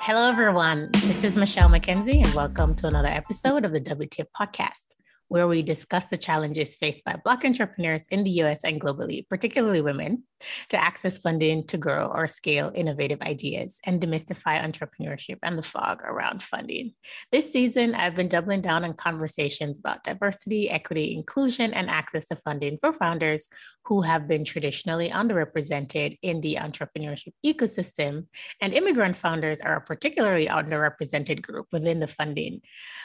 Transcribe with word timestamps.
Hello, 0.00 0.28
everyone. 0.28 0.90
This 0.92 1.22
is 1.22 1.36
Michelle 1.36 1.68
McKenzie, 1.68 2.24
and 2.24 2.34
welcome 2.34 2.74
to 2.76 2.86
another 2.86 3.08
episode 3.08 3.64
of 3.64 3.72
the 3.72 3.80
WTF 3.80 4.26
podcast 4.34 4.96
where 5.30 5.46
we 5.46 5.62
discuss 5.62 6.06
the 6.06 6.18
challenges 6.18 6.74
faced 6.74 7.04
by 7.04 7.14
Black 7.24 7.44
entrepreneurs 7.44 8.02
in 8.10 8.24
the 8.24 8.42
US 8.42 8.58
and 8.64 8.80
globally, 8.80 9.26
particularly 9.28 9.80
women, 9.80 10.24
to 10.70 10.76
access 10.76 11.18
funding 11.18 11.64
to 11.68 11.78
grow 11.78 12.06
or 12.12 12.26
scale 12.26 12.72
innovative 12.74 13.20
ideas 13.22 13.78
and 13.86 14.00
demystify 14.00 14.60
entrepreneurship 14.60 15.38
and 15.44 15.56
the 15.56 15.62
fog 15.62 16.02
around 16.02 16.42
funding. 16.42 16.94
This 17.30 17.52
season, 17.52 17.94
I've 17.94 18.16
been 18.16 18.28
doubling 18.28 18.60
down 18.60 18.82
on 18.82 18.94
conversations 18.94 19.78
about 19.78 20.02
diversity, 20.02 20.68
equity, 20.68 21.14
inclusion, 21.14 21.72
and 21.74 21.88
access 21.88 22.26
to 22.26 22.36
funding 22.36 22.78
for 22.80 22.92
founders 22.92 23.48
who 23.84 24.02
have 24.02 24.26
been 24.26 24.44
traditionally 24.44 25.10
underrepresented 25.10 26.18
in 26.22 26.40
the 26.40 26.56
entrepreneurship 26.56 27.34
ecosystem. 27.46 28.26
And 28.60 28.74
immigrant 28.74 29.16
founders 29.16 29.60
are 29.60 29.76
a 29.76 29.80
particularly 29.80 30.46
underrepresented 30.46 31.40
group 31.40 31.66
within 31.70 32.00
the 32.00 32.08
funding 32.08 32.62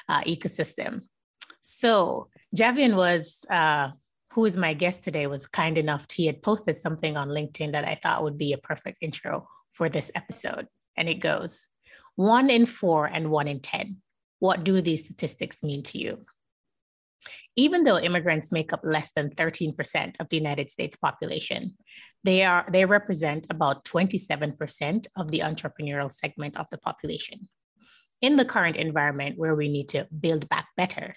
uh, 0.09 0.21
ecosystem. 0.21 1.01
So 1.67 2.27
Javion 2.55 2.95
was, 2.95 3.39
uh, 3.49 3.89
who 4.33 4.45
is 4.45 4.55
my 4.55 4.75
guest 4.75 5.01
today, 5.01 5.25
was 5.25 5.47
kind 5.47 5.79
enough. 5.79 6.05
He 6.11 6.27
had 6.27 6.43
posted 6.43 6.77
something 6.77 7.17
on 7.17 7.29
LinkedIn 7.29 7.71
that 7.71 7.85
I 7.85 7.99
thought 8.03 8.21
would 8.21 8.37
be 8.37 8.53
a 8.53 8.59
perfect 8.59 8.99
intro 9.01 9.47
for 9.71 9.89
this 9.89 10.11
episode. 10.13 10.67
And 10.95 11.09
it 11.09 11.15
goes 11.15 11.65
one 12.17 12.51
in 12.51 12.67
four 12.67 13.07
and 13.07 13.31
one 13.31 13.47
in 13.47 13.61
10. 13.61 13.97
What 14.37 14.63
do 14.63 14.79
these 14.79 15.05
statistics 15.05 15.63
mean 15.63 15.81
to 15.85 15.97
you? 15.97 16.20
Even 17.55 17.84
though 17.84 17.97
immigrants 17.97 18.51
make 18.51 18.71
up 18.71 18.81
less 18.84 19.11
than 19.15 19.31
13% 19.31 20.17
of 20.20 20.29
the 20.29 20.37
United 20.37 20.70
States 20.70 20.95
population, 20.95 21.75
they 22.23 22.43
are 22.43 22.67
they 22.71 22.85
represent 22.85 23.47
about 23.49 23.85
27% 23.85 25.07
of 25.17 25.31
the 25.31 25.39
entrepreneurial 25.39 26.11
segment 26.11 26.57
of 26.57 26.70
the 26.70 26.77
population. 26.77 27.40
In 28.21 28.37
the 28.37 28.45
current 28.45 28.75
environment 28.75 29.40
where 29.40 29.55
we 29.55 29.68
need 29.68 29.90
to 29.90 30.07
build 30.20 30.47
back 30.47 30.68
better, 30.77 31.15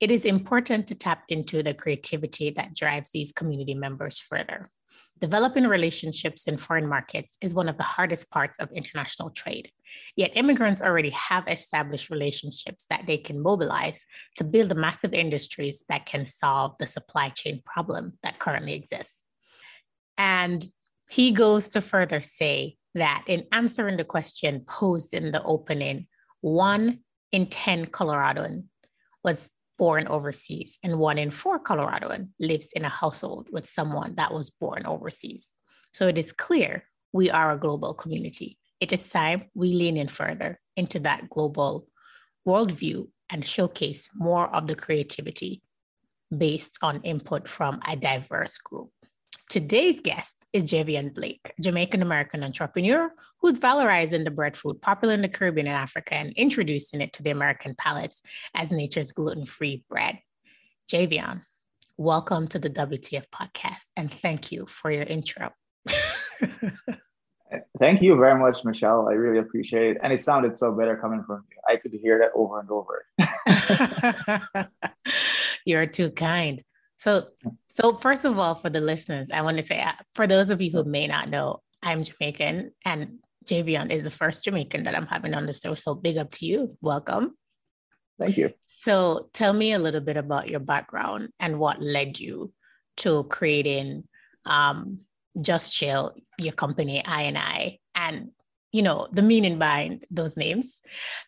it 0.00 0.10
is 0.10 0.24
important 0.24 0.86
to 0.86 0.94
tap 0.94 1.24
into 1.28 1.62
the 1.62 1.74
creativity 1.74 2.50
that 2.50 2.74
drives 2.74 3.10
these 3.12 3.32
community 3.32 3.74
members 3.74 4.20
further. 4.20 4.70
Developing 5.20 5.66
relationships 5.66 6.46
in 6.46 6.56
foreign 6.56 6.86
markets 6.86 7.36
is 7.40 7.52
one 7.52 7.68
of 7.68 7.76
the 7.76 7.82
hardest 7.82 8.30
parts 8.30 8.58
of 8.60 8.70
international 8.70 9.30
trade. 9.30 9.72
Yet 10.14 10.36
immigrants 10.36 10.80
already 10.80 11.10
have 11.10 11.48
established 11.48 12.10
relationships 12.10 12.86
that 12.88 13.04
they 13.08 13.16
can 13.16 13.42
mobilize 13.42 14.04
to 14.36 14.44
build 14.44 14.76
massive 14.76 15.12
industries 15.12 15.82
that 15.88 16.06
can 16.06 16.24
solve 16.24 16.76
the 16.78 16.86
supply 16.86 17.30
chain 17.30 17.62
problem 17.66 18.12
that 18.22 18.38
currently 18.38 18.74
exists. 18.74 19.16
And 20.16 20.64
he 21.08 21.32
goes 21.32 21.68
to 21.70 21.80
further 21.80 22.20
say 22.20 22.76
that 22.94 23.24
in 23.26 23.44
answering 23.50 23.96
the 23.96 24.04
question 24.04 24.64
posed 24.68 25.14
in 25.14 25.32
the 25.32 25.42
opening, 25.42 26.06
one 26.42 27.00
in 27.32 27.46
10 27.46 27.86
Coloradoan 27.86 28.64
was 29.24 29.48
born 29.78 30.06
overseas, 30.08 30.78
and 30.82 30.98
one 30.98 31.18
in 31.18 31.30
four 31.30 31.58
Coloradoan 31.58 32.28
lives 32.40 32.68
in 32.74 32.84
a 32.84 32.88
household 32.88 33.48
with 33.52 33.68
someone 33.68 34.14
that 34.16 34.32
was 34.32 34.50
born 34.50 34.84
overseas. 34.86 35.48
So 35.92 36.08
it 36.08 36.18
is 36.18 36.32
clear 36.32 36.84
we 37.12 37.30
are 37.30 37.52
a 37.52 37.58
global 37.58 37.94
community. 37.94 38.58
It 38.80 38.92
is 38.92 39.08
time 39.08 39.44
we 39.54 39.72
lean 39.72 39.96
in 39.96 40.08
further 40.08 40.60
into 40.76 41.00
that 41.00 41.30
global 41.30 41.88
worldview 42.46 43.08
and 43.30 43.44
showcase 43.44 44.08
more 44.14 44.54
of 44.54 44.66
the 44.66 44.74
creativity 44.74 45.62
based 46.36 46.78
on 46.82 47.00
input 47.02 47.48
from 47.48 47.80
a 47.86 47.96
diverse 47.96 48.58
group. 48.58 48.90
Today's 49.48 50.00
guest 50.00 50.34
is 50.52 50.64
Javion 50.64 51.14
Blake, 51.14 51.52
Jamaican 51.60 52.00
American 52.00 52.42
entrepreneur 52.42 53.10
who's 53.40 53.60
valorizing 53.60 54.24
the 54.24 54.30
breadfruit 54.30 54.80
popular 54.80 55.14
in 55.14 55.22
the 55.22 55.28
Caribbean 55.28 55.66
and 55.66 55.76
Africa 55.76 56.14
and 56.14 56.32
introducing 56.34 57.00
it 57.00 57.12
to 57.14 57.22
the 57.22 57.30
American 57.30 57.74
palates 57.74 58.22
as 58.54 58.70
nature's 58.70 59.12
gluten 59.12 59.44
free 59.44 59.84
bread. 59.90 60.18
Javion, 60.90 61.42
welcome 61.98 62.48
to 62.48 62.58
the 62.58 62.70
WTF 62.70 63.24
podcast 63.34 63.84
and 63.96 64.12
thank 64.12 64.50
you 64.50 64.66
for 64.66 64.90
your 64.90 65.04
intro. 65.04 65.50
Thank 67.78 68.02
you 68.02 68.16
very 68.16 68.38
much, 68.38 68.62
Michelle. 68.64 69.08
I 69.08 69.12
really 69.12 69.38
appreciate 69.38 69.92
it. 69.92 69.98
And 70.02 70.12
it 70.12 70.22
sounded 70.22 70.58
so 70.58 70.72
better 70.72 70.96
coming 70.96 71.24
from 71.24 71.44
you. 71.50 71.56
I 71.66 71.76
could 71.76 71.92
hear 71.92 72.18
that 72.18 72.30
over 72.34 72.60
and 72.60 72.68
over. 72.70 73.06
You're 75.64 75.86
too 75.86 76.10
kind. 76.10 76.62
So, 76.98 77.28
so 77.68 77.96
first 77.96 78.24
of 78.24 78.38
all, 78.38 78.56
for 78.56 78.70
the 78.70 78.80
listeners, 78.80 79.28
I 79.32 79.42
want 79.42 79.56
to 79.58 79.64
say, 79.64 79.80
uh, 79.80 79.92
for 80.14 80.26
those 80.26 80.50
of 80.50 80.60
you 80.60 80.72
who 80.72 80.82
may 80.82 81.06
not 81.06 81.30
know, 81.30 81.62
I'm 81.80 82.02
Jamaican, 82.02 82.72
and 82.84 83.20
Javion 83.46 83.92
is 83.92 84.02
the 84.02 84.10
first 84.10 84.42
Jamaican 84.42 84.82
that 84.82 84.96
I'm 84.96 85.06
having 85.06 85.32
on 85.32 85.46
the 85.46 85.52
show. 85.52 85.74
So, 85.74 85.94
big 85.94 86.18
up 86.18 86.32
to 86.32 86.46
you. 86.46 86.76
Welcome. 86.80 87.36
Thank 88.20 88.36
you. 88.36 88.52
So, 88.66 89.30
tell 89.32 89.52
me 89.52 89.72
a 89.72 89.78
little 89.78 90.00
bit 90.00 90.16
about 90.16 90.48
your 90.48 90.58
background 90.58 91.28
and 91.38 91.60
what 91.60 91.80
led 91.80 92.18
you 92.18 92.52
to 92.98 93.22
creating 93.24 94.02
um, 94.44 95.02
Jus 95.40 95.70
Chill, 95.70 96.16
your 96.40 96.54
company, 96.54 97.04
I 97.04 97.22
and 97.22 97.38
I, 97.38 97.78
and 97.94 98.30
you 98.72 98.82
know 98.82 99.06
the 99.12 99.22
meaning 99.22 99.60
behind 99.60 100.04
those 100.10 100.36
names, 100.36 100.80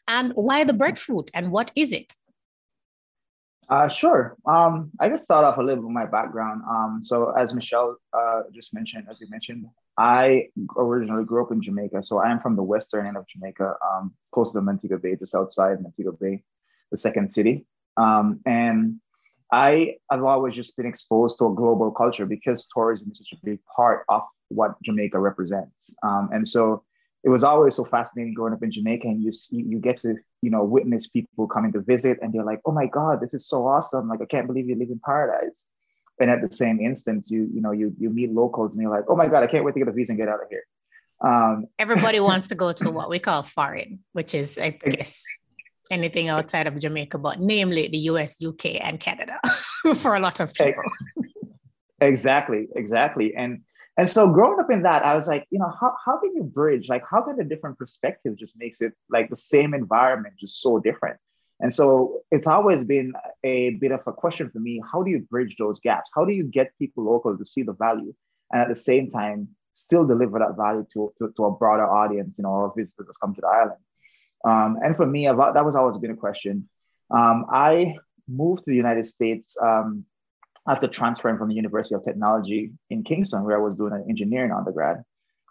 and 0.09 0.33
why 0.35 0.65
the 0.65 0.73
breadfruit, 0.73 1.31
and 1.33 1.53
what 1.53 1.71
is 1.77 1.93
it? 1.93 2.13
Uh, 3.71 3.87
sure. 3.89 4.37
Um, 4.47 4.91
I 4.99 5.09
just 5.09 5.23
start 5.23 5.45
off 5.45 5.57
a 5.57 5.61
little 5.61 5.77
bit 5.77 5.85
with 5.85 5.95
my 5.95 6.05
background. 6.05 6.63
Um, 6.69 7.03
so 7.05 7.31
as 7.31 7.55
Michelle 7.55 7.97
uh, 8.13 8.43
just 8.53 8.75
mentioned, 8.75 9.07
as 9.09 9.21
you 9.21 9.29
mentioned, 9.31 9.65
I 9.97 10.49
originally 10.77 11.25
grew 11.25 11.45
up 11.45 11.53
in 11.53 11.63
Jamaica. 11.63 12.03
So 12.03 12.19
I 12.19 12.33
am 12.33 12.41
from 12.41 12.57
the 12.57 12.65
western 12.65 13.07
end 13.07 13.17
of 13.17 13.29
Jamaica, 13.29 13.77
um, 13.89 14.13
close 14.33 14.51
to 14.51 14.59
the 14.59 14.63
Montego 14.63 14.99
Bay, 14.99 15.15
just 15.15 15.37
outside 15.37 15.81
Montego 15.81 16.17
Bay, 16.21 16.43
the 16.91 16.97
second 16.99 17.33
city. 17.33 17.65
Um, 17.97 18.41
and 18.45 18.97
I 19.53 19.99
have 20.11 20.25
always 20.25 20.57
just 20.57 20.77
been 20.77 20.87
exposed 20.87 21.39
to 21.39 21.47
a 21.47 21.55
global 21.55 21.93
culture 21.93 22.27
because 22.27 22.67
tourism 22.75 23.11
is 23.13 23.19
such 23.19 23.39
a 23.39 23.45
big 23.45 23.61
part 23.77 24.05
of 24.09 24.23
what 24.49 24.83
Jamaica 24.83 25.19
represents. 25.19 25.95
Um, 26.03 26.31
and 26.33 26.47
so 26.47 26.83
it 27.23 27.29
was 27.29 27.45
always 27.45 27.75
so 27.75 27.85
fascinating 27.85 28.35
growing 28.35 28.55
up 28.55 28.63
in 28.63 28.71
Jamaica, 28.71 29.07
and 29.07 29.23
you 29.23 29.33
see, 29.33 29.63
you 29.63 29.79
get 29.79 30.01
to 30.03 30.17
you 30.43 30.51
know 30.51 30.65
witness 30.65 31.07
people 31.09 31.47
coming 31.47 31.73
to 31.73 31.81
visit, 31.81 32.19
and 32.23 32.33
they're 32.33 32.45
like, 32.45 32.61
"Oh 32.65 32.73
my 32.73 32.87
God, 32.87 33.21
this 33.21 33.35
is 33.35 33.47
so 33.47 33.67
awesome! 33.67 34.09
Like 34.09 34.21
I 34.23 34.27
can't 34.27 34.47
believe 34.47 34.69
you 34.69 34.77
live 34.77 34.91
in 34.91 35.01
paradise." 35.05 35.63
And 36.19 36.31
at 36.31 36.47
the 36.47 36.55
same 36.55 36.81
instance, 36.81 37.31
you 37.31 37.49
you 37.53 37.61
know 37.61 37.73
you 37.73 37.95
you 37.99 38.11
meet 38.11 38.33
locals, 38.33 38.73
and 38.73 38.83
you're 38.83 38.91
like, 38.91 39.05
"Oh 39.09 39.17
my 39.17 39.29
God, 39.29 39.43
I 39.43 39.47
can't 39.47 39.65
wait 39.65 39.75
to 39.75 39.81
get 39.81 39.89
a 39.89 39.93
visa 39.93 40.13
and 40.13 40.19
get 40.19 40.29
out 40.29 40.43
of 40.43 40.49
here." 40.49 40.65
Um, 41.21 41.67
Everybody 41.79 42.21
wants 42.31 42.49
to 42.49 42.55
go 42.55 42.73
to 42.73 42.91
what 42.91 43.11
we 43.11 43.19
call 43.19 43.43
foreign, 43.43 44.01
which 44.13 44.35
is 44.35 44.57
I 44.57 44.71
guess 44.71 45.21
anything 45.91 46.29
outside 46.29 46.67
of 46.67 46.79
Jamaica, 46.79 47.19
but 47.19 47.41
namely 47.41 47.89
the 47.89 47.99
US, 48.11 48.43
UK, 48.43 48.81
and 48.81 48.99
Canada 48.99 49.39
for 49.97 50.15
a 50.15 50.21
lot 50.21 50.41
of 50.41 50.55
people. 50.55 50.85
Exactly, 52.01 52.69
exactly, 52.75 53.35
and 53.35 53.61
and 54.01 54.09
so 54.09 54.31
growing 54.33 54.59
up 54.59 54.71
in 54.71 54.85
that, 54.85 55.05
I 55.05 55.15
was 55.15 55.29
like, 55.29 55.47
you 55.51 55.59
know, 55.59 55.71
how, 55.79 55.95
how 56.03 56.19
can 56.19 56.35
you 56.35 56.43
bridge? 56.43 56.89
Like, 56.89 57.05
how 57.07 57.21
can 57.21 57.39
a 57.39 57.45
different 57.45 57.77
perspective 57.77 58.35
just 58.35 58.57
makes 58.57 58.81
it 58.81 58.95
like 59.11 59.29
the 59.29 59.37
same 59.37 59.75
environment 59.75 60.37
just 60.41 60.63
so 60.63 60.81
different? 60.81 61.19
And 61.61 61.71
so 61.71 62.23
it's 62.31 62.47
always 62.47 62.83
been 62.83 63.13
a 63.45 63.75
bit 63.75 63.93
of 63.93 64.01
a 64.07 64.13
question 64.15 64.49
for 64.49 64.59
me. 64.59 64.81
How 64.91 65.03
do 65.03 65.11
you 65.11 65.19
bridge 65.19 65.57
those 65.59 65.81
gaps? 65.81 66.11
How 66.15 66.25
do 66.25 66.33
you 66.33 66.45
get 66.45 66.73
people 66.79 67.05
local 67.05 67.37
to 67.37 67.45
see 67.45 67.63
the 67.63 67.75
value 67.75 68.15
and 68.51 68.63
at 68.63 68.69
the 68.71 68.75
same 68.75 69.11
time 69.11 69.49
still 69.75 70.07
deliver 70.07 70.39
that 70.39 70.57
value 70.57 70.87
to, 70.95 71.13
to, 71.19 71.35
to 71.37 71.45
a 71.45 71.51
broader 71.51 71.87
audience, 71.87 72.37
you 72.39 72.45
know, 72.45 72.53
or 72.53 72.73
visitors 72.75 73.07
that 73.07 73.21
come 73.21 73.35
to 73.35 73.43
the 73.43 73.49
island? 73.49 73.81
Um, 74.47 74.79
and 74.83 74.97
for 74.97 75.05
me, 75.05 75.27
that 75.27 75.67
was 75.67 75.77
always 75.77 75.99
been 75.99 76.13
a 76.13 76.17
question. 76.17 76.71
Um, 77.11 77.45
I 77.53 77.97
moved 78.27 78.65
to 78.65 78.71
the 78.71 78.77
United 78.77 79.05
States 79.05 79.59
um, 79.63 80.07
after 80.69 80.87
transferring 80.87 81.39
from 81.39 81.49
the 81.49 81.55
University 81.55 81.95
of 81.95 82.05
Technology 82.05 82.73
in 82.91 83.03
Kingston, 83.03 83.45
where 83.45 83.57
I 83.57 83.61
was 83.61 83.77
doing 83.77 83.93
an 83.93 84.05
engineering 84.09 84.53
undergrad. 84.53 85.03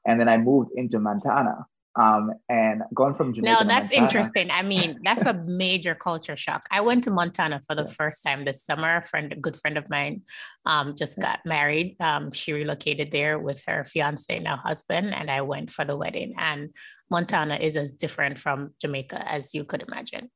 And 0.06 0.20
then 0.20 0.30
I 0.30 0.38
moved 0.38 0.72
into 0.75 1.00
Montana. 1.00 1.66
Um, 1.96 2.32
and 2.47 2.84
going 2.94 3.16
from 3.16 3.34
Jamaica. 3.34 3.64
No, 3.64 3.67
that's 3.67 3.91
interesting. 3.91 4.50
I 4.52 4.61
mean, 4.61 5.00
that's 5.03 5.26
a 5.26 5.34
major 5.46 5.96
culture 5.96 6.38
shock. 6.38 6.66
I 6.72 6.79
went 6.82 7.03
to 7.06 7.11
Montana 7.11 7.61
for 7.67 7.76
the 7.76 7.82
yeah. 7.82 7.94
first 7.97 8.23
time 8.23 8.46
this 8.46 8.64
summer. 8.64 8.97
A 8.97 9.02
friend, 9.02 9.34
a 9.34 9.35
good 9.35 9.58
friend 9.58 9.78
of 9.78 9.90
mine, 9.90 10.22
um, 10.66 10.96
just 10.96 11.17
yeah. 11.17 11.23
got 11.23 11.40
married. 11.46 11.97
Um, 12.00 12.32
she 12.32 12.53
relocated 12.53 13.12
there 13.12 13.38
with 13.40 13.62
her 13.67 13.84
fiance, 13.84 14.40
now 14.40 14.58
husband, 14.58 15.14
and 15.14 15.29
I 15.29 15.41
went 15.41 15.72
for 15.72 15.84
the 15.84 15.97
wedding. 15.97 16.35
And 16.38 16.70
Montana 17.09 17.55
is 17.55 17.76
as 17.76 17.91
different 17.91 18.40
from 18.40 18.76
Jamaica 18.79 19.29
as 19.29 19.53
you 19.53 19.66
could 19.66 19.84
imagine. 19.85 20.29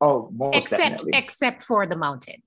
Oh, 0.00 0.30
except 0.52 0.80
definitely. 0.80 1.12
except 1.14 1.62
for 1.64 1.86
the 1.86 1.96
mountains. 1.96 2.42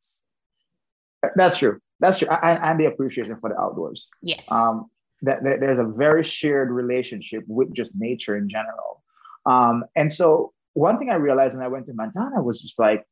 That's 1.36 1.58
true. 1.58 1.80
That's 2.00 2.20
true. 2.20 2.28
And, 2.30 2.60
and 2.64 2.80
the 2.80 2.86
appreciation 2.86 3.38
for 3.40 3.50
the 3.50 3.60
outdoors. 3.60 4.10
Yes. 4.22 4.52
Um, 4.52 4.90
that, 5.22 5.44
that, 5.44 5.60
there's 5.60 5.80
a 5.80 5.84
very 5.84 6.24
shared 6.24 6.72
relationship 6.72 7.44
with 7.48 7.74
just 7.74 7.94
nature 7.96 8.36
in 8.38 8.50
general. 8.50 9.04
Um, 9.46 9.86
and 9.96 10.12
so 10.12 10.54
one 10.74 11.00
thing 11.00 11.10
I 11.10 11.16
realized 11.16 11.56
when 11.56 11.66
I 11.66 11.70
went 11.70 11.86
to 11.88 11.94
Montana 11.94 12.42
was 12.42 12.62
just 12.62 12.78
like, 12.78 13.06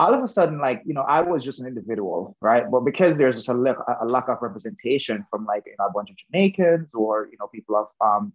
all 0.00 0.14
of 0.14 0.22
a 0.22 0.28
sudden, 0.28 0.60
like, 0.60 0.82
you 0.86 0.94
know, 0.94 1.02
I 1.02 1.22
was 1.22 1.44
just 1.44 1.60
an 1.60 1.66
individual, 1.66 2.36
right? 2.40 2.70
But 2.70 2.80
because 2.80 3.16
there's 3.16 3.34
just 3.34 3.48
a, 3.48 3.54
lack, 3.54 3.76
a 4.00 4.06
lack 4.06 4.28
of 4.28 4.38
representation 4.40 5.26
from 5.28 5.44
like, 5.44 5.64
you 5.66 5.74
know, 5.78 5.86
a 5.86 5.92
bunch 5.92 6.10
of 6.10 6.16
Jamaicans 6.16 6.94
or, 6.94 7.28
you 7.32 7.36
know, 7.40 7.48
people 7.48 7.74
of 7.76 7.86
um, 8.00 8.32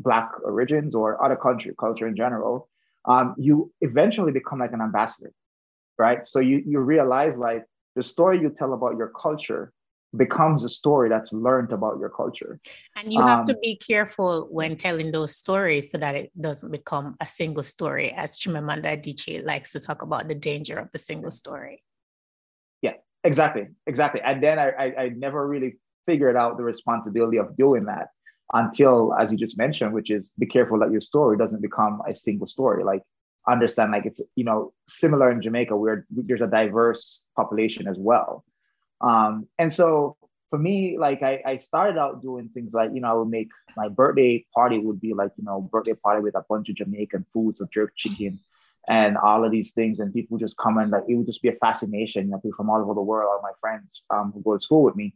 Black 0.00 0.30
origins 0.44 0.94
or 0.94 1.22
other 1.24 1.36
country 1.36 1.72
culture 1.80 2.06
in 2.06 2.14
general, 2.14 2.68
um, 3.06 3.34
you 3.38 3.72
eventually 3.80 4.32
become 4.32 4.58
like 4.58 4.72
an 4.72 4.82
ambassador, 4.82 5.32
right? 5.98 6.26
So 6.26 6.40
you, 6.40 6.62
you 6.66 6.80
realize 6.80 7.38
like 7.38 7.64
the 7.94 8.02
story 8.02 8.40
you 8.40 8.50
tell 8.50 8.72
about 8.72 8.96
your 8.96 9.12
culture 9.20 9.72
becomes 10.16 10.64
a 10.64 10.68
story 10.68 11.08
that's 11.08 11.32
learned 11.32 11.72
about 11.72 11.98
your 11.98 12.10
culture. 12.10 12.60
And 12.96 13.12
you 13.12 13.22
have 13.22 13.40
um, 13.40 13.46
to 13.46 13.56
be 13.62 13.76
careful 13.76 14.46
when 14.50 14.76
telling 14.76 15.10
those 15.10 15.36
stories 15.36 15.90
so 15.90 15.98
that 15.98 16.14
it 16.14 16.30
doesn't 16.38 16.70
become 16.70 17.16
a 17.20 17.26
single 17.26 17.62
story, 17.62 18.12
as 18.12 18.38
Chimamanda 18.38 18.96
Adichie 18.96 19.44
likes 19.44 19.72
to 19.72 19.80
talk 19.80 20.02
about 20.02 20.28
the 20.28 20.34
danger 20.34 20.76
of 20.76 20.90
the 20.92 20.98
single 20.98 21.30
story. 21.30 21.82
Yeah, 22.82 22.94
exactly, 23.24 23.68
exactly. 23.86 24.20
And 24.22 24.42
then 24.42 24.58
I, 24.58 24.68
I, 24.70 24.94
I 25.04 25.08
never 25.10 25.46
really 25.46 25.78
figured 26.06 26.36
out 26.36 26.58
the 26.58 26.64
responsibility 26.64 27.38
of 27.38 27.56
doing 27.56 27.84
that 27.84 28.08
until, 28.52 29.14
as 29.18 29.32
you 29.32 29.38
just 29.38 29.56
mentioned, 29.56 29.94
which 29.94 30.10
is 30.10 30.32
be 30.38 30.46
careful 30.46 30.78
that 30.80 30.90
your 30.90 31.00
story 31.00 31.38
doesn't 31.38 31.62
become 31.62 32.02
a 32.06 32.14
single 32.14 32.46
story. 32.46 32.84
Like 32.84 33.02
understand, 33.48 33.92
like 33.92 34.06
it's 34.06 34.20
you 34.36 34.44
know 34.44 34.72
similar 34.86 35.30
in 35.30 35.42
Jamaica 35.42 35.76
where 35.76 36.06
there's 36.10 36.40
a 36.40 36.46
diverse 36.46 37.24
population 37.36 37.88
as 37.88 37.96
well 37.98 38.44
um, 39.02 39.48
and 39.58 39.72
so 39.72 40.16
for 40.48 40.58
me, 40.58 40.96
like 40.98 41.22
I, 41.22 41.42
I 41.44 41.56
started 41.56 41.98
out 41.98 42.22
doing 42.22 42.50
things 42.52 42.72
like, 42.72 42.90
you 42.94 43.00
know, 43.00 43.10
I 43.10 43.14
would 43.14 43.28
make 43.28 43.48
my 43.76 43.88
birthday 43.88 44.46
party 44.54 44.78
would 44.78 45.00
be 45.00 45.14
like, 45.14 45.32
you 45.36 45.44
know, 45.44 45.60
birthday 45.60 45.94
party 45.94 46.22
with 46.22 46.34
a 46.34 46.44
bunch 46.48 46.68
of 46.68 46.76
Jamaican 46.76 47.26
foods, 47.32 47.60
of 47.60 47.70
jerk 47.70 47.92
chicken 47.96 48.38
and 48.88 49.16
all 49.16 49.44
of 49.44 49.50
these 49.50 49.72
things. 49.72 49.98
And 49.98 50.12
people 50.12 50.38
just 50.38 50.56
come 50.56 50.78
and 50.78 50.90
like, 50.90 51.04
it 51.08 51.14
would 51.14 51.26
just 51.26 51.42
be 51.42 51.48
a 51.48 51.54
fascination, 51.54 52.26
you 52.26 52.30
know, 52.32 52.38
people 52.38 52.56
from 52.56 52.70
all 52.70 52.80
over 52.80 52.94
the 52.94 53.00
world, 53.00 53.30
all 53.32 53.42
my 53.42 53.56
friends 53.60 54.04
um, 54.10 54.32
who 54.32 54.42
go 54.42 54.56
to 54.56 54.62
school 54.62 54.82
with 54.82 54.94
me. 54.94 55.14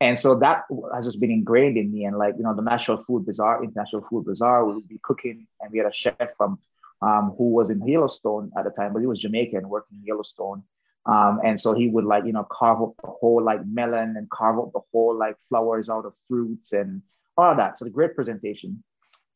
And 0.00 0.18
so 0.18 0.34
that 0.36 0.62
has 0.94 1.04
just 1.04 1.20
been 1.20 1.30
ingrained 1.30 1.76
in 1.76 1.92
me. 1.92 2.04
And 2.04 2.16
like, 2.16 2.34
you 2.38 2.42
know, 2.42 2.56
the 2.56 2.62
National 2.62 3.04
Food 3.04 3.26
Bazaar, 3.26 3.62
International 3.62 4.02
Food 4.08 4.24
Bazaar, 4.24 4.64
we 4.64 4.76
would 4.76 4.88
be 4.88 4.98
cooking 5.02 5.46
and 5.60 5.70
we 5.70 5.76
had 5.78 5.88
a 5.88 5.92
chef 5.92 6.16
from 6.38 6.58
um, 7.02 7.34
who 7.36 7.50
was 7.50 7.70
in 7.70 7.86
Yellowstone 7.86 8.50
at 8.56 8.64
the 8.64 8.70
time, 8.70 8.92
but 8.92 9.00
he 9.00 9.06
was 9.06 9.18
Jamaican 9.18 9.68
working 9.68 9.98
in 9.98 10.06
Yellowstone. 10.06 10.62
Um, 11.06 11.40
and 11.44 11.58
so 11.58 11.72
he 11.72 11.88
would 11.88 12.04
like, 12.04 12.26
you 12.26 12.32
know, 12.32 12.46
carve 12.50 12.82
up 12.82 12.92
the 13.02 13.08
whole 13.08 13.42
like 13.42 13.60
melon 13.66 14.16
and 14.16 14.28
carve 14.28 14.58
up 14.58 14.72
the 14.72 14.80
whole 14.92 15.16
like 15.18 15.36
flowers 15.48 15.88
out 15.88 16.04
of 16.04 16.12
fruits 16.28 16.72
and 16.72 17.02
all 17.38 17.56
that. 17.56 17.78
So 17.78 17.86
the 17.86 17.90
great 17.90 18.14
presentation. 18.14 18.84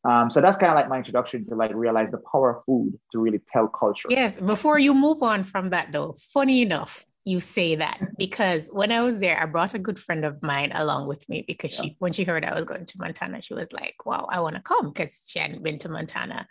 Um, 0.03 0.29
so 0.29 0.39
that's 0.39 0.57
kind 0.57 0.69
of 0.69 0.75
like 0.75 0.87
my 0.87 0.99
introduction 0.99 1.47
to 1.49 1.55
like 1.55 1.73
realize 1.73 2.11
the 2.11 2.21
power 2.31 2.57
of 2.57 2.65
food 2.65 2.99
to 3.11 3.19
really 3.19 3.41
tell 3.51 3.67
culture. 3.67 4.07
Yes. 4.11 4.35
Before 4.35 4.77
you 4.77 4.93
move 4.93 5.23
on 5.23 5.41
from 5.41 5.71
that 5.71 5.91
though, 5.91 6.15
funny 6.19 6.61
enough, 6.61 7.05
you 7.25 7.39
say 7.39 7.75
that 7.75 7.99
because 8.17 8.69
when 8.71 8.91
I 8.91 9.01
was 9.01 9.17
there, 9.17 9.41
I 9.41 9.45
brought 9.47 9.73
a 9.73 9.79
good 9.79 9.99
friend 9.99 10.23
of 10.23 10.41
mine 10.43 10.71
along 10.73 11.07
with 11.07 11.27
me 11.27 11.43
because 11.47 11.73
yeah. 11.73 11.81
she, 11.81 11.95
when 11.97 12.13
she 12.13 12.23
heard 12.23 12.45
I 12.45 12.53
was 12.53 12.65
going 12.65 12.85
to 12.85 12.97
Montana, 12.99 13.41
she 13.41 13.55
was 13.55 13.71
like, 13.71 13.95
"Wow, 14.05 14.27
I 14.31 14.39
want 14.39 14.55
to 14.55 14.61
come," 14.61 14.91
because 14.91 15.13
she 15.25 15.39
hadn't 15.39 15.63
been 15.63 15.79
to 15.79 15.89
Montana 15.89 16.47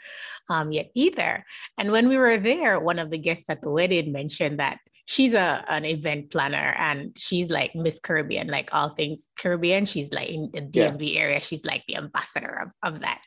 um, 0.49 0.73
yet 0.73 0.91
either. 0.94 1.44
And 1.79 1.93
when 1.93 2.09
we 2.09 2.19
were 2.19 2.38
there, 2.38 2.81
one 2.81 2.99
of 2.99 3.11
the 3.11 3.19
guests 3.19 3.44
at 3.49 3.62
the 3.62 3.71
wedding 3.71 4.12
mentioned 4.12 4.59
that 4.59 4.79
she's 5.06 5.35
a 5.35 5.65
an 5.69 5.85
event 5.85 6.31
planner 6.31 6.75
and 6.79 7.17
she's 7.17 7.50
like 7.50 7.75
Miss 7.75 8.00
Caribbean, 8.00 8.49
like 8.49 8.70
all 8.73 8.88
things 8.88 9.29
Caribbean. 9.38 9.85
She's 9.85 10.12
like 10.12 10.29
in 10.29 10.50
the 10.53 10.61
DMV 10.61 11.15
yeah. 11.15 11.20
area. 11.20 11.41
She's 11.41 11.65
like 11.65 11.85
the 11.87 11.97
ambassador 11.97 12.73
of, 12.82 12.94
of 12.94 13.00
that. 13.03 13.20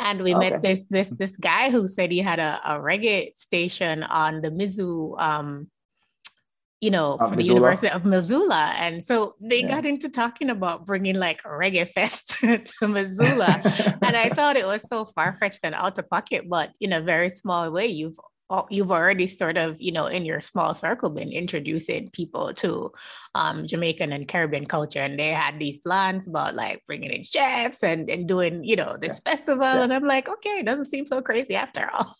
And 0.00 0.22
we 0.22 0.34
okay. 0.34 0.50
met 0.50 0.62
this 0.62 0.84
this 0.88 1.08
this 1.08 1.32
guy 1.38 1.70
who 1.70 1.86
said 1.86 2.10
he 2.10 2.20
had 2.20 2.38
a, 2.38 2.60
a 2.64 2.78
reggae 2.78 3.36
station 3.36 4.02
on 4.04 4.40
the 4.40 4.50
Mizzou 4.50 5.20
um 5.20 5.68
you 6.80 6.90
know, 6.90 7.16
uh, 7.20 7.28
for 7.28 7.36
the 7.36 7.42
University 7.42 7.90
of 7.90 8.04
Missoula. 8.04 8.74
And 8.78 9.04
so 9.04 9.34
they 9.40 9.62
yeah. 9.62 9.68
got 9.68 9.86
into 9.86 10.08
talking 10.08 10.48
about 10.50 10.86
bringing 10.86 11.16
like 11.16 11.42
reggae 11.42 11.90
fest 11.90 12.28
to 12.40 12.88
Missoula. 12.88 13.60
and 14.02 14.16
I 14.16 14.30
thought 14.30 14.56
it 14.56 14.66
was 14.66 14.84
so 14.88 15.04
far 15.06 15.36
fetched 15.40 15.60
and 15.64 15.74
out 15.74 15.98
of 15.98 16.08
pocket, 16.08 16.48
but 16.48 16.70
in 16.80 16.92
a 16.92 17.00
very 17.00 17.30
small 17.30 17.70
way, 17.70 17.86
you've 17.86 18.16
you've 18.70 18.90
already 18.90 19.26
sort 19.26 19.58
of, 19.58 19.76
you 19.78 19.92
know, 19.92 20.06
in 20.06 20.24
your 20.24 20.40
small 20.40 20.74
circle 20.74 21.10
been 21.10 21.30
introducing 21.30 22.08
people 22.10 22.54
to 22.54 22.90
um, 23.34 23.66
Jamaican 23.66 24.10
and 24.12 24.26
Caribbean 24.26 24.64
culture. 24.64 25.00
And 25.00 25.18
they 25.18 25.28
had 25.28 25.58
these 25.58 25.80
plans 25.80 26.26
about 26.26 26.54
like 26.54 26.82
bringing 26.86 27.10
in 27.10 27.24
chefs 27.24 27.82
and, 27.82 28.08
and 28.08 28.26
doing, 28.26 28.64
you 28.64 28.76
know, 28.76 28.96
this 28.98 29.20
yeah. 29.26 29.32
festival. 29.32 29.64
Yeah. 29.64 29.82
And 29.82 29.92
I'm 29.92 30.04
like, 30.04 30.30
okay, 30.30 30.60
it 30.60 30.66
doesn't 30.66 30.86
seem 30.86 31.04
so 31.04 31.20
crazy 31.20 31.56
after 31.56 31.90
all. 31.92 32.14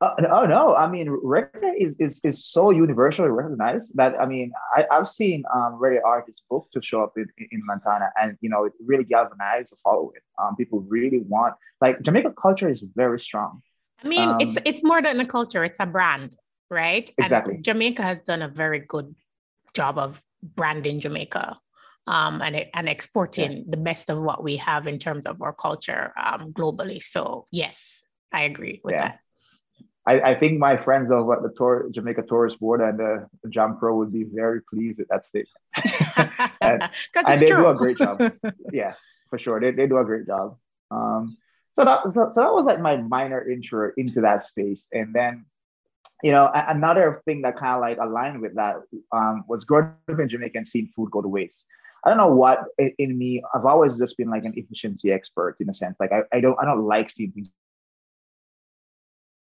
Uh, 0.00 0.14
oh 0.30 0.46
no! 0.46 0.74
I 0.74 0.88
mean, 0.88 1.08
reggae 1.08 1.74
is, 1.78 1.94
is 1.98 2.22
is 2.24 2.42
so 2.42 2.70
universally 2.70 3.28
recognized 3.28 3.92
that 3.96 4.18
I 4.18 4.24
mean, 4.24 4.50
I, 4.74 4.86
have 4.90 5.06
seen 5.08 5.44
um, 5.54 5.78
reggae 5.78 6.00
artists 6.02 6.42
book 6.48 6.68
to 6.72 6.80
show 6.80 7.02
up 7.02 7.12
in, 7.16 7.26
in 7.50 7.60
Montana, 7.66 8.10
and 8.18 8.38
you 8.40 8.48
know, 8.48 8.64
it 8.64 8.72
really 8.82 9.04
galvanized 9.04 9.72
the 9.72 9.76
following. 9.84 10.22
Um, 10.42 10.56
people 10.56 10.80
really 10.88 11.18
want 11.28 11.54
like 11.82 12.00
Jamaica 12.00 12.32
culture 12.40 12.70
is 12.70 12.82
very 12.96 13.20
strong. 13.20 13.60
I 14.02 14.08
mean, 14.08 14.26
um, 14.26 14.40
it's 14.40 14.56
it's 14.64 14.82
more 14.82 15.02
than 15.02 15.20
a 15.20 15.26
culture; 15.26 15.64
it's 15.64 15.80
a 15.80 15.86
brand, 15.86 16.34
right? 16.70 17.10
Exactly. 17.18 17.56
And 17.56 17.64
Jamaica 17.64 18.02
has 18.02 18.20
done 18.20 18.40
a 18.40 18.48
very 18.48 18.78
good 18.78 19.14
job 19.74 19.98
of 19.98 20.22
branding 20.42 21.00
Jamaica, 21.00 21.58
um, 22.06 22.40
and 22.40 22.66
and 22.72 22.88
exporting 22.88 23.52
yeah. 23.52 23.62
the 23.68 23.76
best 23.76 24.08
of 24.08 24.18
what 24.18 24.42
we 24.42 24.56
have 24.56 24.86
in 24.86 24.98
terms 24.98 25.26
of 25.26 25.42
our 25.42 25.52
culture 25.52 26.14
um, 26.16 26.54
globally. 26.54 27.02
So 27.02 27.48
yes, 27.50 28.00
I 28.32 28.44
agree 28.44 28.80
with 28.82 28.94
yeah. 28.94 29.08
that. 29.08 29.18
I, 30.06 30.20
I, 30.20 30.34
think 30.34 30.58
my 30.58 30.76
friends 30.76 31.12
over 31.12 31.34
at 31.34 31.42
the 31.42 31.52
tour, 31.56 31.88
Jamaica 31.90 32.22
Tourist 32.28 32.58
Board 32.58 32.80
and 32.80 32.98
the 32.98 33.28
JAMPRO 33.48 33.96
would 33.98 34.12
be 34.12 34.24
very 34.24 34.60
pleased 34.62 34.98
with 34.98 35.08
that 35.08 35.24
statement. 35.24 35.48
and, 36.60 36.88
and 37.14 37.40
they 37.40 37.46
true. 37.46 37.56
do 37.56 37.66
a 37.68 37.74
great 37.74 37.98
job. 37.98 38.32
yeah, 38.72 38.94
for 39.28 39.38
sure. 39.38 39.60
They, 39.60 39.72
they 39.72 39.86
do 39.86 39.98
a 39.98 40.04
great 40.04 40.26
job. 40.26 40.56
Um, 40.90 41.36
so 41.76 41.84
that 41.84 42.02
so, 42.12 42.28
so 42.30 42.40
that 42.40 42.52
was 42.52 42.64
like 42.64 42.80
my 42.80 42.96
minor 42.96 43.48
intro 43.48 43.90
into 43.96 44.20
that 44.20 44.42
space 44.42 44.88
and 44.92 45.14
then 45.14 45.44
you 46.22 46.32
know 46.32 46.50
another 46.54 47.22
thing 47.24 47.42
that 47.42 47.56
kind 47.56 47.76
of 47.76 47.80
like 47.80 47.98
aligned 47.98 48.40
with 48.40 48.54
that 48.56 48.76
um, 49.12 49.44
was 49.48 49.64
growing 49.64 49.92
up 50.10 50.18
in 50.18 50.28
jamaica 50.28 50.58
and 50.58 50.68
seeing 50.68 50.90
food 50.94 51.10
go 51.10 51.22
to 51.22 51.28
waste 51.28 51.66
i 52.04 52.08
don't 52.08 52.18
know 52.18 52.34
what 52.34 52.64
in 52.98 53.16
me 53.16 53.42
i've 53.54 53.64
always 53.64 53.98
just 53.98 54.16
been 54.18 54.30
like 54.30 54.44
an 54.44 54.52
efficiency 54.56 55.12
expert 55.12 55.56
in 55.60 55.68
a 55.70 55.74
sense 55.74 55.96
like 56.00 56.12
i, 56.12 56.22
I 56.32 56.40
don't 56.40 56.58
i 56.60 56.64
don't 56.64 56.84
like 56.84 57.10
seeing 57.10 57.32
things 57.32 57.50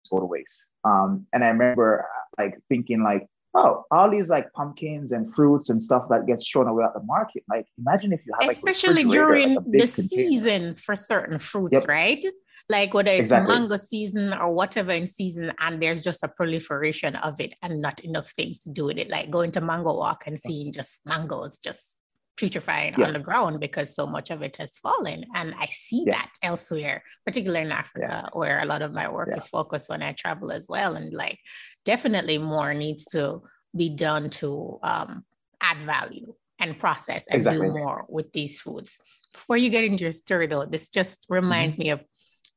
go 0.10 0.20
to 0.20 0.26
waste 0.26 0.64
um, 0.84 1.26
and 1.34 1.44
i 1.44 1.48
remember 1.48 2.06
like 2.38 2.58
thinking 2.70 3.04
like 3.04 3.28
oh, 3.58 3.86
all 3.92 4.10
these 4.10 4.30
like 4.30 4.52
pumpkins 4.54 5.12
and 5.12 5.34
fruits 5.34 5.70
and 5.70 5.82
stuff 5.82 6.08
that 6.10 6.28
gets 6.28 6.48
thrown 6.48 6.68
away 6.68 6.86
at 6.86 6.94
the 6.94 7.04
market. 7.04 7.44
Like, 7.50 7.66
imagine 7.78 8.14
if 8.14 8.22
you 8.26 8.34
have 8.40 8.52
especially 8.52 9.04
during 9.04 9.56
like 9.56 9.66
the 9.66 9.80
container. 9.80 10.08
seasons 10.08 10.82
for 10.82 10.96
certain 10.96 11.40
fruits, 11.40 11.74
yep. 11.74 11.88
right? 11.88 12.24
Like 12.70 12.94
whether 12.94 13.12
it's 13.12 13.22
exactly. 13.22 13.56
mango 13.56 13.78
season 13.78 14.34
or 14.34 14.54
whatever 14.54 14.92
in 14.92 15.08
season, 15.08 15.54
and 15.60 15.82
there's 15.82 16.02
just 16.02 16.24
a 16.24 16.28
proliferation 16.28 17.16
of 17.16 17.40
it 17.40 17.54
and 17.64 17.82
not 17.82 18.02
enough 18.02 18.30
things 18.32 18.60
to 18.60 18.72
do 18.72 18.86
with 18.86 18.98
it. 18.98 19.10
Like 19.10 19.32
going 19.32 19.52
to 19.54 19.62
mango 19.62 19.96
walk 19.96 20.24
and 20.28 20.38
seeing 20.38 20.72
just 20.74 21.02
mangoes 21.06 21.58
just 21.58 21.97
putrefying 22.38 22.94
yeah. 22.98 23.08
on 23.08 23.14
the 23.14 23.20
ground 23.20 23.60
because 23.60 23.96
so 23.96 24.06
much 24.06 24.30
of 24.30 24.42
it 24.42 24.56
has 24.58 24.78
fallen. 24.78 25.26
And 25.36 25.54
I 25.60 25.68
see 25.68 26.04
yeah. 26.06 26.14
that 26.14 26.30
elsewhere, 26.42 27.04
particularly 27.26 27.66
in 27.66 27.72
Africa, 27.72 28.08
yeah. 28.24 28.30
where 28.34 28.62
a 28.62 28.66
lot 28.66 28.82
of 28.82 28.94
my 28.94 29.10
work 29.10 29.30
is 29.36 29.48
focused 29.48 29.90
when 29.90 30.04
I 30.04 30.14
travel 30.14 30.52
as 30.52 30.68
well. 30.70 30.96
And 30.96 31.14
like 31.14 31.40
definitely 31.84 32.38
more 32.38 32.74
needs 32.74 33.06
to 33.06 33.42
be 33.76 33.90
done 33.90 34.30
to 34.30 34.80
um, 34.84 35.26
add 35.62 35.82
value 35.82 36.34
and 36.60 36.80
process 36.80 37.24
and 37.30 37.38
exactly. 37.38 37.68
do 37.68 37.74
more 37.74 38.06
with 38.08 38.32
these 38.32 38.62
foods. 38.62 39.00
Before 39.34 39.58
you 39.58 39.70
get 39.70 39.84
into 39.84 40.04
your 40.04 40.14
story, 40.14 40.48
though, 40.48 40.66
this 40.66 40.90
just 40.90 41.26
reminds 41.30 41.76
mm-hmm. 41.76 41.84
me 41.84 41.90
of 41.92 42.02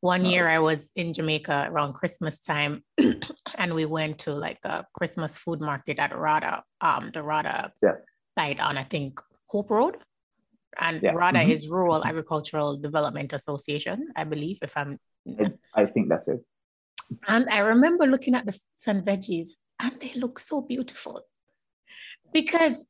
one 0.01 0.25
year 0.25 0.49
I 0.49 0.61
was 0.61 0.91
in 0.97 1.13
Jamaica 1.13 1.69
around 1.71 1.93
Christmas 1.93 2.39
time, 2.39 2.83
and 3.57 3.75
we 3.75 3.85
went 3.85 4.21
to 4.21 4.33
like 4.33 4.59
a 4.65 4.87
Christmas 4.95 5.37
food 5.37 5.61
market 5.61 5.99
at 5.99 6.17
RADA, 6.17 6.63
um, 6.81 7.11
the 7.13 7.23
RADA 7.23 7.73
yeah. 7.83 7.97
site 8.39 8.61
on 8.61 8.79
I 8.79 8.85
think 8.85 9.21
Hope 9.51 9.71
Road, 9.71 9.97
and 10.79 11.03
yeah. 11.03 11.13
RADA 11.13 11.41
mm-hmm. 11.41 11.51
is 11.51 11.69
Rural 11.69 12.05
Agricultural 12.05 12.79
Development 12.79 13.33
Association, 13.33 14.09
I 14.15 14.25
believe. 14.25 14.59
If 14.63 14.77
I'm, 14.77 14.99
I 15.75 15.87
think 15.87 16.09
that's 16.09 16.29
it. 16.29 16.41
And 17.27 17.49
I 17.51 17.59
remember 17.59 18.07
looking 18.07 18.37
at 18.37 18.47
the 18.47 18.53
fruits 18.53 18.87
and 18.87 19.05
veggies, 19.05 19.49
and 19.81 20.01
they 20.01 20.13
look 20.15 20.39
so 20.39 20.61
beautiful. 20.61 21.23
Because 22.33 22.85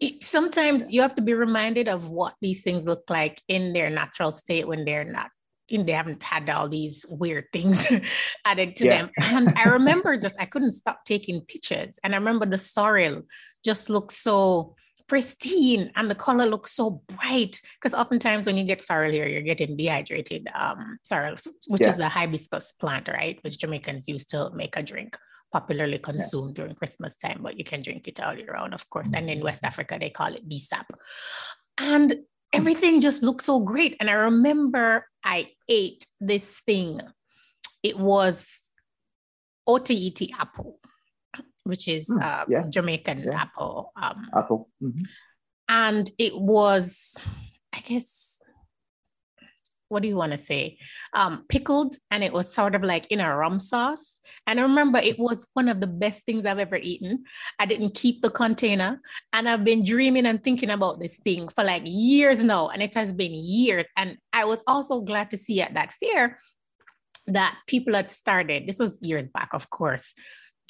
it, 0.00 0.22
sometimes 0.22 0.90
you 0.90 1.00
have 1.00 1.14
to 1.14 1.22
be 1.22 1.32
reminded 1.32 1.88
of 1.88 2.10
what 2.10 2.34
these 2.42 2.62
things 2.62 2.84
look 2.84 3.04
like 3.08 3.40
in 3.48 3.72
their 3.72 3.88
natural 3.88 4.32
state 4.32 4.68
when 4.68 4.84
they're 4.84 5.04
not 5.04 5.30
and 5.70 5.86
they 5.86 5.92
haven't 5.92 6.22
had 6.22 6.50
all 6.50 6.68
these 6.68 7.06
weird 7.08 7.46
things 7.50 7.86
added 8.44 8.76
to 8.76 8.84
yeah. 8.84 8.98
them. 8.98 9.10
And 9.16 9.58
I 9.58 9.70
remember 9.70 10.18
just 10.18 10.36
I 10.38 10.44
couldn't 10.44 10.72
stop 10.72 11.04
taking 11.06 11.40
pictures. 11.42 11.98
And 12.04 12.14
I 12.14 12.18
remember 12.18 12.44
the 12.44 12.58
sorrel 12.58 13.22
just 13.64 13.88
looked 13.88 14.12
so 14.12 14.74
pristine 15.08 15.90
and 15.96 16.10
the 16.10 16.14
color 16.14 16.46
looks 16.46 16.72
so 16.72 17.02
bright 17.08 17.60
because 17.80 17.94
oftentimes 17.98 18.46
when 18.46 18.56
you 18.56 18.64
get 18.64 18.80
sorrel 18.80 19.10
here 19.10 19.26
you're 19.26 19.42
getting 19.42 19.76
dehydrated 19.76 20.48
um 20.54 20.98
sorrel 21.02 21.36
which 21.68 21.82
yeah. 21.82 21.88
is 21.88 21.98
a 21.98 22.08
hibiscus 22.08 22.72
plant 22.72 23.08
right 23.08 23.38
which 23.42 23.58
jamaicans 23.58 24.08
use 24.08 24.24
to 24.24 24.50
make 24.54 24.76
a 24.76 24.82
drink 24.82 25.16
popularly 25.52 25.98
consumed 25.98 26.56
yeah. 26.56 26.64
during 26.64 26.74
Christmas 26.74 27.14
time, 27.14 27.40
but 27.42 27.58
you 27.58 27.64
can 27.64 27.82
drink 27.82 28.08
it 28.08 28.18
all 28.18 28.34
year 28.34 28.52
round, 28.52 28.74
of 28.74 28.88
course. 28.88 29.10
And 29.14 29.28
in 29.28 29.36
mm-hmm. 29.36 29.44
West 29.44 29.64
Africa, 29.64 29.98
they 30.00 30.10
call 30.10 30.34
it 30.34 30.48
bisap. 30.48 30.86
And 31.78 32.16
everything 32.52 33.00
just 33.00 33.22
looked 33.22 33.44
so 33.44 33.60
great. 33.60 33.96
And 34.00 34.10
I 34.10 34.14
remember 34.14 35.06
I 35.22 35.50
ate 35.68 36.06
this 36.20 36.44
thing. 36.66 37.00
It 37.82 37.98
was 37.98 38.48
Otaheite 39.68 40.32
apple, 40.38 40.80
which 41.64 41.88
is 41.88 42.08
mm, 42.08 42.22
uh, 42.22 42.44
yeah. 42.48 42.64
Jamaican 42.68 43.24
yeah. 43.24 43.42
apple. 43.42 43.92
Um, 44.00 44.28
apple. 44.36 44.68
Mm-hmm. 44.82 45.02
And 45.68 46.10
it 46.18 46.36
was, 46.36 47.16
I 47.72 47.80
guess, 47.80 48.40
what 49.92 50.02
do 50.02 50.08
you 50.08 50.16
want 50.16 50.32
to 50.32 50.38
say? 50.38 50.78
Um, 51.12 51.44
pickled, 51.48 51.96
and 52.10 52.24
it 52.24 52.32
was 52.32 52.52
sort 52.52 52.74
of 52.74 52.82
like 52.82 53.06
in 53.12 53.20
a 53.20 53.36
rum 53.36 53.60
sauce. 53.60 54.20
And 54.46 54.58
I 54.58 54.62
remember 54.62 54.98
it 54.98 55.18
was 55.18 55.46
one 55.52 55.68
of 55.68 55.80
the 55.80 55.86
best 55.86 56.24
things 56.24 56.46
I've 56.46 56.58
ever 56.58 56.76
eaten. 56.76 57.24
I 57.58 57.66
didn't 57.66 57.94
keep 57.94 58.22
the 58.22 58.30
container, 58.30 59.00
and 59.32 59.48
I've 59.48 59.64
been 59.64 59.84
dreaming 59.84 60.26
and 60.26 60.42
thinking 60.42 60.70
about 60.70 60.98
this 60.98 61.18
thing 61.18 61.48
for 61.48 61.62
like 61.62 61.82
years 61.84 62.42
now, 62.42 62.68
and 62.68 62.82
it 62.82 62.94
has 62.94 63.12
been 63.12 63.32
years. 63.32 63.84
And 63.96 64.16
I 64.32 64.46
was 64.46 64.62
also 64.66 65.02
glad 65.02 65.30
to 65.30 65.36
see 65.36 65.60
at 65.60 65.74
that 65.74 65.92
fair 66.00 66.38
that 67.26 67.56
people 67.66 67.94
had 67.94 68.10
started. 68.10 68.66
This 68.66 68.78
was 68.78 68.98
years 69.02 69.28
back, 69.28 69.50
of 69.52 69.70
course, 69.70 70.14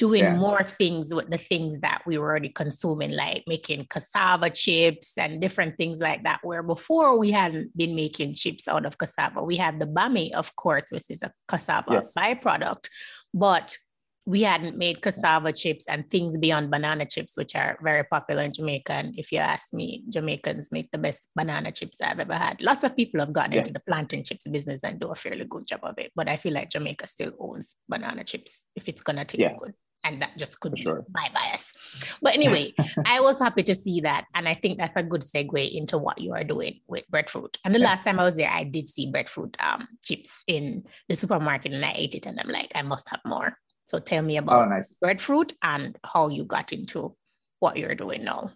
doing 0.03 0.25
yeah. 0.25 0.35
more 0.35 0.65
things 0.65 1.15
with 1.15 1.31
the 1.31 1.39
things 1.39 1.79
that 1.79 2.03
we 2.09 2.19
were 2.19 2.29
already 2.29 2.49
consuming, 2.49 3.13
like 3.13 3.45
making 3.47 3.87
cassava 3.89 4.51
chips 4.51 5.17
and 5.17 5.41
different 5.41 5.77
things 5.77 6.01
like 6.01 6.25
that. 6.25 6.41
Where 6.43 6.65
before 6.65 7.17
we 7.17 7.31
hadn't 7.31 7.77
been 7.77 7.95
making 7.95 8.35
chips 8.35 8.67
out 8.67 8.85
of 8.85 8.99
cassava. 8.99 9.45
We 9.45 9.57
have 9.59 9.79
the 9.79 9.87
bami, 9.87 10.33
of 10.33 10.57
course, 10.57 10.91
which 10.91 11.05
is 11.09 11.23
a 11.23 11.31
cassava 11.47 12.03
yes. 12.03 12.13
byproduct, 12.19 12.89
but 13.33 13.79
we 14.25 14.43
hadn't 14.43 14.77
made 14.77 15.03
cassava 15.03 15.53
chips 15.53 15.85
and 15.87 16.11
things 16.11 16.37
beyond 16.37 16.73
banana 16.73 17.07
chips, 17.07 17.37
which 17.37 17.55
are 17.55 17.79
very 17.81 18.03
popular 18.03 18.43
in 18.43 18.53
Jamaica. 18.53 18.93
And 18.93 19.17
if 19.17 19.31
you 19.31 19.39
ask 19.39 19.73
me, 19.73 20.03
Jamaicans 20.09 20.73
make 20.73 20.91
the 20.91 20.99
best 20.99 21.29
banana 21.37 21.71
chips 21.71 22.01
I've 22.01 22.19
ever 22.19 22.35
had. 22.35 22.61
Lots 22.61 22.83
of 22.83 22.97
people 22.97 23.21
have 23.21 23.33
gotten 23.33 23.53
yeah. 23.53 23.59
into 23.61 23.73
the 23.73 23.87
plantain 23.87 24.25
chips 24.25 24.49
business 24.49 24.81
and 24.83 24.99
do 24.99 25.09
a 25.09 25.15
fairly 25.15 25.45
good 25.45 25.69
job 25.69 25.81
of 25.85 25.97
it. 25.99 26.11
But 26.17 26.29
I 26.29 26.39
feel 26.39 26.55
like 26.55 26.71
Jamaica 26.71 27.07
still 27.07 27.33
owns 27.39 27.77
banana 27.89 28.25
chips 28.25 28.67
if 28.75 28.89
it's 28.89 29.03
gonna 29.03 29.25
taste 29.25 29.41
yeah. 29.41 29.57
good. 29.61 29.75
And 30.05 30.21
that 30.21 30.37
just 30.37 30.59
could 30.61 30.73
be 30.73 30.83
sure. 30.83 31.05
my 31.13 31.29
bias. 31.35 31.73
But 32.23 32.35
anyway, 32.35 32.73
I 33.07 33.21
was 33.21 33.39
happy 33.39 33.63
to 33.65 33.75
see 33.75 34.01
that. 34.01 34.25
And 34.35 34.49
I 34.49 34.55
think 34.55 34.79
that's 34.79 34.97
a 34.97 35.03
good 35.03 35.21
segue 35.21 35.71
into 35.73 35.99
what 35.99 36.21
you 36.21 36.33
are 36.33 36.43
doing 36.43 36.81
with 36.89 37.07
breadfruit. 37.11 37.59
And 37.65 37.75
the 37.75 37.81
yeah. 37.81 37.87
last 37.87 38.05
time 38.05 38.19
I 38.19 38.25
was 38.25 38.37
there, 38.37 38.51
I 38.51 38.65
did 38.65 38.89
see 38.89 39.11
breadfruit 39.11 39.57
um, 39.61 39.87
chips 40.03 40.43
in 40.47 40.85
the 41.09 41.17
supermarket 41.17 41.73
and 41.73 41.85
I 41.85 41.93
ate 41.95 42.15
it 42.15 42.27
and 42.27 42.41
I'm 42.41 42.49
like, 42.49 42.73
I 42.75 42.83
must 42.83 43.09
have 43.11 43.21
more. 43.27 43.59
So 43.85 43.99
tell 43.99 44.23
me 44.23 44.39
about 44.39 44.67
oh, 44.67 44.69
nice. 44.71 44.95
breadfruit 45.01 45.53
and 45.63 45.99
how 46.03 46.29
you 46.29 46.45
got 46.45 46.73
into 46.73 47.15
what 47.61 47.77
you're 47.77 47.95
doing 47.95 48.25
now. 48.25 48.53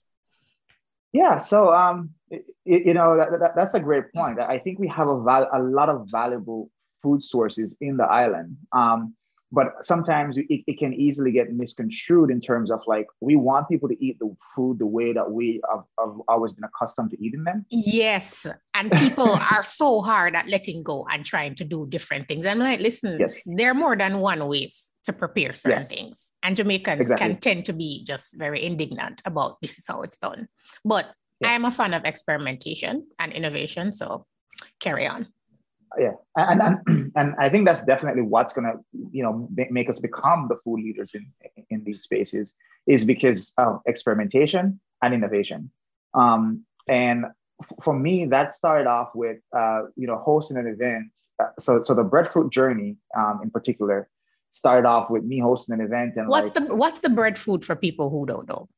Yeah, 1.12 1.38
so 1.38 1.72
um, 1.72 2.10
it, 2.30 2.46
you 2.64 2.94
know 2.94 3.16
that, 3.16 3.40
that, 3.40 3.56
that's 3.56 3.74
a 3.74 3.80
great 3.80 4.12
point. 4.14 4.40
I 4.40 4.58
think 4.58 4.78
we 4.78 4.88
have 4.88 5.08
a, 5.08 5.22
val- 5.22 5.50
a 5.52 5.62
lot 5.62 5.88
of 5.88 6.08
valuable 6.10 6.70
food 7.02 7.22
sources 7.22 7.76
in 7.80 7.96
the 7.96 8.04
island. 8.04 8.56
Um, 8.72 9.14
but 9.52 9.72
sometimes 9.80 10.36
it, 10.36 10.46
it 10.48 10.78
can 10.78 10.92
easily 10.92 11.30
get 11.30 11.52
misconstrued 11.52 12.30
in 12.30 12.40
terms 12.40 12.70
of 12.70 12.80
like 12.86 13.06
we 13.20 13.36
want 13.36 13.68
people 13.68 13.88
to 13.88 14.04
eat 14.04 14.18
the 14.18 14.34
food 14.54 14.78
the 14.78 14.86
way 14.86 15.12
that 15.12 15.30
we 15.30 15.60
have, 15.70 15.84
have 16.00 16.14
always 16.28 16.52
been 16.52 16.64
accustomed 16.64 17.10
to 17.10 17.24
eating 17.24 17.44
them 17.44 17.64
yes 17.70 18.46
and 18.74 18.90
people 18.92 19.30
are 19.52 19.64
so 19.64 20.02
hard 20.02 20.34
at 20.34 20.48
letting 20.48 20.82
go 20.82 21.06
and 21.10 21.24
trying 21.24 21.54
to 21.54 21.64
do 21.64 21.86
different 21.88 22.26
things 22.28 22.44
and 22.44 22.60
like 22.60 22.80
listen 22.80 23.18
yes. 23.20 23.40
there 23.46 23.70
are 23.70 23.74
more 23.74 23.96
than 23.96 24.18
one 24.18 24.46
ways 24.48 24.92
to 25.04 25.12
prepare 25.12 25.54
certain 25.54 25.78
yes. 25.78 25.88
things 25.88 26.30
and 26.42 26.56
jamaicans 26.56 27.00
exactly. 27.00 27.28
can 27.28 27.36
tend 27.38 27.66
to 27.66 27.72
be 27.72 28.04
just 28.04 28.36
very 28.36 28.62
indignant 28.62 29.22
about 29.24 29.60
this 29.62 29.78
is 29.78 29.84
how 29.86 30.02
it's 30.02 30.18
done 30.18 30.48
but 30.84 31.06
yeah. 31.40 31.50
i'm 31.52 31.64
a 31.64 31.70
fan 31.70 31.94
of 31.94 32.04
experimentation 32.04 33.06
and 33.18 33.32
innovation 33.32 33.92
so 33.92 34.26
carry 34.80 35.06
on 35.06 35.28
yeah. 35.98 36.12
And, 36.36 36.62
and 36.86 37.12
and 37.16 37.34
i 37.38 37.48
think 37.48 37.66
that's 37.66 37.84
definitely 37.84 38.22
what's 38.22 38.52
going 38.52 38.66
to 38.66 38.78
you 39.10 39.22
know 39.22 39.48
make 39.52 39.88
us 39.90 39.98
become 39.98 40.48
the 40.48 40.56
food 40.64 40.80
leaders 40.80 41.14
in 41.14 41.26
in 41.70 41.84
these 41.84 42.02
spaces 42.02 42.54
is 42.86 43.04
because 43.04 43.52
of 43.58 43.80
experimentation 43.86 44.80
and 45.02 45.14
innovation. 45.14 45.70
Um, 46.14 46.64
and 46.88 47.26
for 47.82 47.94
me 47.94 48.26
that 48.26 48.54
started 48.54 48.86
off 48.86 49.10
with 49.14 49.38
uh, 49.56 49.82
you 49.96 50.06
know 50.06 50.18
hosting 50.18 50.56
an 50.56 50.66
event. 50.66 51.10
Uh, 51.38 51.48
so 51.58 51.82
so 51.84 51.94
the 51.94 52.04
breadfruit 52.04 52.52
journey 52.52 52.96
um, 53.16 53.40
in 53.42 53.50
particular 53.50 54.08
started 54.52 54.86
off 54.88 55.10
with 55.10 55.24
me 55.24 55.38
hosting 55.38 55.74
an 55.74 55.84
event 55.84 56.14
and 56.16 56.28
what's 56.28 56.54
like, 56.54 56.68
the 56.68 56.74
what's 56.74 57.00
the 57.00 57.10
breadfruit 57.10 57.64
for 57.64 57.76
people 57.76 58.08
who 58.10 58.24
don't 58.24 58.48
know? 58.48 58.68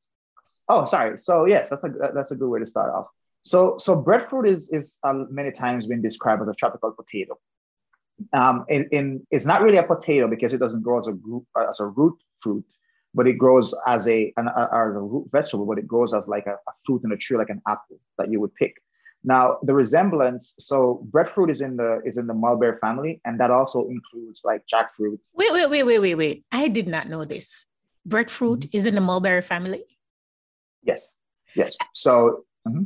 Oh 0.69 0.85
sorry. 0.85 1.19
So 1.19 1.45
yes 1.45 1.69
that's 1.69 1.85
a 1.85 1.91
that's 2.15 2.31
a 2.31 2.37
good 2.37 2.49
way 2.49 2.61
to 2.61 2.67
start 2.67 2.93
off 2.93 3.07
so, 3.43 3.77
so 3.79 3.97
breadfruit 3.97 4.47
is 4.47 4.71
is 4.73 4.99
uh, 5.05 5.25
many 5.31 5.53
times 5.53 5.87
been 5.87 6.03
described 6.03 6.43
as 6.43 6.49
a 6.49 6.55
tropical 6.55 6.93
potato. 6.93 7.39
Um, 8.33 8.65
in, 8.69 8.89
in 8.91 9.27
it's 9.31 9.47
not 9.47 9.63
really 9.63 9.79
a 9.79 9.83
potato 9.83 10.29
because 10.29 10.53
it 10.53 10.59
doesn't 10.59 10.83
grow 10.83 10.99
as 10.99 11.07
a 11.07 11.13
group, 11.13 11.45
uh, 11.55 11.71
as 11.71 11.81
a 11.81 11.87
root 11.87 12.17
fruit, 12.43 12.65
but 13.15 13.27
it 13.29 13.35
grows 13.35 13.75
as 13.87 14.09
a 14.09 14.33
an, 14.37 14.49
a, 14.49 14.63
as 14.73 14.97
a 14.97 15.01
root 15.01 15.29
vegetable. 15.31 15.67
But 15.67 15.79
it 15.79 15.87
grows 15.87 16.15
as 16.15 16.27
like 16.27 16.47
a, 16.47 16.55
a 16.55 16.73
fruit 16.85 17.03
in 17.05 17.13
a 17.13 17.17
tree, 17.17 17.37
like 17.37 17.51
an 17.51 17.63
apple 17.67 18.01
that 18.19 18.31
you 18.31 18.41
would 18.41 18.55
pick. 18.55 18.75
Now, 19.25 19.59
the 19.63 19.75
resemblance. 19.75 20.55
So, 20.59 21.07
breadfruit 21.11 21.51
is 21.51 21.61
in 21.61 21.77
the 21.77 22.01
is 22.05 22.19
in 22.19 22.27
the 22.27 22.35
mulberry 22.35 22.79
family, 22.81 23.21
and 23.25 23.39
that 23.41 23.51
also 23.51 23.89
includes 23.89 24.43
like 24.45 24.63
jackfruit. 24.73 25.19
Wait, 25.35 25.53
wait, 25.53 25.71
wait, 25.71 25.85
wait, 25.85 25.99
wait, 26.01 26.15
wait! 26.17 26.45
I 26.51 26.69
did 26.69 26.89
not 26.89 27.09
know 27.09 27.25
this. 27.25 27.67
Breadfruit 28.05 28.61
mm-hmm. 28.61 28.77
is 28.77 28.85
in 28.85 28.95
the 28.95 29.01
mulberry 29.01 29.43
family. 29.43 29.85
Yes. 30.83 31.13
Yes. 31.55 31.77
So. 31.95 32.45
Mm-hmm. 32.67 32.85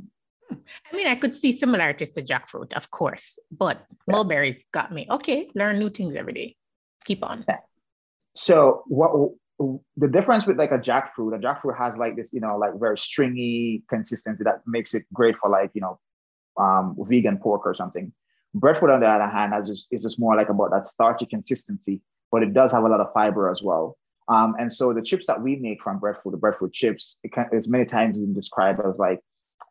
I 0.93 0.97
mean, 0.97 1.07
I 1.07 1.15
could 1.15 1.35
see 1.35 1.53
similarities 1.53 2.11
to 2.11 2.23
jackfruit, 2.23 2.73
of 2.75 2.91
course, 2.91 3.39
but 3.51 3.87
yeah. 4.07 4.13
mulberries 4.15 4.63
got 4.73 4.93
me. 4.93 5.07
Okay, 5.11 5.51
learn 5.55 5.79
new 5.79 5.91
things 5.91 6.15
every 6.15 6.33
day. 6.33 6.57
Keep 7.05 7.25
on. 7.25 7.45
Yeah. 7.49 7.59
So 8.35 8.85
what 8.87 9.33
the 9.97 10.09
difference 10.09 10.47
with 10.47 10.59
like 10.59 10.73
a 10.73 10.79
jackfruit, 10.79 11.35
a 11.35 11.39
jackfruit 11.39 11.77
has 11.77 11.97
like 11.97 12.17
this, 12.17 12.33
you 12.33 12.41
know, 12.41 12.57
like 12.57 12.73
very 12.79 12.99
stringy 12.99 13.83
consistency 13.89 14.45
that 14.45 14.63
makes 14.67 14.95
it 14.95 15.05
great 15.13 15.37
for 15.37 15.51
like, 15.51 15.71
you 15.75 15.81
know, 15.81 15.99
um, 16.57 16.97
vegan 16.99 17.39
pork 17.39 17.63
or 17.65 17.75
something. 17.75 18.13
Breadfruit, 18.55 18.91
on 18.91 19.01
the 19.01 19.07
other 19.07 19.27
hand, 19.27 19.53
has 19.53 19.67
just, 19.67 19.87
is 19.91 20.03
just 20.03 20.19
more 20.19 20.37
like 20.37 20.49
about 20.49 20.71
that 20.73 20.87
starchy 20.87 21.27
consistency, 21.27 22.01
but 22.31 22.43
it 22.43 22.53
does 22.53 22.73
have 22.73 22.85
a 22.85 22.89
lot 22.89 23.01
of 23.01 23.13
fiber 23.13 23.51
as 23.51 23.63
well. 23.63 23.97
Um, 24.29 24.55
and 24.59 24.73
so 24.73 24.93
the 24.93 25.03
chips 25.03 25.27
that 25.27 25.41
we 25.41 25.57
make 25.57 25.83
from 25.83 25.99
breadfruit, 25.99 26.33
the 26.33 26.39
breadfruit 26.39 26.73
chips, 26.73 27.19
it 27.23 27.33
can, 27.33 27.47
is 27.53 27.69
many 27.69 27.85
times 27.85 28.19
described 28.35 28.81
as 28.87 28.99
like 28.99 29.21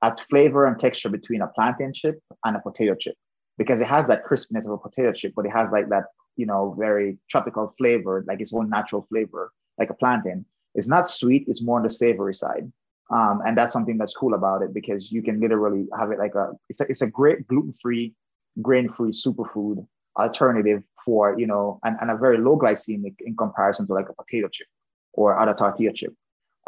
a 0.01 0.15
flavor 0.29 0.65
and 0.65 0.79
texture 0.79 1.09
between 1.09 1.41
a 1.41 1.47
plantain 1.47 1.93
chip 1.93 2.19
and 2.43 2.55
a 2.55 2.59
potato 2.59 2.95
chip 2.99 3.15
because 3.57 3.81
it 3.81 3.87
has 3.87 4.07
that 4.07 4.23
crispness 4.23 4.65
of 4.65 4.71
a 4.71 4.77
potato 4.77 5.11
chip, 5.11 5.33
but 5.35 5.45
it 5.45 5.51
has 5.51 5.71
like 5.71 5.89
that, 5.89 6.05
you 6.35 6.45
know, 6.45 6.75
very 6.79 7.17
tropical 7.29 7.73
flavor, 7.77 8.23
like 8.27 8.41
its 8.41 8.53
own 8.53 8.69
natural 8.69 9.05
flavor, 9.09 9.51
like 9.77 9.89
a 9.89 9.93
plantain. 9.93 10.45
It's 10.73 10.87
not 10.87 11.09
sweet, 11.09 11.45
it's 11.47 11.63
more 11.63 11.77
on 11.77 11.83
the 11.83 11.89
savory 11.89 12.33
side. 12.33 12.71
Um, 13.11 13.41
and 13.45 13.57
that's 13.57 13.73
something 13.73 13.97
that's 13.97 14.15
cool 14.15 14.33
about 14.33 14.61
it 14.61 14.73
because 14.73 15.11
you 15.11 15.21
can 15.21 15.39
literally 15.39 15.85
have 15.97 16.11
it 16.11 16.17
like 16.17 16.33
a 16.33 16.51
it's 16.69 16.79
a, 16.79 16.85
it's 16.85 17.01
a 17.01 17.07
great 17.07 17.45
gluten-free, 17.47 18.13
grain-free 18.61 19.11
superfood 19.11 19.85
alternative 20.17 20.81
for, 21.03 21.37
you 21.37 21.45
know, 21.45 21.79
and, 21.83 21.97
and 22.01 22.09
a 22.09 22.17
very 22.17 22.37
low 22.37 22.57
glycemic 22.57 23.15
in 23.19 23.35
comparison 23.35 23.85
to 23.87 23.93
like 23.93 24.07
a 24.09 24.13
potato 24.13 24.47
chip 24.51 24.67
or 25.13 25.37
other 25.37 25.53
tortilla 25.53 25.91
chip. 25.93 26.13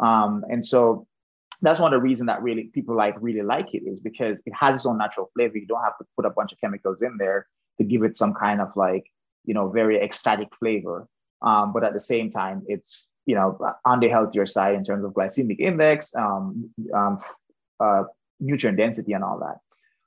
Um, 0.00 0.44
and 0.50 0.66
so 0.66 1.06
that's 1.62 1.80
one 1.80 1.92
of 1.92 1.98
the 2.00 2.02
reasons 2.02 2.28
that 2.28 2.42
really 2.42 2.64
people 2.64 2.96
like 2.96 3.14
really 3.20 3.42
like 3.42 3.74
it 3.74 3.82
is 3.86 4.00
because 4.00 4.38
it 4.46 4.52
has 4.54 4.76
its 4.76 4.86
own 4.86 4.98
natural 4.98 5.30
flavor. 5.34 5.58
You 5.58 5.66
don't 5.66 5.82
have 5.82 5.98
to 5.98 6.04
put 6.16 6.26
a 6.26 6.30
bunch 6.30 6.52
of 6.52 6.60
chemicals 6.60 7.02
in 7.02 7.16
there 7.18 7.46
to 7.78 7.84
give 7.84 8.02
it 8.02 8.16
some 8.16 8.34
kind 8.34 8.60
of 8.60 8.70
like 8.76 9.04
you 9.44 9.54
know 9.54 9.68
very 9.68 10.00
ecstatic 10.02 10.48
flavor. 10.58 11.08
Um, 11.42 11.72
but 11.72 11.84
at 11.84 11.92
the 11.92 12.00
same 12.00 12.30
time, 12.30 12.62
it's 12.66 13.08
you 13.26 13.34
know 13.34 13.58
on 13.84 14.00
the 14.00 14.08
healthier 14.08 14.46
side 14.46 14.74
in 14.74 14.84
terms 14.84 15.04
of 15.04 15.12
glycemic 15.12 15.60
index, 15.60 16.14
um, 16.14 16.70
um, 16.94 17.18
uh, 17.80 18.04
nutrient 18.40 18.78
density, 18.78 19.12
and 19.12 19.24
all 19.24 19.38
that. 19.38 19.58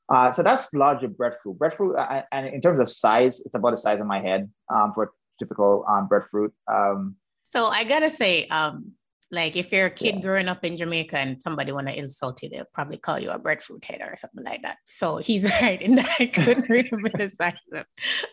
Uh, 0.10 0.32
so 0.32 0.42
that's 0.42 0.74
larger 0.74 1.08
breadfruit. 1.08 1.58
Breadfruit, 1.58 1.98
uh, 1.98 2.24
and 2.32 2.48
in 2.48 2.62
terms 2.62 2.80
of 2.80 2.90
size, 2.90 3.42
it's 3.42 3.56
about 3.56 3.72
the 3.72 3.78
size 3.78 4.00
of 4.00 4.08
my 4.08 4.22
head 4.22 4.50
um, 4.74 4.94
for 4.94 5.12
typical 5.38 5.86
um, 5.88 6.08
breadfruit. 6.08 6.54
Um, 6.72 7.16
so 7.44 7.66
I 7.66 7.84
gotta 7.84 8.10
say, 8.10 8.48
um, 8.48 8.92
like 9.30 9.58
if 9.58 9.72
you're 9.72 9.88
a 9.88 9.92
kid 9.92 10.16
yeah. 10.16 10.22
growing 10.22 10.48
up 10.48 10.64
in 10.64 10.78
Jamaica 10.78 11.18
and 11.18 11.42
somebody 11.42 11.72
want 11.72 11.88
to 11.88 11.98
insult 11.98 12.42
you, 12.42 12.50
they'll 12.50 12.66
probably 12.74 12.98
call 12.98 13.20
you 13.20 13.30
a 13.30 13.38
breadfruit 13.38 13.84
head 13.84 14.02
or 14.02 14.16
something 14.16 14.44
like 14.44 14.62
that. 14.62 14.78
So 14.88 15.18
he's 15.18 15.44
right 15.62 15.82
in 15.82 15.96
that 15.96 16.10
I 16.20 16.28
couldn't 16.28 16.70
read 16.70 16.90
of 16.92 17.32
size 17.34 17.54
of, 17.74 17.86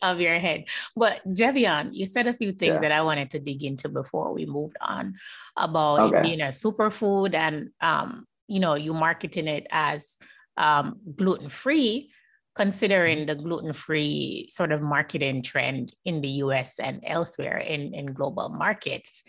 of 0.03 0.21
your 0.21 0.39
head. 0.39 0.65
But 0.97 1.27
Javion, 1.27 1.91
you 1.93 2.07
said 2.07 2.27
a 2.27 2.35
few 2.35 2.53
things 2.53 2.75
yeah. 2.75 2.81
that 2.81 2.93
I 2.93 3.03
wanted 3.03 3.31
to 3.31 3.41
dig 3.41 3.65
into 3.65 3.89
before 3.89 4.33
we 4.33 4.47
moved 4.47 4.77
on 4.81 5.15
about 5.57 6.01
okay. 6.01 6.19
it 6.19 6.23
being 6.23 6.41
a 6.41 6.49
superfood 6.49 7.35
and 7.35 7.71
um, 7.81 8.27
you 8.47 8.61
know, 8.61 8.75
you 8.75 8.93
marketing 8.93 9.49
it 9.49 9.67
as 9.71 10.17
um, 10.57 11.01
gluten-free 11.17 12.11
considering 12.55 13.19
mm-hmm. 13.19 13.27
the 13.27 13.35
gluten-free 13.35 14.49
sort 14.51 14.71
of 14.71 14.81
marketing 14.81 15.43
trend 15.43 15.93
in 16.05 16.21
the 16.21 16.29
US 16.29 16.79
and 16.79 17.03
elsewhere 17.05 17.59
in, 17.59 17.93
in 17.95 18.13
global 18.13 18.49
markets 18.49 19.25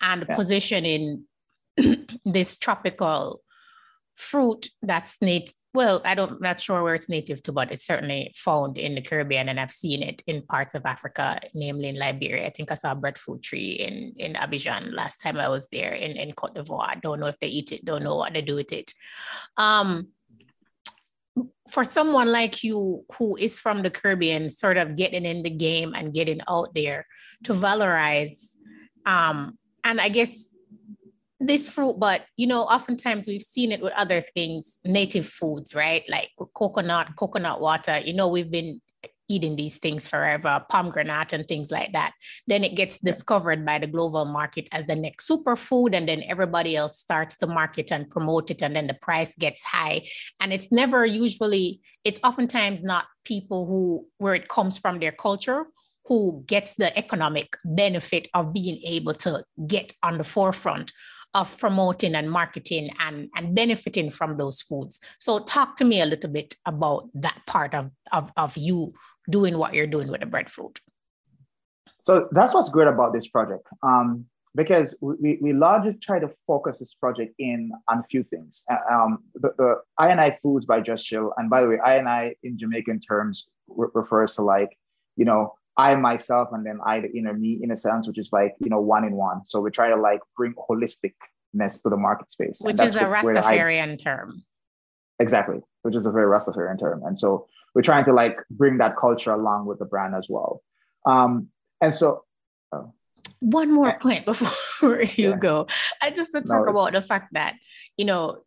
and 0.00 0.24
yeah. 0.28 0.34
positioning 0.34 1.24
this 2.24 2.56
tropical 2.56 3.42
fruit 4.16 4.70
that's 4.82 5.16
native. 5.20 5.54
Well, 5.72 6.02
I 6.04 6.16
don't 6.16 6.40
not 6.42 6.60
sure 6.60 6.82
where 6.82 6.96
it's 6.96 7.08
native 7.08 7.44
to, 7.44 7.52
but 7.52 7.70
it's 7.70 7.86
certainly 7.86 8.32
found 8.34 8.76
in 8.76 8.96
the 8.96 9.00
Caribbean, 9.00 9.48
and 9.48 9.60
I've 9.60 9.70
seen 9.70 10.02
it 10.02 10.20
in 10.26 10.42
parts 10.42 10.74
of 10.74 10.84
Africa, 10.84 11.38
namely 11.54 11.88
in 11.88 11.96
Liberia. 11.96 12.46
I 12.46 12.50
think 12.50 12.72
I 12.72 12.74
saw 12.74 12.92
a 12.92 12.96
breadfruit 12.96 13.42
tree 13.42 13.72
in 13.72 14.14
in 14.18 14.34
Abidjan 14.34 14.92
last 14.92 15.18
time 15.18 15.38
I 15.38 15.48
was 15.48 15.68
there 15.70 15.92
in 15.92 16.16
in 16.16 16.32
Cote 16.32 16.54
d'Ivoire. 16.54 16.88
I 16.88 16.94
don't 16.96 17.20
know 17.20 17.28
if 17.28 17.38
they 17.38 17.46
eat 17.46 17.70
it. 17.70 17.84
Don't 17.84 18.02
know 18.02 18.16
what 18.16 18.32
they 18.32 18.42
do 18.42 18.56
with 18.56 18.72
it. 18.72 18.92
Um, 19.56 20.08
for 21.70 21.84
someone 21.84 22.32
like 22.32 22.64
you 22.64 23.04
who 23.16 23.36
is 23.36 23.58
from 23.58 23.82
the 23.82 23.90
Caribbean, 23.90 24.50
sort 24.50 24.76
of 24.76 24.96
getting 24.96 25.24
in 25.24 25.42
the 25.42 25.50
game 25.50 25.94
and 25.94 26.12
getting 26.12 26.40
out 26.48 26.74
there 26.74 27.06
to 27.44 27.52
valorize, 27.52 28.50
um, 29.06 29.56
and 29.84 30.00
I 30.00 30.08
guess 30.08 30.46
this 31.40 31.68
fruit, 31.68 31.98
but 31.98 32.22
you 32.36 32.46
know, 32.46 32.62
oftentimes 32.62 33.26
we've 33.26 33.42
seen 33.42 33.72
it 33.72 33.80
with 33.80 33.94
other 33.94 34.22
things, 34.34 34.78
native 34.84 35.26
foods, 35.26 35.74
right? 35.74 36.04
Like 36.08 36.30
coconut, 36.54 37.16
coconut 37.16 37.60
water. 37.60 37.98
You 37.98 38.12
know, 38.12 38.28
we've 38.28 38.50
been 38.50 38.80
eating 39.30 39.56
these 39.56 39.78
things 39.78 40.08
forever, 40.08 40.64
pomegranate 40.68 41.32
and 41.32 41.46
things 41.46 41.70
like 41.70 41.92
that. 41.92 42.12
Then 42.48 42.64
it 42.64 42.74
gets 42.74 42.98
discovered 42.98 43.64
by 43.64 43.78
the 43.78 43.86
global 43.86 44.24
market 44.24 44.66
as 44.72 44.84
the 44.86 44.96
next 44.96 45.28
superfood, 45.28 45.94
and 45.94 46.08
then 46.08 46.24
everybody 46.28 46.76
else 46.76 46.98
starts 46.98 47.36
to 47.38 47.46
market 47.46 47.92
and 47.92 48.10
promote 48.10 48.50
it, 48.50 48.60
and 48.60 48.74
then 48.74 48.88
the 48.88 48.94
price 48.94 49.34
gets 49.36 49.62
high. 49.62 50.06
And 50.40 50.52
it's 50.52 50.70
never 50.72 51.06
usually, 51.06 51.80
it's 52.04 52.20
oftentimes 52.24 52.82
not 52.82 53.06
people 53.24 53.66
who 53.66 54.06
where 54.18 54.34
it 54.34 54.48
comes 54.48 54.78
from 54.78 54.98
their 54.98 55.12
culture 55.12 55.66
who 56.06 56.42
gets 56.46 56.74
the 56.74 56.96
economic 56.98 57.56
benefit 57.64 58.28
of 58.34 58.52
being 58.52 58.80
able 58.84 59.14
to 59.14 59.44
get 59.66 59.92
on 60.02 60.18
the 60.18 60.24
forefront 60.24 60.92
of 61.34 61.56
promoting 61.58 62.14
and 62.14 62.30
marketing 62.30 62.90
and, 62.98 63.28
and 63.36 63.54
benefiting 63.54 64.10
from 64.10 64.36
those 64.36 64.62
foods. 64.62 65.00
So 65.18 65.38
talk 65.40 65.76
to 65.76 65.84
me 65.84 66.00
a 66.00 66.06
little 66.06 66.30
bit 66.30 66.56
about 66.66 67.08
that 67.14 67.40
part 67.46 67.74
of, 67.74 67.90
of, 68.12 68.32
of 68.36 68.56
you 68.56 68.92
doing 69.28 69.56
what 69.56 69.74
you're 69.74 69.86
doing 69.86 70.10
with 70.10 70.20
the 70.20 70.26
breadfruit. 70.26 70.80
So 72.02 72.28
that's 72.32 72.54
what's 72.54 72.70
great 72.70 72.88
about 72.88 73.12
this 73.12 73.28
project. 73.28 73.66
Um, 73.82 74.26
because 74.56 74.98
we, 75.00 75.38
we 75.40 75.52
largely 75.52 75.94
try 75.94 76.18
to 76.18 76.30
focus 76.46 76.80
this 76.80 76.94
project 76.94 77.34
in 77.38 77.70
on 77.88 77.98
a 77.98 78.04
few 78.04 78.24
things. 78.24 78.64
Uh, 78.68 78.78
um, 78.92 79.18
the, 79.34 79.52
the 79.56 79.76
I 79.98 80.38
foods 80.42 80.66
by 80.66 80.80
Jus 80.80 81.04
Chill, 81.04 81.32
and 81.36 81.48
by 81.48 81.60
the 81.60 81.68
way, 81.68 81.78
I 81.84 82.34
in 82.42 82.58
Jamaican 82.58 83.00
terms 83.00 83.46
re- 83.68 83.88
refers 83.94 84.34
to 84.36 84.42
like, 84.42 84.76
you 85.16 85.24
know, 85.24 85.54
I 85.76 85.94
myself 85.94 86.50
and 86.52 86.64
then 86.64 86.80
I 86.84 87.00
the 87.00 87.10
inner 87.16 87.32
me 87.32 87.60
in 87.62 87.70
a 87.70 87.76
sense, 87.76 88.06
which 88.06 88.18
is 88.18 88.32
like, 88.32 88.54
you 88.58 88.68
know, 88.68 88.80
one 88.80 89.04
in 89.04 89.14
one. 89.14 89.42
So 89.46 89.60
we 89.60 89.70
try 89.70 89.88
to 89.88 89.96
like 89.96 90.20
bring 90.36 90.54
holisticness 90.54 91.82
to 91.82 91.88
the 91.88 91.96
market 91.96 92.32
space. 92.32 92.60
Which 92.62 92.80
is 92.80 92.96
a 92.96 93.00
Rastafarian 93.00 93.92
I, 93.92 93.96
term. 93.96 94.42
Exactly, 95.20 95.60
which 95.82 95.94
is 95.94 96.06
a 96.06 96.10
very 96.10 96.26
Rastafarian 96.26 96.78
term. 96.78 97.04
And 97.04 97.18
so 97.18 97.46
we're 97.74 97.82
trying 97.82 98.04
to 98.06 98.12
like 98.12 98.38
bring 98.50 98.78
that 98.78 98.96
culture 98.96 99.32
along 99.32 99.66
with 99.66 99.78
the 99.78 99.84
brand 99.84 100.14
as 100.14 100.26
well. 100.28 100.62
Um, 101.06 101.48
and 101.80 101.94
so 101.94 102.24
oh. 102.72 102.92
one 103.38 103.72
more 103.72 103.98
point 103.98 104.24
before 104.26 105.02
you 105.02 105.30
yeah. 105.30 105.36
go. 105.36 105.66
I 106.00 106.10
just 106.10 106.34
want 106.34 106.46
to 106.46 106.52
talk 106.52 106.66
no, 106.66 106.72
about 106.72 106.92
the 106.92 107.02
fact 107.02 107.32
that, 107.34 107.56
you 107.96 108.04
know, 108.04 108.42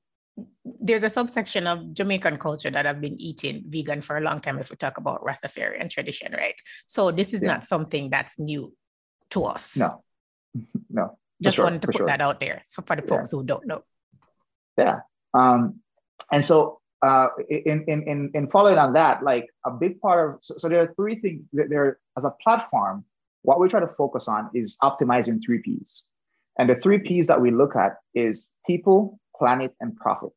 there's 0.65 1.03
a 1.03 1.09
subsection 1.09 1.67
of 1.67 1.93
Jamaican 1.93 2.37
culture 2.37 2.71
that 2.71 2.85
I've 2.85 3.01
been 3.01 3.19
eating 3.21 3.63
vegan 3.67 4.01
for 4.01 4.17
a 4.17 4.21
long 4.21 4.39
time 4.39 4.57
if 4.59 4.69
we 4.69 4.75
talk 4.75 4.97
about 4.97 5.23
Rastafarian 5.23 5.89
tradition, 5.89 6.33
right? 6.33 6.55
So 6.87 7.11
this 7.11 7.33
is 7.33 7.41
yeah. 7.41 7.47
not 7.47 7.65
something 7.65 8.09
that's 8.09 8.37
new 8.39 8.73
to 9.31 9.43
us. 9.43 9.77
No, 9.77 10.03
no. 10.89 11.17
Just 11.41 11.55
sure, 11.55 11.65
wanted 11.65 11.81
to 11.81 11.87
put 11.87 11.97
sure. 11.97 12.07
that 12.07 12.21
out 12.21 12.39
there. 12.39 12.61
So 12.65 12.83
for 12.85 12.95
the 12.95 13.01
folks 13.01 13.31
yeah. 13.31 13.39
who 13.39 13.43
don't 13.43 13.67
know. 13.67 13.83
Yeah. 14.77 14.99
Um, 15.33 15.79
and 16.31 16.43
so 16.43 16.79
uh, 17.01 17.27
in, 17.49 17.83
in, 17.87 18.03
in, 18.07 18.31
in 18.33 18.49
following 18.49 18.77
on 18.77 18.93
that, 18.93 19.23
like 19.23 19.47
a 19.65 19.71
big 19.71 19.99
part 19.99 20.29
of, 20.29 20.39
so, 20.41 20.55
so 20.57 20.69
there 20.69 20.81
are 20.81 20.93
three 20.95 21.19
things 21.19 21.47
that 21.53 21.69
there 21.69 21.99
as 22.17 22.23
a 22.23 22.33
platform, 22.41 23.03
what 23.41 23.59
we 23.59 23.67
try 23.67 23.81
to 23.81 23.87
focus 23.87 24.27
on 24.27 24.49
is 24.53 24.77
optimizing 24.81 25.41
three 25.45 25.61
Ps. 25.61 26.05
And 26.57 26.69
the 26.69 26.75
three 26.75 26.99
Ps 26.99 27.27
that 27.27 27.41
we 27.41 27.51
look 27.51 27.75
at 27.75 27.97
is 28.13 28.53
people, 28.65 29.19
planet, 29.37 29.73
and 29.79 29.95
profit, 29.95 30.29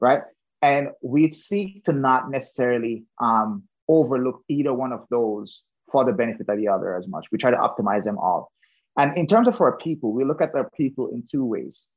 right? 0.00 0.22
And 0.62 0.88
we 1.02 1.32
seek 1.32 1.84
to 1.84 1.92
not 1.92 2.30
necessarily 2.30 3.04
um, 3.20 3.64
overlook 3.88 4.42
either 4.48 4.74
one 4.74 4.92
of 4.92 5.06
those 5.10 5.64
for 5.90 6.04
the 6.04 6.12
benefit 6.12 6.48
of 6.48 6.58
the 6.58 6.68
other 6.68 6.96
as 6.96 7.08
much. 7.08 7.26
We 7.32 7.38
try 7.38 7.50
to 7.50 7.56
optimize 7.56 8.04
them 8.04 8.18
all. 8.18 8.52
And 8.96 9.16
in 9.16 9.26
terms 9.26 9.48
of 9.48 9.60
our 9.60 9.76
people, 9.78 10.12
we 10.12 10.24
look 10.24 10.42
at 10.42 10.54
our 10.54 10.70
people 10.76 11.08
in 11.08 11.24
two 11.30 11.44
ways. 11.44 11.88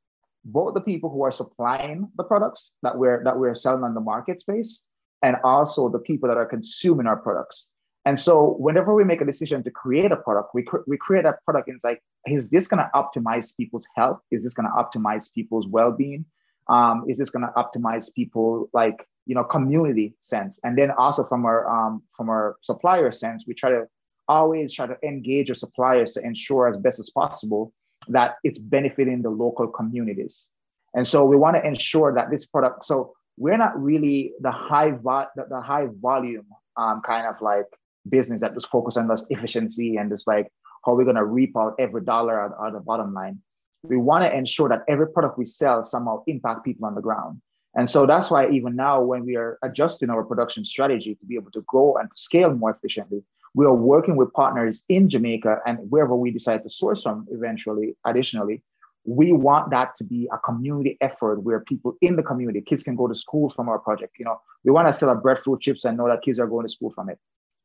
Both 0.44 0.74
the 0.74 0.80
people 0.80 1.10
who 1.10 1.22
are 1.22 1.32
supplying 1.32 2.08
the 2.16 2.24
products 2.24 2.72
that 2.82 2.96
we're 2.98 3.22
that 3.24 3.38
we're 3.38 3.54
selling 3.54 3.82
on 3.82 3.94
the 3.94 4.00
market 4.00 4.40
space, 4.40 4.84
and 5.22 5.36
also 5.42 5.88
the 5.88 5.98
people 5.98 6.28
that 6.28 6.36
are 6.36 6.46
consuming 6.46 7.06
our 7.06 7.16
products. 7.16 7.66
And 8.04 8.20
so 8.20 8.56
whenever 8.58 8.94
we 8.94 9.04
make 9.04 9.22
a 9.22 9.24
decision 9.24 9.62
to 9.64 9.70
create 9.70 10.12
a 10.12 10.16
product, 10.16 10.50
we, 10.54 10.62
cr- 10.62 10.84
we 10.86 10.98
create 10.98 11.24
a 11.24 11.36
product 11.46 11.68
and 11.68 11.76
it's 11.76 11.84
like, 11.84 12.02
is 12.26 12.50
this 12.50 12.68
going 12.68 12.84
to 12.84 12.90
optimize 12.94 13.56
people's 13.56 13.86
health? 13.96 14.20
Is 14.30 14.44
this 14.44 14.52
going 14.52 14.68
to 14.68 14.72
optimize 14.72 15.32
people's 15.32 15.66
well-being? 15.66 16.26
Um, 16.68 17.04
is 17.08 17.18
this 17.18 17.30
going 17.30 17.46
to 17.46 17.52
optimize 17.56 18.12
people 18.14 18.70
like, 18.72 19.06
you 19.26 19.34
know, 19.34 19.44
community 19.44 20.14
sense? 20.20 20.58
And 20.64 20.76
then 20.78 20.90
also 20.90 21.24
from 21.24 21.44
our, 21.44 21.68
um, 21.68 22.02
from 22.16 22.28
our 22.28 22.56
supplier 22.62 23.12
sense, 23.12 23.44
we 23.46 23.54
try 23.54 23.70
to 23.70 23.86
always 24.28 24.72
try 24.72 24.86
to 24.86 24.96
engage 25.02 25.50
our 25.50 25.56
suppliers 25.56 26.12
to 26.12 26.24
ensure 26.24 26.68
as 26.68 26.78
best 26.78 26.98
as 26.98 27.10
possible 27.10 27.72
that 28.08 28.36
it's 28.44 28.58
benefiting 28.58 29.22
the 29.22 29.30
local 29.30 29.66
communities. 29.66 30.48
And 30.94 31.06
so 31.06 31.24
we 31.24 31.36
want 31.36 31.56
to 31.56 31.66
ensure 31.66 32.14
that 32.14 32.30
this 32.30 32.46
product, 32.46 32.84
so 32.84 33.14
we're 33.36 33.56
not 33.56 33.80
really 33.80 34.32
the 34.40 34.50
high 34.50 34.92
vo- 34.92 35.26
the, 35.36 35.46
the 35.48 35.60
high 35.60 35.88
volume 36.00 36.46
um, 36.76 37.02
kind 37.04 37.26
of 37.26 37.40
like 37.40 37.66
business 38.08 38.40
that 38.40 38.54
just 38.54 38.68
focus 38.68 38.96
on 38.96 39.08
this 39.08 39.24
efficiency 39.30 39.96
and 39.96 40.10
just 40.10 40.26
like 40.26 40.48
how 40.84 40.94
we're 40.94 41.04
going 41.04 41.16
to 41.16 41.24
reap 41.24 41.56
out 41.56 41.74
every 41.78 42.02
dollar 42.02 42.40
out 42.40 42.52
of 42.58 42.72
the 42.74 42.80
bottom 42.80 43.12
line. 43.14 43.40
We 43.84 43.96
want 43.96 44.24
to 44.24 44.36
ensure 44.36 44.68
that 44.68 44.84
every 44.88 45.08
product 45.08 45.38
we 45.38 45.44
sell 45.44 45.84
somehow 45.84 46.22
impact 46.26 46.64
people 46.64 46.86
on 46.86 46.94
the 46.94 47.02
ground. 47.02 47.40
And 47.76 47.90
so 47.90 48.06
that's 48.06 48.30
why 48.30 48.48
even 48.50 48.76
now, 48.76 49.02
when 49.02 49.26
we 49.26 49.36
are 49.36 49.58
adjusting 49.62 50.08
our 50.08 50.22
production 50.22 50.64
strategy 50.64 51.16
to 51.16 51.26
be 51.26 51.34
able 51.34 51.50
to 51.50 51.62
grow 51.62 51.96
and 51.96 52.08
scale 52.14 52.54
more 52.54 52.70
efficiently, 52.70 53.22
we 53.54 53.66
are 53.66 53.74
working 53.74 54.16
with 54.16 54.32
partners 54.32 54.82
in 54.88 55.08
Jamaica 55.08 55.58
and 55.66 55.78
wherever 55.90 56.16
we 56.16 56.30
decide 56.30 56.62
to 56.62 56.70
source 56.70 57.02
from 57.02 57.26
eventually, 57.30 57.96
additionally, 58.04 58.62
we 59.04 59.32
want 59.32 59.70
that 59.70 59.94
to 59.96 60.04
be 60.04 60.28
a 60.32 60.38
community 60.38 60.96
effort 61.00 61.42
where 61.42 61.60
people 61.60 61.96
in 62.00 62.16
the 62.16 62.22
community, 62.22 62.60
kids 62.60 62.82
can 62.82 62.96
go 62.96 63.06
to 63.06 63.14
school 63.14 63.50
from 63.50 63.68
our 63.68 63.78
project. 63.78 64.14
You 64.18 64.24
know, 64.24 64.40
we 64.64 64.72
want 64.72 64.88
to 64.88 64.94
sell 64.94 65.10
our 65.10 65.14
breadfruit 65.14 65.60
chips 65.60 65.84
and 65.84 65.98
know 65.98 66.08
that 66.08 66.22
kids 66.22 66.38
are 66.38 66.46
going 66.46 66.66
to 66.66 66.72
school 66.72 66.90
from 66.90 67.10
it. 67.10 67.18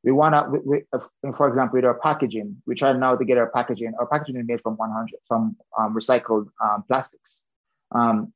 We 0.03 0.11
want 0.11 0.33
to, 0.33 0.81
for 1.35 1.49
example, 1.49 1.77
with 1.77 1.85
our 1.85 1.99
packaging, 1.99 2.61
we 2.65 2.75
try 2.75 2.93
now 2.93 3.15
to 3.15 3.25
get 3.25 3.37
our 3.37 3.49
packaging. 3.49 3.93
Our 3.99 4.07
packaging 4.07 4.37
is 4.37 4.47
made 4.47 4.61
from 4.61 4.77
100 4.77 5.09
from 5.27 5.57
um, 5.77 5.93
recycled 5.93 6.47
um, 6.63 6.83
plastics, 6.87 7.41
um, 7.91 8.31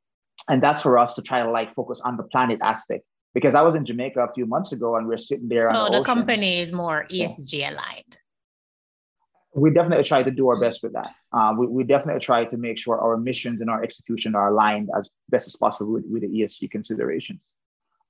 and 0.50 0.62
that's 0.62 0.82
for 0.82 0.98
us 0.98 1.16
to 1.16 1.22
try 1.22 1.42
to 1.42 1.50
like 1.50 1.74
focus 1.74 2.02
on 2.04 2.18
the 2.18 2.24
planet 2.24 2.60
aspect. 2.62 3.06
Because 3.34 3.56
I 3.56 3.62
was 3.62 3.76
in 3.76 3.86
Jamaica 3.86 4.20
a 4.20 4.34
few 4.34 4.46
months 4.46 4.74
ago, 4.74 4.98
and 4.98 5.08
we 5.08 5.16
are 5.16 5.18
sitting 5.18 5.48
there. 5.48 5.74
So 5.74 5.86
the, 5.86 6.00
the 6.00 6.04
company 6.04 6.60
is 6.60 6.74
more 6.74 7.08
ESG 7.10 7.54
yeah. 7.54 7.72
aligned. 7.72 8.18
We 9.56 9.72
definitely 9.72 10.04
try 10.04 10.22
to 10.22 10.32
do 10.32 10.50
our 10.50 10.60
best 10.60 10.84
with 10.84 10.94
that. 10.94 11.12
Uh, 11.32 11.54
we, 11.58 11.68
we 11.68 11.84
definitely 11.84 12.20
try 12.20 12.44
to 12.44 12.58
make 12.58 12.78
sure 12.78 13.00
our 13.00 13.18
missions 13.18 13.62
and 13.62 13.70
our 13.70 13.84
execution 13.84 14.36
are 14.36 14.50
aligned 14.50 14.90
as 14.98 15.10
best 15.30 15.48
as 15.48 15.56
possible 15.56 15.94
with, 15.94 16.06
with 16.12 16.24
the 16.24 16.28
ESG 16.28 16.72
considerations. 16.72 17.40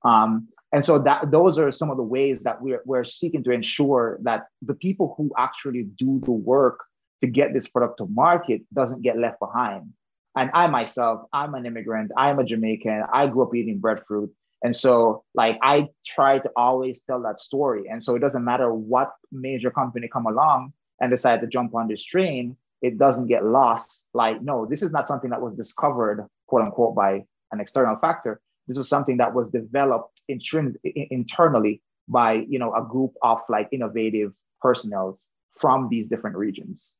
Um, 0.04 0.48
and 0.72 0.84
so 0.84 0.98
that 0.98 1.30
those 1.30 1.58
are 1.58 1.70
some 1.70 1.90
of 1.90 1.96
the 1.96 2.02
ways 2.02 2.40
that 2.40 2.60
we're, 2.60 2.82
we're 2.84 3.04
seeking 3.04 3.44
to 3.44 3.52
ensure 3.52 4.18
that 4.22 4.46
the 4.62 4.74
people 4.74 5.14
who 5.16 5.30
actually 5.38 5.84
do 5.84 6.20
the 6.24 6.32
work 6.32 6.84
to 7.20 7.28
get 7.28 7.54
this 7.54 7.68
product 7.68 7.98
to 7.98 8.06
market 8.06 8.62
doesn't 8.72 9.02
get 9.02 9.18
left 9.18 9.38
behind. 9.38 9.92
And 10.36 10.50
i 10.52 10.66
myself 10.66 11.26
i'm 11.32 11.54
an 11.54 11.64
immigrant 11.64 12.10
i'm 12.16 12.40
a 12.40 12.44
jamaican 12.44 13.04
i 13.12 13.26
grew 13.28 13.42
up 13.44 13.54
eating 13.54 13.78
breadfruit. 13.78 14.30
And 14.62 14.74
so 14.74 15.22
like 15.34 15.58
i 15.62 15.88
try 16.04 16.40
to 16.40 16.50
always 16.56 17.02
tell 17.02 17.22
that 17.22 17.38
story. 17.38 17.84
And 17.88 18.02
so 18.02 18.16
it 18.16 18.18
doesn't 18.18 18.44
matter 18.44 18.74
what 18.74 19.12
major 19.30 19.70
company 19.70 20.08
come 20.08 20.26
along 20.26 20.72
and 21.00 21.10
decide 21.10 21.40
to 21.40 21.46
jump 21.46 21.74
on 21.74 21.88
this 21.88 22.04
train 22.04 22.56
it 22.82 22.98
doesn't 22.98 23.28
get 23.28 23.44
lost. 23.44 24.04
Like 24.12 24.42
no 24.42 24.66
this 24.66 24.82
is 24.82 24.90
not 24.90 25.06
something 25.06 25.30
that 25.30 25.40
was 25.40 25.54
discovered 25.54 26.26
quote 26.48 26.62
unquote 26.62 26.96
by 26.96 27.24
an 27.52 27.60
external 27.60 27.96
factor 27.96 28.40
this 28.66 28.78
is 28.78 28.88
something 28.88 29.18
that 29.18 29.34
was 29.34 29.50
developed 29.50 30.20
intrins- 30.30 30.76
internally 30.84 31.82
by 32.08 32.32
you 32.48 32.58
know 32.58 32.74
a 32.74 32.82
group 32.82 33.12
of 33.22 33.40
like 33.48 33.68
innovative 33.72 34.32
personnel 34.60 35.18
from 35.52 35.88
these 35.88 36.08
different 36.08 36.36
regions. 36.36 36.92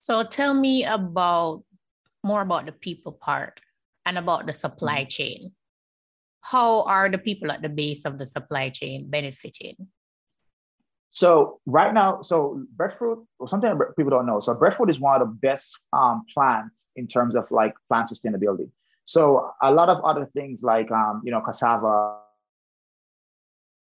So 0.00 0.22
tell 0.22 0.54
me 0.54 0.84
about 0.84 1.64
more 2.22 2.42
about 2.42 2.66
the 2.66 2.72
people 2.72 3.12
part 3.12 3.60
and 4.04 4.18
about 4.18 4.46
the 4.46 4.52
supply 4.52 5.00
mm-hmm. 5.00 5.08
chain. 5.08 5.52
How 6.40 6.82
are 6.82 7.08
the 7.08 7.18
people 7.18 7.50
at 7.50 7.62
the 7.62 7.68
base 7.68 8.04
of 8.04 8.18
the 8.18 8.26
supply 8.26 8.70
chain 8.70 9.10
benefiting? 9.10 9.88
So 11.10 11.60
right 11.64 11.94
now, 11.94 12.20
so 12.20 12.62
breadfruit, 12.76 13.26
or 13.38 13.48
something 13.48 13.72
people 13.96 14.10
don't 14.10 14.26
know. 14.26 14.40
So 14.40 14.54
breadfruit 14.54 14.90
is 14.90 15.00
one 15.00 15.20
of 15.20 15.26
the 15.26 15.34
best 15.34 15.80
um, 15.92 16.24
plants 16.32 16.86
in 16.94 17.08
terms 17.08 17.34
of 17.34 17.50
like 17.50 17.74
plant 17.88 18.10
sustainability. 18.10 18.68
So 19.06 19.50
a 19.62 19.72
lot 19.72 19.88
of 19.88 20.04
other 20.04 20.26
things 20.34 20.62
like 20.62 20.90
um, 20.90 21.22
you 21.24 21.30
know 21.30 21.40
cassava 21.40 22.18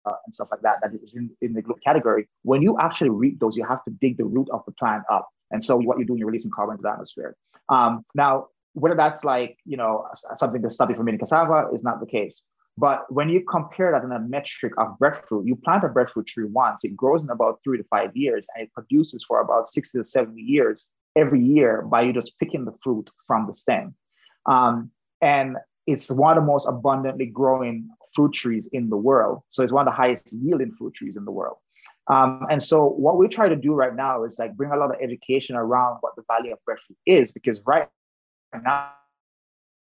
uh, 0.05 0.13
and 0.25 0.35
stuff 0.35 0.49
like 0.51 0.63
that 0.63 0.79
that 0.83 0.91
is 1.03 1.15
in, 1.15 1.31
in 1.41 1.53
the 1.53 1.63
category. 1.85 2.29
When 2.43 2.63
you 2.63 2.79
actually 2.81 3.11
reap 3.11 3.39
those, 3.39 3.57
you 3.57 3.65
have 3.65 3.85
to 3.85 3.91
dig 3.91 4.17
the 4.17 4.25
root 4.25 4.49
of 4.51 4.63
the 4.67 4.73
plant 4.73 5.05
up. 5.11 5.29
And 5.51 5.65
so 5.65 5.77
what 5.77 5.99
you're 5.99 6.07
doing, 6.07 6.19
you're 6.19 6.29
releasing 6.29 6.51
carbon 6.51 6.75
into 6.75 6.83
the 6.83 6.91
atmosphere. 6.91 7.37
Um, 7.69 8.05
now, 8.15 8.47
whether 8.73 8.97
that's 8.97 9.23
like 9.23 9.59
you 9.65 9.77
know 9.77 10.07
something 10.37 10.63
to 10.63 10.87
you 10.89 10.97
from 10.97 11.09
eating 11.09 11.19
cassava 11.21 11.69
is 11.73 11.83
not 11.83 12.01
the 12.01 12.07
case. 12.07 12.43
But 12.79 13.05
when 13.13 13.29
you 13.29 13.45
compare 13.47 13.93
that 13.93 14.03
in 14.03 14.13
a 14.13 14.19
metric 14.19 14.73
of 14.79 14.99
breadfruit, 14.99 15.47
you 15.47 15.57
plant 15.57 15.85
a 15.85 15.89
breadfruit 15.89 16.27
tree 16.27 16.47
once, 16.47 16.85
it 16.85 16.97
grows 16.97 17.21
in 17.23 17.29
about 17.29 17.61
three 17.63 17.77
to 17.77 17.85
five 17.85 18.17
years, 18.17 18.47
and 18.55 18.65
it 18.65 18.73
produces 18.73 19.23
for 19.29 19.43
about 19.43 19.69
60 19.69 19.99
to 19.99 20.05
70 20.05 20.41
years 20.41 20.89
every 21.15 21.45
year 21.45 21.83
by 21.83 22.01
you 22.01 22.15
just 22.15 22.39
picking 22.39 22.65
the 22.65 22.73
fruit 22.83 23.11
from 23.27 23.47
the 23.47 23.55
stem. 23.55 23.95
Um, 24.47 24.91
and 25.23 25.57
it's 25.87 26.11
one 26.11 26.37
of 26.37 26.43
the 26.43 26.47
most 26.47 26.67
abundantly 26.69 27.27
growing 27.27 27.89
fruit 28.15 28.35
trees 28.35 28.69
in 28.73 28.91
the 28.91 28.97
world. 28.97 29.41
So 29.49 29.63
it's 29.63 29.73
one 29.73 29.89
of 29.89 29.93
the 29.93 29.97
highest 29.97 30.33
yielding 30.33 30.73
fruit 30.73 30.95
trees 30.95 31.17
in 31.17 31.25
the 31.25 31.33
world. 31.33 31.57
Um, 32.09 32.47
and 32.51 32.63
so 32.63 32.89
what 32.89 33.17
we 33.17 33.29
try 33.29 33.49
to 33.49 33.57
do 33.57 33.73
right 33.75 33.95
now 33.95 34.25
is 34.25 34.39
like 34.39 34.57
bring 34.57 34.73
a 34.73 34.77
lot 34.77 34.91
of 34.91 35.01
education 35.01 35.57
around 35.57 35.99
what 36.01 36.15
the 36.17 36.25
value 36.29 36.53
of 36.53 36.59
breadfruit 36.67 36.99
is, 37.07 37.33
because 37.33 37.63
right 37.65 37.89
now, 38.63 38.91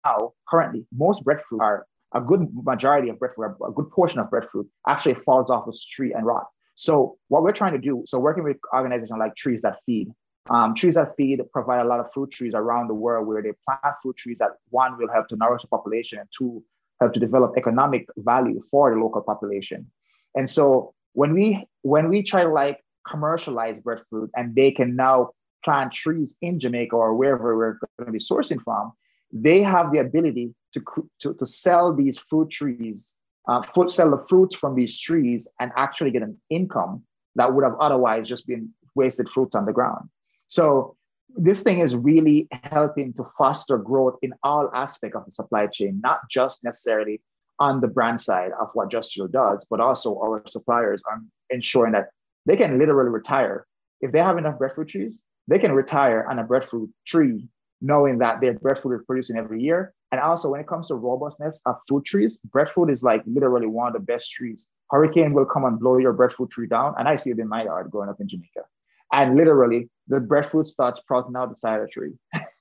now 0.04 0.32
currently, 0.48 0.86
most 0.92 1.22
breadfruit 1.22 1.60
are 1.60 1.86
a 2.14 2.20
good 2.20 2.48
majority 2.64 3.10
of 3.10 3.18
breadfruit, 3.18 3.56
a 3.66 3.70
good 3.70 3.90
portion 3.90 4.18
of 4.20 4.30
breadfruit 4.30 4.66
actually 4.88 5.14
falls 5.26 5.50
off 5.50 5.66
the 5.66 5.78
tree 5.90 6.14
and 6.14 6.24
rot. 6.24 6.46
So 6.76 7.18
what 7.28 7.42
we're 7.42 7.52
trying 7.52 7.72
to 7.72 7.78
do, 7.78 8.04
so 8.06 8.18
working 8.18 8.44
with 8.44 8.56
organizations 8.74 9.18
like 9.18 9.36
Trees 9.36 9.60
That 9.62 9.76
Feed, 9.84 10.08
um, 10.50 10.74
trees 10.74 10.94
that 10.94 11.14
feed 11.16 11.40
provide 11.52 11.80
a 11.80 11.88
lot 11.88 12.00
of 12.00 12.12
fruit 12.12 12.30
trees 12.30 12.54
around 12.54 12.88
the 12.88 12.94
world 12.94 13.26
where 13.26 13.42
they 13.42 13.52
plant 13.64 13.96
fruit 14.02 14.16
trees 14.16 14.38
that 14.38 14.52
one 14.70 14.96
will 14.98 15.12
help 15.12 15.28
to 15.28 15.36
nourish 15.36 15.62
the 15.62 15.68
population 15.68 16.18
and 16.18 16.28
two 16.36 16.62
help 17.00 17.12
to 17.12 17.20
develop 17.20 17.54
economic 17.56 18.08
value 18.16 18.60
for 18.70 18.90
the 18.92 19.00
local 19.00 19.22
population. 19.22 19.90
And 20.34 20.48
so 20.48 20.94
when 21.12 21.32
we 21.32 21.66
when 21.82 22.08
we 22.08 22.22
try 22.22 22.44
to 22.44 22.50
like 22.50 22.82
commercialize 23.06 23.78
breadfruit 23.78 24.30
and 24.36 24.54
they 24.54 24.70
can 24.70 24.96
now 24.96 25.30
plant 25.64 25.92
trees 25.92 26.36
in 26.42 26.60
Jamaica 26.60 26.94
or 26.94 27.14
wherever 27.14 27.56
we're 27.56 27.78
going 27.98 28.06
to 28.06 28.12
be 28.12 28.18
sourcing 28.18 28.62
from, 28.62 28.92
they 29.32 29.62
have 29.62 29.92
the 29.92 29.98
ability 29.98 30.54
to, 30.74 30.82
to, 31.20 31.34
to 31.34 31.46
sell 31.46 31.94
these 31.94 32.18
fruit 32.18 32.50
trees, 32.50 33.16
uh, 33.48 33.62
sell 33.88 34.10
the 34.10 34.24
fruits 34.28 34.54
from 34.54 34.74
these 34.74 34.98
trees 34.98 35.48
and 35.60 35.72
actually 35.76 36.10
get 36.10 36.22
an 36.22 36.36
income 36.50 37.02
that 37.34 37.52
would 37.52 37.64
have 37.64 37.76
otherwise 37.80 38.28
just 38.28 38.46
been 38.46 38.70
wasted 38.94 39.28
fruits 39.30 39.54
on 39.54 39.64
the 39.64 39.72
ground. 39.72 40.08
So 40.48 40.96
this 41.36 41.62
thing 41.62 41.78
is 41.78 41.94
really 41.94 42.48
helping 42.50 43.12
to 43.14 43.26
foster 43.36 43.78
growth 43.78 44.18
in 44.22 44.32
all 44.42 44.70
aspects 44.74 45.16
of 45.16 45.24
the 45.24 45.30
supply 45.30 45.66
chain, 45.66 46.00
not 46.02 46.20
just 46.30 46.64
necessarily 46.64 47.20
on 47.60 47.80
the 47.80 47.88
brand 47.88 48.20
side 48.20 48.52
of 48.60 48.70
what 48.74 48.90
Jus 48.90 49.10
Chill 49.10 49.28
does, 49.28 49.66
but 49.68 49.80
also 49.80 50.18
our 50.18 50.42
suppliers 50.46 51.02
are 51.10 51.20
ensuring 51.50 51.92
that 51.92 52.08
they 52.46 52.56
can 52.56 52.78
literally 52.78 53.10
retire. 53.10 53.66
If 54.00 54.12
they 54.12 54.20
have 54.20 54.38
enough 54.38 54.58
breadfruit 54.58 54.88
trees, 54.88 55.20
they 55.48 55.58
can 55.58 55.72
retire 55.72 56.26
on 56.28 56.38
a 56.38 56.44
breadfruit 56.44 56.90
tree 57.06 57.48
knowing 57.80 58.18
that 58.18 58.40
their 58.40 58.54
breadfruit 58.54 59.00
is 59.00 59.06
producing 59.06 59.36
every 59.36 59.62
year. 59.62 59.94
And 60.10 60.20
also, 60.20 60.50
when 60.50 60.60
it 60.60 60.66
comes 60.66 60.88
to 60.88 60.94
robustness 60.94 61.60
of 61.66 61.76
fruit 61.86 62.04
trees, 62.04 62.38
breadfruit 62.38 62.90
is 62.90 63.02
like 63.02 63.22
literally 63.26 63.66
one 63.66 63.88
of 63.88 63.92
the 63.92 64.00
best 64.00 64.32
trees. 64.32 64.68
Hurricane 64.90 65.34
will 65.34 65.44
come 65.44 65.64
and 65.64 65.78
blow 65.78 65.98
your 65.98 66.12
breadfruit 66.12 66.50
tree 66.50 66.66
down. 66.66 66.94
And 66.98 67.06
I 67.06 67.16
see 67.16 67.30
it 67.30 67.38
in 67.38 67.48
my 67.48 67.64
yard 67.64 67.90
growing 67.90 68.08
up 68.08 68.20
in 68.20 68.28
Jamaica. 68.28 68.62
And 69.12 69.36
literally, 69.36 69.88
the 70.08 70.20
breadfruit 70.20 70.68
starts 70.68 71.00
sprouting 71.00 71.36
out 71.36 71.50
the 71.50 71.56
side 71.56 71.80
of 71.80 71.86
the 71.86 71.92
tree. 71.92 72.12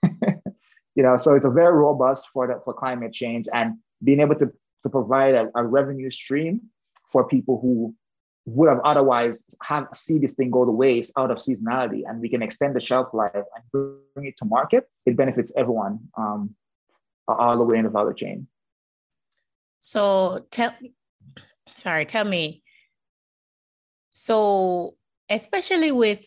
you 0.95 1.03
know, 1.03 1.17
so 1.17 1.36
it's 1.36 1.45
a 1.45 1.51
very 1.51 1.73
robust 1.73 2.29
for 2.33 2.47
the, 2.47 2.62
for 2.63 2.73
climate 2.73 3.13
change 3.13 3.47
and 3.53 3.75
being 4.03 4.19
able 4.19 4.36
to, 4.36 4.51
to 4.83 4.89
provide 4.89 5.36
a, 5.36 5.49
a 5.55 5.65
revenue 5.65 6.12
stream 6.12 6.62
for 7.12 7.27
people 7.27 7.60
who 7.62 7.93
would 8.45 8.69
have 8.69 8.79
otherwise 8.86 9.45
have 9.62 9.88
see 9.93 10.17
this 10.17 10.33
thing 10.33 10.49
go 10.49 10.63
to 10.63 10.71
waste 10.71 11.12
out 11.17 11.31
of 11.31 11.38
seasonality. 11.38 12.03
And 12.07 12.21
we 12.21 12.29
can 12.29 12.41
extend 12.41 12.75
the 12.75 12.79
shelf 12.79 13.10
life 13.13 13.31
and 13.33 14.03
bring 14.13 14.27
it 14.27 14.36
to 14.39 14.45
market. 14.45 14.89
It 15.05 15.17
benefits 15.17 15.51
everyone 15.57 15.99
um, 16.17 16.55
all 17.27 17.57
the 17.57 17.63
way 17.63 17.77
in 17.77 17.83
the 17.83 17.89
value 17.89 18.13
chain. 18.13 18.47
So 19.79 20.45
tell 20.49 20.73
sorry 21.75 22.05
tell 22.05 22.25
me. 22.25 22.63
So 24.12 24.95
especially 25.29 25.91
with 25.91 26.25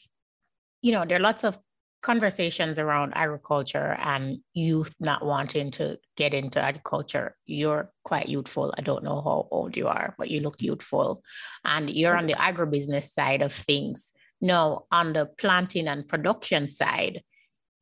you 0.82 0.92
know 0.92 1.04
there 1.04 1.16
are 1.16 1.20
lots 1.20 1.44
of 1.44 1.58
conversations 2.02 2.78
around 2.78 3.12
agriculture 3.14 3.96
and 4.00 4.38
youth 4.54 4.94
not 5.00 5.24
wanting 5.24 5.70
to 5.70 5.98
get 6.16 6.32
into 6.32 6.60
agriculture. 6.60 7.36
You're 7.46 7.88
quite 8.04 8.28
youthful. 8.28 8.74
I 8.78 8.80
don't 8.80 9.04
know 9.04 9.20
how 9.20 9.48
old 9.50 9.76
you 9.76 9.86
are, 9.86 10.14
but 10.18 10.30
you 10.30 10.40
look 10.40 10.62
youthful. 10.62 11.22
And 11.64 11.90
you're 11.90 12.16
on 12.16 12.26
the 12.26 12.34
agribusiness 12.34 13.12
side 13.12 13.42
of 13.42 13.52
things. 13.52 14.12
Now, 14.40 14.84
on 14.90 15.12
the 15.12 15.26
planting 15.26 15.88
and 15.88 16.08
production 16.08 16.68
side, 16.68 17.22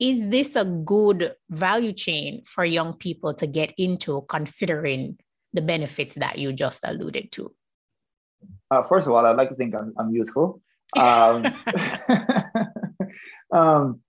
is 0.00 0.28
this 0.28 0.56
a 0.56 0.64
good 0.64 1.34
value 1.50 1.92
chain 1.92 2.42
for 2.44 2.64
young 2.64 2.94
people 2.94 3.34
to 3.34 3.46
get 3.46 3.72
into 3.78 4.22
considering 4.28 5.18
the 5.52 5.62
benefits 5.62 6.14
that 6.16 6.38
you 6.38 6.52
just 6.52 6.80
alluded 6.84 7.30
to? 7.32 7.54
Uh, 8.70 8.82
first 8.84 9.06
of 9.06 9.14
all, 9.14 9.24
I'd 9.24 9.36
like 9.36 9.48
to 9.50 9.54
think 9.54 9.74
I'm, 9.74 9.94
I'm 9.98 10.10
youthful. 10.10 10.60
Um, 10.96 11.44
um, 13.52 14.00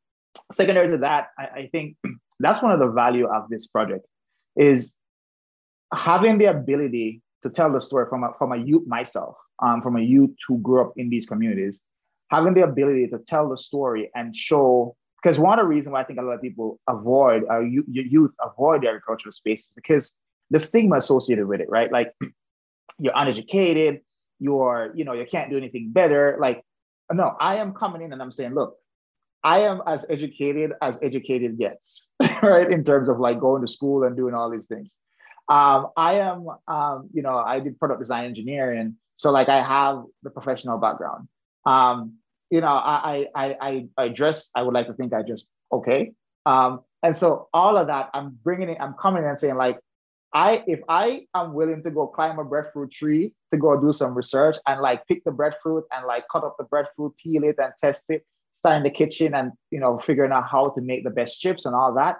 secondary 0.51 0.91
to 0.91 0.97
that, 0.99 1.29
I, 1.37 1.43
I 1.43 1.69
think 1.71 1.97
that's 2.39 2.61
one 2.61 2.71
of 2.71 2.79
the 2.79 2.87
value 2.87 3.27
of 3.27 3.49
this 3.49 3.67
project 3.67 4.05
is 4.55 4.95
having 5.93 6.37
the 6.37 6.45
ability 6.45 7.21
to 7.43 7.49
tell 7.49 7.71
the 7.71 7.79
story 7.79 8.05
from 8.09 8.23
a, 8.23 8.31
from 8.37 8.51
a 8.51 8.57
youth 8.57 8.87
myself, 8.87 9.35
um, 9.63 9.81
from 9.81 9.95
a 9.95 10.01
youth 10.01 10.31
who 10.47 10.59
grew 10.59 10.81
up 10.81 10.93
in 10.97 11.09
these 11.09 11.25
communities, 11.25 11.81
having 12.29 12.53
the 12.53 12.63
ability 12.63 13.07
to 13.07 13.19
tell 13.19 13.49
the 13.49 13.57
story 13.57 14.09
and 14.15 14.35
show. 14.35 14.95
Because 15.21 15.39
one 15.39 15.59
of 15.59 15.63
the 15.63 15.67
reasons 15.67 15.93
why 15.93 16.01
I 16.01 16.03
think 16.05 16.19
a 16.19 16.21
lot 16.21 16.33
of 16.33 16.41
people 16.41 16.79
avoid, 16.87 17.43
uh, 17.49 17.59
youth, 17.59 17.85
youth 17.87 18.31
avoid 18.41 18.83
the 18.83 18.87
agricultural 18.87 19.33
space 19.33 19.67
is 19.67 19.73
because 19.73 20.13
the 20.49 20.59
stigma 20.59 20.97
associated 20.97 21.47
with 21.47 21.61
it, 21.61 21.69
right? 21.69 21.91
Like 21.91 22.13
you're 22.99 23.13
uneducated, 23.15 24.01
you're, 24.39 24.91
you 24.95 25.03
know, 25.03 25.13
you 25.13 25.25
can't 25.29 25.49
do 25.49 25.57
anything 25.57 25.91
better. 25.91 26.37
Like, 26.39 26.63
no, 27.11 27.35
I 27.39 27.57
am 27.57 27.73
coming 27.73 28.01
in 28.01 28.13
and 28.13 28.21
I'm 28.21 28.31
saying, 28.31 28.53
look, 28.53 28.77
I 29.43 29.59
am 29.61 29.81
as 29.87 30.05
educated 30.09 30.73
as 30.81 30.99
educated 31.01 31.57
gets, 31.57 32.07
right? 32.43 32.69
In 32.69 32.83
terms 32.83 33.09
of 33.09 33.19
like 33.19 33.39
going 33.39 33.61
to 33.61 33.67
school 33.67 34.03
and 34.03 34.15
doing 34.15 34.33
all 34.33 34.49
these 34.49 34.65
things. 34.65 34.95
Um, 35.47 35.87
I 35.97 36.15
am, 36.15 36.47
um, 36.67 37.09
you 37.13 37.23
know, 37.23 37.37
I 37.37 37.59
did 37.59 37.79
product 37.79 38.01
design 38.01 38.25
engineering, 38.25 38.95
so 39.15 39.31
like 39.31 39.49
I 39.49 39.63
have 39.63 40.03
the 40.23 40.29
professional 40.29 40.77
background. 40.77 41.27
Um, 41.65 42.15
you 42.51 42.61
know, 42.61 42.67
I, 42.67 43.27
I, 43.35 43.55
I, 43.61 43.87
I 43.97 44.07
dress. 44.09 44.51
I 44.55 44.63
would 44.63 44.73
like 44.73 44.87
to 44.87 44.93
think 44.93 45.13
I 45.13 45.23
just 45.23 45.45
okay. 45.71 46.11
Um, 46.45 46.81
and 47.01 47.15
so 47.15 47.47
all 47.53 47.77
of 47.77 47.87
that, 47.87 48.09
I'm 48.13 48.37
bringing 48.43 48.69
it. 48.69 48.77
I'm 48.79 48.93
coming 48.93 49.23
in 49.23 49.29
and 49.29 49.39
saying 49.39 49.55
like, 49.55 49.79
I 50.33 50.63
if 50.67 50.81
I 50.87 51.25
am 51.33 51.53
willing 51.53 51.81
to 51.83 51.91
go 51.91 52.05
climb 52.05 52.37
a 52.37 52.43
breadfruit 52.43 52.91
tree 52.91 53.33
to 53.51 53.57
go 53.57 53.79
do 53.79 53.91
some 53.91 54.13
research 54.13 54.57
and 54.67 54.79
like 54.81 55.07
pick 55.07 55.23
the 55.23 55.31
breadfruit 55.31 55.85
and 55.91 56.05
like 56.05 56.25
cut 56.31 56.43
up 56.43 56.55
the 56.59 56.65
breadfruit, 56.65 57.15
peel 57.17 57.43
it 57.43 57.55
and 57.57 57.73
test 57.81 58.03
it 58.09 58.23
start 58.51 58.77
in 58.77 58.83
the 58.83 58.89
kitchen 58.89 59.33
and 59.33 59.51
you 59.71 59.79
know 59.79 59.99
figuring 59.99 60.31
out 60.31 60.47
how 60.49 60.69
to 60.69 60.81
make 60.81 61.03
the 61.03 61.09
best 61.09 61.39
chips 61.39 61.65
and 61.65 61.75
all 61.75 61.93
that 61.93 62.17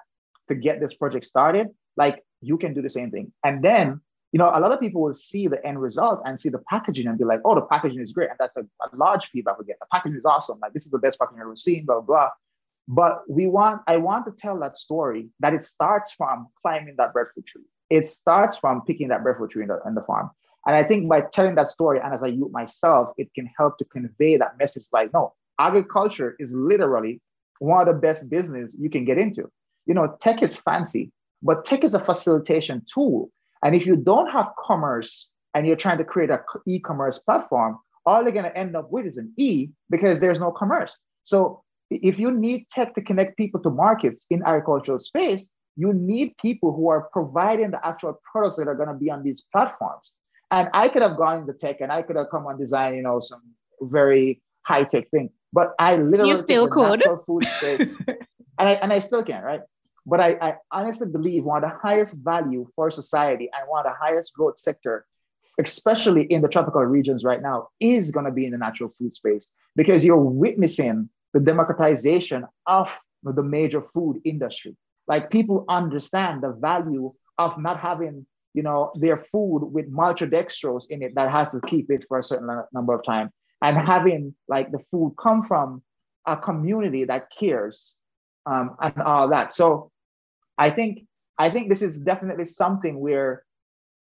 to 0.48 0.56
get 0.56 0.80
this 0.80 0.94
project 0.94 1.26
started 1.26 1.68
like 1.98 2.24
you 2.42 2.58
can 2.58 2.74
do 2.74 2.82
the 2.82 2.90
same 2.90 3.12
thing. 3.12 3.32
And 3.44 3.64
then 3.64 4.02
you 4.32 4.38
know 4.40 4.50
a 4.54 4.60
lot 4.60 4.72
of 4.72 4.80
people 4.80 5.02
will 5.02 5.14
see 5.14 5.48
the 5.48 5.64
end 5.66 5.82
result 5.82 6.22
and 6.26 6.40
see 6.40 6.50
the 6.50 6.64
packaging 6.70 7.08
and 7.08 7.18
be 7.18 7.26
like 7.26 7.42
oh 7.46 7.56
the 7.56 7.62
packaging 7.62 8.00
is 8.00 8.12
great. 8.12 8.30
And 8.30 8.38
that's 8.40 8.58
a, 8.58 8.62
a 8.62 8.96
large 8.96 9.28
feedback 9.32 9.60
we 9.60 9.66
get. 9.66 9.78
The 9.80 9.88
packaging 9.92 10.18
is 10.18 10.26
awesome. 10.26 10.60
Like 10.62 10.74
this 10.74 10.86
is 10.86 10.92
the 10.92 11.00
best 11.00 11.20
packaging 11.20 11.42
i've 11.42 11.48
ever 11.48 11.56
seen 11.56 11.86
blah 11.86 12.02
blah 12.02 12.06
blah. 12.06 12.30
But 12.88 13.22
we 13.30 13.48
want 13.48 13.82
i 13.88 13.98
want 13.98 14.26
to 14.26 14.32
tell 14.32 14.60
that 14.60 14.78
story 14.78 15.30
that 15.40 15.54
it 15.54 15.66
starts 15.66 16.12
from 16.12 16.48
climbing 16.62 16.96
that 16.98 17.14
breadfruit 17.14 17.46
tree. 17.48 17.64
It 17.90 18.08
starts 18.08 18.58
from 18.58 18.82
picking 18.86 19.08
that 19.10 19.24
breadfruit 19.24 19.52
tree 19.52 19.64
in 19.64 19.70
the, 19.70 19.80
in 19.86 19.96
the 19.96 20.02
farm. 20.02 20.30
And 20.66 20.76
i 20.76 20.84
think 20.84 21.10
by 21.10 21.22
telling 21.22 21.56
that 21.56 21.70
story 21.70 22.00
and 22.04 22.14
as 22.14 22.24
i 22.24 22.28
use 22.28 22.52
myself 22.52 23.06
it 23.18 23.34
can 23.34 23.48
help 23.58 23.78
to 23.80 23.86
convey 23.86 24.38
that 24.38 24.58
message 24.60 24.86
like 24.92 25.12
no 25.14 25.34
agriculture 25.60 26.36
is 26.40 26.50
literally 26.52 27.22
one 27.60 27.88
of 27.88 27.94
the 27.94 28.00
best 28.00 28.30
business 28.30 28.76
you 28.80 28.90
can 28.90 29.06
get 29.06 29.18
into. 29.18 29.50
You 29.86 29.94
know, 29.94 30.18
tech 30.22 30.42
is 30.42 30.58
fancy, 30.58 31.12
but 31.44 31.66
tech 31.66 31.84
is 31.84 31.94
a 31.94 32.00
facilitation 32.00 32.86
tool. 32.94 33.30
And 33.64 33.76
if 33.76 33.86
you 33.86 33.96
don't 33.96 34.30
have 34.32 34.48
commerce 34.58 35.30
and 35.54 35.68
you're 35.68 35.76
trying 35.76 35.98
to 35.98 36.04
create 36.04 36.30
an 36.30 36.40
e-commerce 36.68 37.20
platform, 37.20 37.78
all 38.06 38.24
you're 38.24 38.32
going 38.32 38.46
to 38.46 38.58
end 38.58 38.76
up 38.76 38.92
with 38.92 39.06
is 39.06 39.18
an 39.18 39.34
E 39.38 39.70
because 39.90 40.20
there's 40.20 40.40
no 40.40 40.52
commerce. 40.52 41.00
So 41.26 41.64
if 41.90 42.18
you 42.20 42.32
need 42.32 42.68
tech 42.72 42.96
to 42.96 43.02
connect 43.02 43.38
people 43.38 43.62
to 43.62 43.70
markets 43.70 44.26
in 44.30 44.44
agricultural 44.44 45.00
space, 45.00 45.52
you 45.76 45.94
need 45.94 46.36
people 46.42 46.74
who 46.74 46.90
are 46.90 47.10
providing 47.14 47.72
the 47.72 47.86
actual 47.86 48.20
products 48.32 48.58
that 48.58 48.68
are 48.68 48.76
going 48.76 48.90
to 48.90 48.96
be 48.96 49.10
on 49.10 49.24
these 49.24 49.44
platforms. 49.52 50.12
And 50.52 50.70
I 50.74 50.90
could 50.90 51.02
have 51.02 51.18
gone 51.18 51.40
into 51.40 51.54
tech 51.54 51.82
and 51.82 51.92
I 51.92 52.02
could 52.02 52.16
have 52.16 52.30
come 52.32 52.48
and 52.48 52.60
design, 52.60 52.96
you 52.96 53.02
know, 53.02 53.20
some 53.20 53.42
very 53.82 54.42
high 54.64 54.84
tech 54.84 55.10
thing. 55.10 55.30
But 55.52 55.74
I 55.80 55.98
literally 55.98 56.32
you 56.32 56.38
still 56.38 56.68
could 56.68 57.02
food 57.26 57.46
space, 57.46 57.94
and 58.08 58.70
I 58.70 58.74
and 58.74 58.94
I 58.94 59.00
still 59.00 59.24
can, 59.24 59.44
right? 59.44 59.62
But 60.06 60.20
I, 60.20 60.38
I 60.42 60.56
honestly 60.72 61.08
believe 61.08 61.44
one 61.44 61.64
of 61.64 61.70
the 61.70 61.78
highest 61.78 62.24
value 62.24 62.68
for 62.76 62.90
society 62.90 63.50
and 63.54 63.70
one 63.70 63.86
of 63.86 63.92
the 63.92 63.98
highest 63.98 64.34
growth 64.34 64.58
sector, 64.60 65.06
especially 65.60 66.24
in 66.24 66.42
the 66.42 66.48
tropical 66.48 66.84
regions 66.84 67.24
right 67.24 67.42
now, 67.42 67.70
is 67.80 68.12
going 68.12 68.26
to 68.26 68.32
be 68.32 68.46
in 68.46 68.52
the 68.52 68.58
natural 68.58 68.94
food 68.98 69.14
space 69.14 69.52
because 69.76 70.04
you're 70.04 70.18
witnessing 70.18 71.10
the 71.34 71.40
democratization 71.40 72.46
of 72.66 72.96
the 73.24 73.44
major 73.44 73.84
food 73.94 74.22
industry. 74.26 74.76
Like 75.08 75.30
people 75.30 75.66
understand 75.70 76.44
the 76.44 76.54
value 76.54 77.12
of 77.38 77.58
not 77.58 77.80
having, 77.80 78.26
you 78.54 78.64
know, 78.64 78.92
their 78.96 79.18
food 79.18 79.60
with 79.60 79.92
maltodextrose 79.92 80.90
in 80.90 81.02
it 81.02 81.16
that 81.16 81.32
has 81.32 81.52
to 81.52 81.62
keep 81.62 81.92
it 81.92 82.06
for 82.08 82.20
a 82.20 82.24
certain 82.24 82.64
number 82.74 82.94
of 82.94 83.04
time, 83.04 83.32
and 83.62 83.78
having 83.78 84.34
like 84.48 84.72
the 84.72 84.80
food 84.92 85.16
come 85.22 85.44
from 85.44 85.82
a 86.26 86.38
community 86.38 87.06
that 87.06 87.30
cares 87.32 87.94
um, 88.46 88.76
and 88.82 89.02
all 89.02 89.30
that. 89.30 89.54
So 89.54 89.92
I 90.58 90.70
think 90.70 91.06
I 91.38 91.50
think 91.50 91.70
this 91.70 91.82
is 91.82 92.02
definitely 92.02 92.46
something 92.46 93.00
where 93.00 93.44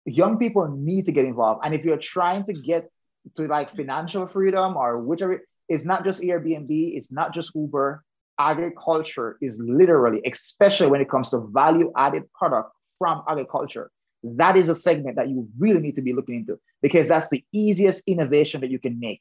young 0.04 0.38
people 0.38 0.66
need 0.68 1.06
to 1.06 1.12
get 1.12 1.24
involved. 1.24 1.60
And 1.64 1.74
if 1.74 1.84
you're 1.84 1.96
trying 1.96 2.44
to 2.46 2.52
get 2.52 2.90
to 3.36 3.46
like 3.46 3.76
financial 3.76 4.26
freedom 4.26 4.76
or 4.76 4.98
whichever, 4.98 5.40
it's 5.68 5.84
not 5.84 6.04
just 6.04 6.20
Airbnb, 6.20 6.96
it's 6.96 7.12
not 7.12 7.32
just 7.32 7.54
Uber. 7.54 8.04
Agriculture 8.38 9.36
is 9.40 9.60
literally, 9.60 10.20
especially 10.26 10.88
when 10.88 11.00
it 11.00 11.10
comes 11.10 11.30
to 11.30 11.46
value 11.52 11.92
added 11.96 12.24
product 12.32 12.72
from 12.98 13.22
agriculture, 13.28 13.90
that 14.22 14.56
is 14.56 14.68
a 14.68 14.74
segment 14.74 15.16
that 15.16 15.28
you 15.28 15.48
really 15.58 15.80
need 15.80 15.96
to 15.96 16.02
be 16.02 16.12
looking 16.12 16.36
into 16.36 16.58
because 16.82 17.06
that's 17.08 17.28
the 17.28 17.44
easiest 17.52 18.02
innovation 18.08 18.60
that 18.62 18.70
you 18.70 18.78
can 18.78 18.98
make. 18.98 19.20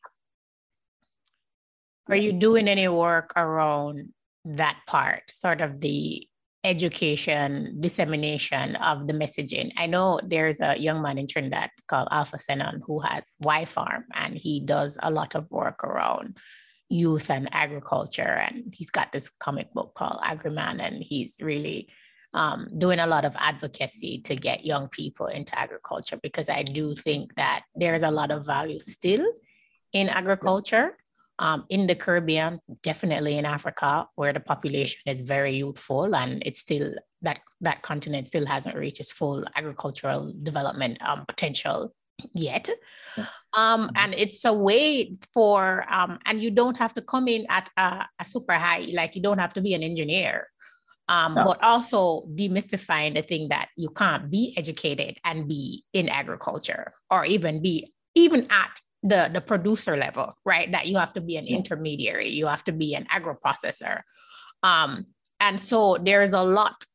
Are 2.10 2.16
you 2.16 2.34
doing 2.34 2.68
any 2.68 2.88
work 2.88 3.34
around 3.36 4.14
that 4.46 4.78
part, 4.88 5.30
sort 5.30 5.62
of 5.62 5.80
the 5.80 6.28
education, 6.64 7.78
dissemination 7.80 8.76
of 8.78 9.08
the 9.08 9.14
messaging. 9.14 9.72
I 9.78 9.86
know 9.86 10.20
there's 10.24 10.60
a 10.60 10.78
young 10.78 11.02
man 11.02 11.18
in 11.18 11.28
Trinidad 11.28 11.70
called 11.88 12.10
Alpha 12.12 12.38
Sennon 12.38 12.82
who 12.86 13.00
has 13.00 13.24
WHYFARM 13.42 14.04
and 14.14 14.36
he 14.36 14.60
does 14.60 14.98
a 15.02 15.10
lot 15.10 15.36
of 15.36 15.50
work 15.50 15.84
around 15.84 16.38
youth 16.90 17.30
and 17.30 17.48
agriculture. 17.54 18.22
And 18.24 18.74
he's 18.76 18.90
got 18.90 19.12
this 19.12 19.30
comic 19.40 19.74
book 19.74 19.94
called 19.96 20.20
Agriman, 20.22 20.82
and 20.82 21.02
he's 21.02 21.38
really 21.40 21.88
um, 22.34 22.70
doing 22.78 23.00
a 23.00 23.08
lot 23.08 23.26
of 23.26 23.36
advocacy 23.38 24.22
to 24.26 24.36
get 24.36 24.66
young 24.66 24.90
people 24.90 25.28
into 25.28 25.58
agriculture 25.58 26.20
because 26.22 26.50
I 26.50 26.64
do 26.64 26.94
think 26.94 27.36
that 27.36 27.64
there's 27.76 28.04
a 28.04 28.12
lot 28.12 28.32
of 28.32 28.46
value 28.46 28.80
still 28.80 29.26
in 29.94 30.10
agriculture 30.10 30.98
um, 31.40 31.66
in 31.70 31.88
the 31.88 31.96
Caribbean, 31.96 32.60
definitely 32.84 33.38
in 33.38 33.46
Africa, 33.46 34.08
where 34.16 34.34
the 34.34 34.42
population 34.42 35.00
is 35.06 35.22
very 35.22 35.56
youthful 35.56 36.14
and 36.14 36.44
it's 36.46 36.60
still 36.60 36.94
that 37.22 37.40
that 37.62 37.82
continent 37.82 38.28
still 38.28 38.46
hasn't 38.46 38.76
reached 38.76 39.00
its 39.00 39.12
full 39.12 39.44
agricultural 39.56 40.34
development 40.44 40.98
um, 41.02 41.26
potential 41.28 41.94
yet. 42.34 42.70
Um, 43.54 43.88
mm-hmm. 43.88 43.96
and 43.96 44.14
it's 44.14 44.44
a 44.46 44.54
way 44.54 45.16
for, 45.34 45.86
um, 45.90 46.20
and 46.26 46.42
you 46.42 46.52
don't 46.52 46.78
have 46.78 46.94
to 46.96 47.02
come 47.02 47.28
in 47.28 47.46
at 47.50 47.70
a, 47.78 48.06
a 48.20 48.26
super 48.26 48.54
high, 48.54 48.88
like 48.94 49.16
you 49.16 49.22
don't 49.22 49.40
have 49.40 49.54
to 49.54 49.62
be 49.62 49.74
an 49.74 49.84
engineer. 49.84 50.48
Um, 51.08 51.34
no. 51.34 51.44
but 51.44 51.64
also 51.64 52.28
demystifying 52.36 53.16
the 53.16 53.24
thing 53.24 53.50
that 53.50 53.70
you 53.76 53.90
can't 53.90 54.30
be 54.30 54.54
educated 54.56 55.18
and 55.24 55.48
be 55.48 55.84
in 55.92 56.08
agriculture 56.08 56.94
or 57.10 57.26
even 57.26 57.64
be 57.64 57.92
even 58.14 58.46
at 58.52 58.80
the 59.04 59.30
the 59.34 59.42
producer 59.42 59.96
level 59.96 60.36
right 60.46 60.72
that 60.72 60.88
you 60.88 60.98
have 60.98 61.14
to 61.14 61.22
be 61.22 61.38
an 61.38 61.48
intermediary 61.48 62.28
you 62.28 62.48
have 62.48 62.64
to 62.64 62.72
be 62.72 62.96
an 62.96 63.06
agro 63.10 63.38
processor 63.46 64.02
um 64.64 65.06
and 65.40 65.60
so 65.60 65.98
there's 66.04 66.34
a 66.34 66.44
lot 66.44 66.86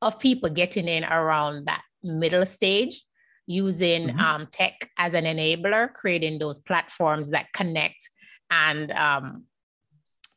of 0.00 0.18
people 0.18 0.50
getting 0.50 0.88
in 0.88 1.04
around 1.04 1.66
that 1.66 1.82
middle 2.02 2.44
stage 2.44 3.02
using 3.46 4.08
mm-hmm. 4.08 4.18
um, 4.18 4.48
tech 4.50 4.90
as 4.98 5.14
an 5.14 5.24
enabler 5.24 5.92
creating 5.92 6.38
those 6.38 6.58
platforms 6.60 7.30
that 7.30 7.46
connect 7.52 8.10
and 8.50 8.90
um, 8.92 9.44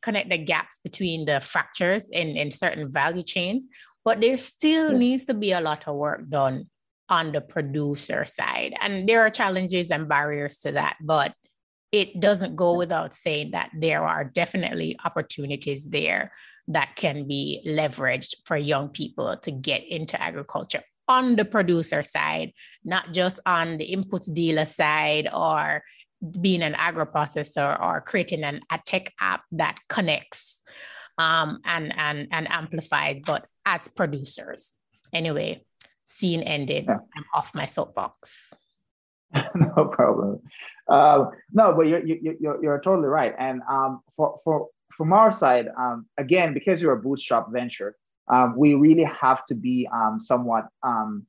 connect 0.02 0.30
the 0.30 0.38
gaps 0.38 0.78
between 0.84 1.24
the 1.24 1.40
fractures 1.40 2.08
in, 2.10 2.36
in 2.36 2.50
certain 2.50 2.90
value 2.90 3.24
chains 3.24 3.66
but 4.04 4.20
there 4.20 4.38
still 4.38 4.92
yeah. 4.92 4.98
needs 4.98 5.24
to 5.24 5.34
be 5.34 5.50
a 5.50 5.60
lot 5.60 5.88
of 5.88 5.96
work 5.96 6.28
done 6.28 6.66
on 7.08 7.32
the 7.32 7.40
producer 7.40 8.24
side. 8.24 8.74
And 8.80 9.08
there 9.08 9.22
are 9.22 9.30
challenges 9.30 9.90
and 9.90 10.08
barriers 10.08 10.58
to 10.58 10.72
that, 10.72 10.96
but 11.00 11.34
it 11.92 12.20
doesn't 12.20 12.56
go 12.56 12.74
without 12.74 13.14
saying 13.14 13.52
that 13.52 13.70
there 13.78 14.04
are 14.04 14.24
definitely 14.24 14.98
opportunities 15.04 15.88
there 15.88 16.32
that 16.68 16.96
can 16.96 17.28
be 17.28 17.62
leveraged 17.66 18.34
for 18.44 18.56
young 18.56 18.88
people 18.88 19.36
to 19.36 19.50
get 19.52 19.86
into 19.88 20.20
agriculture 20.20 20.82
on 21.08 21.36
the 21.36 21.44
producer 21.44 22.02
side, 22.02 22.52
not 22.84 23.12
just 23.12 23.38
on 23.46 23.78
the 23.78 23.84
input 23.84 24.22
dealer 24.32 24.66
side 24.66 25.28
or 25.32 25.82
being 26.40 26.62
an 26.62 26.74
agro 26.74 27.06
processor 27.06 27.80
or 27.80 28.00
creating 28.00 28.42
an, 28.42 28.60
a 28.72 28.80
tech 28.84 29.12
app 29.20 29.42
that 29.52 29.78
connects 29.88 30.62
um, 31.18 31.60
and, 31.64 31.92
and, 31.96 32.28
and 32.32 32.50
amplifies, 32.50 33.20
but 33.24 33.46
as 33.64 33.88
producers. 33.88 34.72
Anyway, 35.12 35.64
scene 36.06 36.42
ended. 36.42 36.86
Yeah. 36.88 36.98
I'm 37.16 37.24
off 37.34 37.54
my 37.54 37.66
soapbox. 37.66 38.32
no 39.54 39.86
problem. 39.92 40.40
Uh, 40.88 41.26
no, 41.52 41.74
but 41.74 41.88
you're, 41.88 42.04
you're, 42.06 42.62
you're 42.62 42.80
totally 42.80 43.08
right. 43.08 43.34
And 43.38 43.60
um, 43.68 44.00
for, 44.16 44.38
for, 44.42 44.68
from 44.96 45.12
our 45.12 45.32
side, 45.32 45.68
um, 45.76 46.06
again, 46.16 46.54
because 46.54 46.80
you're 46.80 46.92
a 46.92 47.02
bootstrap 47.02 47.50
venture, 47.50 47.96
um, 48.28 48.54
we 48.56 48.74
really 48.74 49.04
have 49.04 49.44
to 49.46 49.54
be 49.54 49.88
um, 49.92 50.18
somewhat 50.20 50.68
um, 50.82 51.26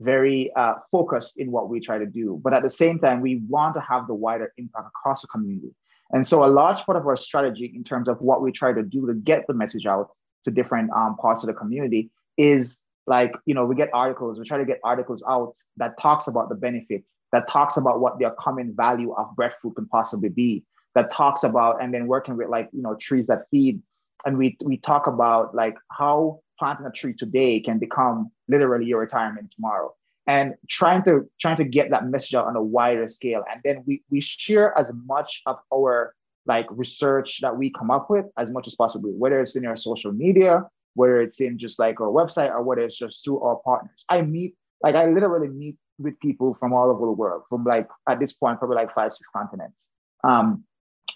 very 0.00 0.52
uh, 0.54 0.74
focused 0.90 1.36
in 1.38 1.50
what 1.50 1.68
we 1.68 1.80
try 1.80 1.98
to 1.98 2.06
do. 2.06 2.40
But 2.42 2.54
at 2.54 2.62
the 2.62 2.70
same 2.70 2.98
time, 2.98 3.20
we 3.20 3.42
want 3.48 3.74
to 3.74 3.80
have 3.80 4.06
the 4.06 4.14
wider 4.14 4.52
impact 4.56 4.86
across 4.86 5.22
the 5.22 5.28
community. 5.28 5.74
And 6.10 6.26
so, 6.26 6.44
a 6.44 6.46
large 6.46 6.80
part 6.82 6.98
of 6.98 7.06
our 7.06 7.16
strategy 7.16 7.72
in 7.74 7.84
terms 7.84 8.08
of 8.08 8.20
what 8.20 8.42
we 8.42 8.52
try 8.52 8.72
to 8.72 8.82
do 8.82 9.06
to 9.06 9.14
get 9.14 9.46
the 9.46 9.54
message 9.54 9.86
out 9.86 10.10
to 10.44 10.50
different 10.50 10.90
um, 10.92 11.16
parts 11.16 11.42
of 11.42 11.46
the 11.46 11.54
community 11.54 12.10
is 12.36 12.80
like 13.06 13.32
you 13.46 13.54
know 13.54 13.64
we 13.64 13.74
get 13.74 13.90
articles 13.92 14.38
we 14.38 14.44
try 14.44 14.58
to 14.58 14.64
get 14.64 14.78
articles 14.84 15.24
out 15.28 15.54
that 15.76 16.00
talks 16.00 16.28
about 16.28 16.48
the 16.48 16.54
benefit 16.54 17.02
that 17.32 17.48
talks 17.48 17.76
about 17.76 18.00
what 18.00 18.18
their 18.18 18.30
common 18.38 18.74
value 18.76 19.12
of 19.14 19.34
breadfruit 19.34 19.74
can 19.74 19.86
possibly 19.86 20.28
be 20.28 20.64
that 20.94 21.10
talks 21.10 21.42
about 21.42 21.82
and 21.82 21.92
then 21.92 22.06
working 22.06 22.36
with 22.36 22.48
like 22.48 22.68
you 22.72 22.82
know 22.82 22.94
trees 22.96 23.26
that 23.26 23.46
feed. 23.50 23.80
And 24.24 24.36
we 24.36 24.56
we 24.64 24.76
talk 24.78 25.06
about 25.06 25.54
like 25.54 25.76
how 25.90 26.40
planting 26.58 26.86
a 26.86 26.90
tree 26.90 27.14
today 27.14 27.60
can 27.60 27.78
become 27.78 28.30
literally 28.48 28.86
your 28.86 29.00
retirement 29.00 29.52
tomorrow. 29.54 29.94
And 30.26 30.54
trying 30.68 31.02
to 31.04 31.28
trying 31.40 31.56
to 31.56 31.64
get 31.64 31.90
that 31.90 32.06
message 32.06 32.34
out 32.34 32.46
on 32.46 32.56
a 32.56 32.62
wider 32.62 33.08
scale. 33.08 33.42
And 33.50 33.60
then 33.64 33.82
we 33.86 34.02
we 34.10 34.20
share 34.20 34.76
as 34.78 34.92
much 35.06 35.42
of 35.46 35.56
our 35.74 36.14
like 36.46 36.66
research 36.70 37.40
that 37.40 37.56
we 37.56 37.70
come 37.70 37.90
up 37.90 38.10
with 38.10 38.26
as 38.36 38.50
much 38.50 38.66
as 38.66 38.74
possible 38.74 39.12
whether 39.16 39.40
it's 39.40 39.54
in 39.54 39.64
our 39.64 39.76
social 39.76 40.10
media 40.10 40.64
whether 40.94 41.20
it's 41.20 41.40
in 41.40 41.58
just 41.58 41.78
like 41.78 42.00
our 42.00 42.08
website 42.08 42.50
or 42.50 42.62
whether 42.62 42.82
it's 42.82 42.98
just 42.98 43.24
through 43.24 43.40
our 43.40 43.56
partners. 43.64 44.04
I 44.08 44.22
meet, 44.22 44.54
like, 44.82 44.94
I 44.94 45.06
literally 45.06 45.48
meet 45.48 45.76
with 45.98 46.18
people 46.20 46.56
from 46.58 46.72
all 46.72 46.90
over 46.90 47.06
the 47.06 47.12
world, 47.12 47.42
from 47.48 47.64
like 47.64 47.88
at 48.08 48.18
this 48.18 48.32
point, 48.32 48.58
probably 48.58 48.76
like 48.76 48.94
five, 48.94 49.12
six 49.12 49.28
continents, 49.34 49.78
um, 50.24 50.64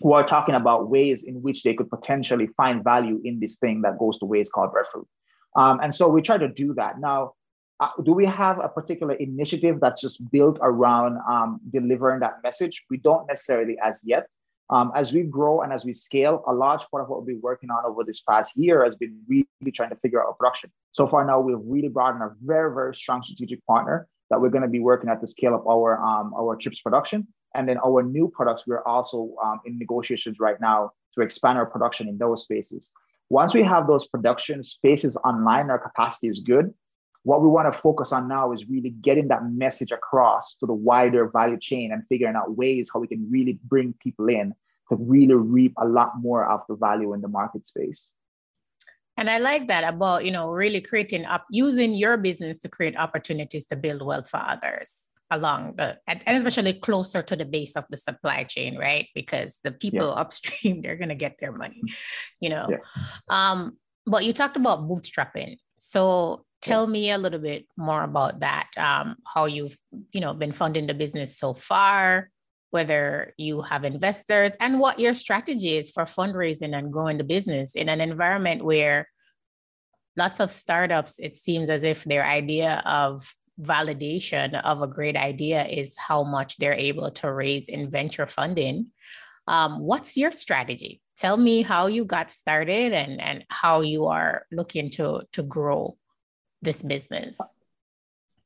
who 0.01 0.13
are 0.13 0.27
talking 0.27 0.55
about 0.55 0.91
ways 0.91 1.25
in 1.25 1.43
which 1.43 1.63
they 1.63 1.75
could 1.75 1.91
potentially 1.91 2.49
find 2.57 2.85
value 2.85 3.21
in 3.25 3.41
this 3.41 3.57
thing 3.57 3.83
that 3.83 3.99
goes 3.99 4.19
to 4.19 4.27
waste 4.27 4.53
called 4.53 4.73
breadfruit. 4.73 5.09
Um, 5.57 5.81
and 5.83 5.95
so 5.95 6.09
we 6.09 6.23
try 6.23 6.39
to 6.39 6.49
do 6.49 6.75
that. 6.75 7.01
Now, 7.01 7.33
uh, 7.81 7.89
do 8.05 8.13
we 8.13 8.27
have 8.27 8.59
a 8.59 8.69
particular 8.69 9.15
initiative 9.15 9.81
that's 9.81 10.01
just 10.01 10.31
built 10.31 10.59
around 10.63 11.19
um, 11.29 11.61
delivering 11.71 12.21
that 12.21 12.43
message? 12.43 12.85
We 12.91 12.99
don't 12.99 13.27
necessarily 13.27 13.77
as 13.83 14.01
yet. 14.05 14.29
Um, 14.69 14.91
as 14.97 15.13
we 15.13 15.23
grow 15.23 15.61
and 15.61 15.73
as 15.73 15.85
we 15.85 15.95
scale, 15.95 16.43
a 16.49 16.53
large 16.53 16.83
part 16.91 17.03
of 17.03 17.09
what 17.09 17.21
we've 17.21 17.37
been 17.37 17.41
working 17.41 17.71
on 17.71 17.85
over 17.85 18.03
this 18.03 18.21
past 18.21 18.57
year 18.57 18.83
has 18.83 18.97
been 18.97 19.21
really 19.29 19.47
trying 19.73 19.91
to 19.91 19.97
figure 19.97 20.21
out 20.21 20.27
our 20.27 20.35
production. 20.35 20.71
So 20.93 21.07
far 21.07 21.25
now, 21.25 21.39
we've 21.41 21.57
really 21.63 21.89
brought 21.89 22.17
in 22.17 22.23
a 22.23 22.31
very, 22.43 22.75
very 22.75 22.95
strong 22.95 23.23
strategic 23.23 23.65
partner 23.67 24.09
that 24.31 24.41
we're 24.41 24.51
going 24.51 24.63
to 24.63 24.69
be 24.69 24.81
working 24.81 25.09
at 25.09 25.21
to 25.21 25.29
scale 25.29 25.55
up 25.55 25.65
our 25.69 26.03
um, 26.03 26.35
our 26.35 26.57
chips 26.57 26.81
production. 26.81 27.29
And 27.55 27.69
then 27.69 27.79
our 27.79 28.03
new 28.03 28.29
products, 28.29 28.65
we're 28.67 28.83
also 28.85 29.35
um, 29.43 29.61
in 29.65 29.79
negotiations 29.79 30.39
right 30.41 30.61
now 30.61 30.91
to 31.15 31.23
expand 31.23 31.59
our 31.59 31.67
production 31.67 32.09
in 32.09 32.19
those 32.19 32.43
spaces. 32.43 32.91
Once 33.31 33.55
we 33.55 33.63
have 33.63 33.87
those 33.87 34.07
production 34.09 34.63
spaces 34.63 35.17
online, 35.25 35.71
our 35.71 35.79
capacity 35.79 36.29
is 36.29 36.41
good. 36.41 36.73
What 37.27 37.43
we 37.43 37.49
want 37.49 37.73
to 37.73 37.77
focus 37.77 38.13
on 38.13 38.29
now 38.29 38.53
is 38.53 38.69
really 38.69 38.91
getting 38.91 39.27
that 39.29 39.51
message 39.51 39.91
across 39.91 40.55
to 40.59 40.67
the 40.67 40.73
wider 40.73 41.29
value 41.29 41.59
chain 41.61 41.91
and 41.91 42.05
figuring 42.09 42.37
out 42.37 42.57
ways 42.57 42.89
how 42.95 43.01
we 43.01 43.09
can 43.09 43.27
really 43.29 43.59
bring 43.65 43.95
people 44.01 44.29
in 44.29 44.55
to 44.91 44.95
really 44.95 45.35
reap 45.35 45.73
a 45.77 45.85
lot 45.85 46.13
more 46.21 46.49
of 46.49 46.61
the 46.69 46.77
value 46.77 47.15
in 47.15 47.21
the 47.21 47.27
market 47.27 47.67
space. 47.67 48.07
And 49.17 49.29
I 49.29 49.39
like 49.39 49.67
that 49.67 49.83
about, 49.83 50.25
you 50.25 50.31
know, 50.31 50.53
really 50.53 50.81
creating 50.81 51.25
up 51.25 51.45
using 51.51 51.97
your 51.97 52.17
business 52.17 52.59
to 52.59 52.69
create 52.69 52.97
opportunities 52.97 53.67
to 53.67 53.77
build 53.77 54.03
wealth 54.07 54.31
for 54.31 54.39
others. 54.39 54.95
along 55.33 55.75
the 55.79 55.99
and 56.07 56.23
especially 56.29 56.75
closer 56.75 57.21
to 57.21 57.35
the 57.35 57.45
base 57.45 57.75
of 57.75 57.85
the 57.91 57.97
supply 57.97 58.45
chain 58.45 58.79
right 58.79 59.09
because 59.13 59.59
the 59.65 59.73
people 59.73 60.07
yeah. 60.07 60.21
upstream 60.23 60.81
they're 60.83 61.01
going 61.03 61.15
to 61.17 61.25
get 61.27 61.35
their 61.41 61.51
money 61.51 61.83
you 62.39 62.49
know 62.49 62.65
yeah. 62.71 62.85
um 63.39 63.77
but 64.15 64.25
you 64.25 64.33
talked 64.33 64.57
about 64.57 64.87
bootstrapping 64.89 65.59
so 65.79 66.47
tell 66.67 66.87
me 66.87 67.11
a 67.11 67.19
little 67.19 67.39
bit 67.39 67.67
more 67.77 68.03
about 68.03 68.41
that 68.41 68.69
um 68.77 69.17
how 69.25 69.47
you've 69.47 69.77
you 70.13 70.21
know 70.21 70.35
been 70.35 70.53
funding 70.53 70.87
the 70.87 70.95
business 70.95 71.39
so 71.39 71.55
far 71.55 72.31
whether 72.71 73.33
you 73.39 73.63
have 73.63 73.85
investors 73.85 74.53
and 74.61 74.79
what 74.81 74.99
your 74.99 75.15
strategy 75.15 75.77
is 75.79 75.91
for 75.91 76.05
fundraising 76.05 76.77
and 76.77 76.93
growing 76.93 77.17
the 77.17 77.25
business 77.25 77.75
in 77.75 77.89
an 77.89 78.01
environment 78.01 78.65
where 78.65 79.09
lots 80.17 80.41
of 80.41 80.51
startups 80.51 81.19
it 81.19 81.39
seems 81.39 81.71
as 81.71 81.83
if 81.83 82.05
their 82.05 82.25
idea 82.25 82.83
of 82.85 83.35
validation 83.61 84.61
of 84.63 84.83
a 84.83 84.87
great 84.87 85.17
idea 85.17 85.65
is 85.67 85.97
how 85.97 86.23
much 86.23 86.57
they're 86.59 86.75
able 86.75 87.11
to 87.11 87.33
raise 87.33 87.69
in 87.69 87.91
venture 87.91 88.27
funding. 88.27 88.89
Um, 89.49 89.81
what's 89.81 90.17
your 90.17 90.33
strategy? 90.33 91.01
Tell 91.19 91.37
me 91.37 91.63
how 91.63 91.87
you 91.87 92.05
got 92.05 92.31
started 92.31 92.93
and, 92.93 93.21
and 93.21 93.45
how 93.49 93.81
you 93.81 94.07
are 94.07 94.45
looking 94.53 94.91
to, 94.91 95.23
to 95.33 95.43
grow 95.43 95.97
this 96.63 96.83
business. 96.83 97.39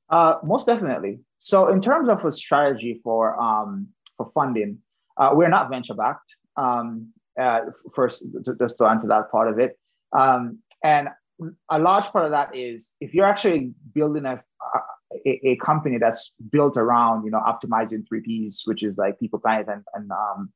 Uh, 0.09 0.35
most 0.43 0.67
definitely. 0.67 1.21
So, 1.39 1.69
in 1.69 1.81
terms 1.81 2.09
of 2.09 2.25
a 2.25 2.33
strategy 2.33 3.01
for 3.03 3.41
um, 3.41 3.89
for 4.17 4.31
funding, 4.35 4.79
uh, 5.17 5.31
we're 5.33 5.49
not 5.49 5.71
venture 5.71 5.95
backed. 5.95 6.35
Um, 6.57 7.13
uh, 7.41 7.61
first, 7.95 8.25
just 8.59 8.79
to 8.79 8.87
answer 8.87 9.09
that 9.09 9.31
part 9.31 9.49
of 9.49 9.59
it, 9.59 9.79
um, 10.13 10.59
and 10.83 11.09
a 11.71 11.79
large 11.79 12.07
part 12.07 12.25
of 12.25 12.33
that 12.33 12.55
is 12.55 12.95
if 13.01 13.15
you're 13.15 13.25
actually 13.25 13.73
building 13.95 14.27
a, 14.27 14.43
a, 15.27 15.49
a, 15.49 15.57
company 15.57 15.97
that's 15.97 16.33
built 16.51 16.77
around 16.77 17.25
you 17.25 17.31
know 17.31 17.41
optimizing 17.41 18.07
three 18.07 18.21
P's, 18.21 18.63
which 18.67 18.83
is 18.83 18.99
like 18.99 19.19
people, 19.19 19.39
planet, 19.39 19.69
and 19.69 19.85
and 19.95 20.11
um, 20.11 20.53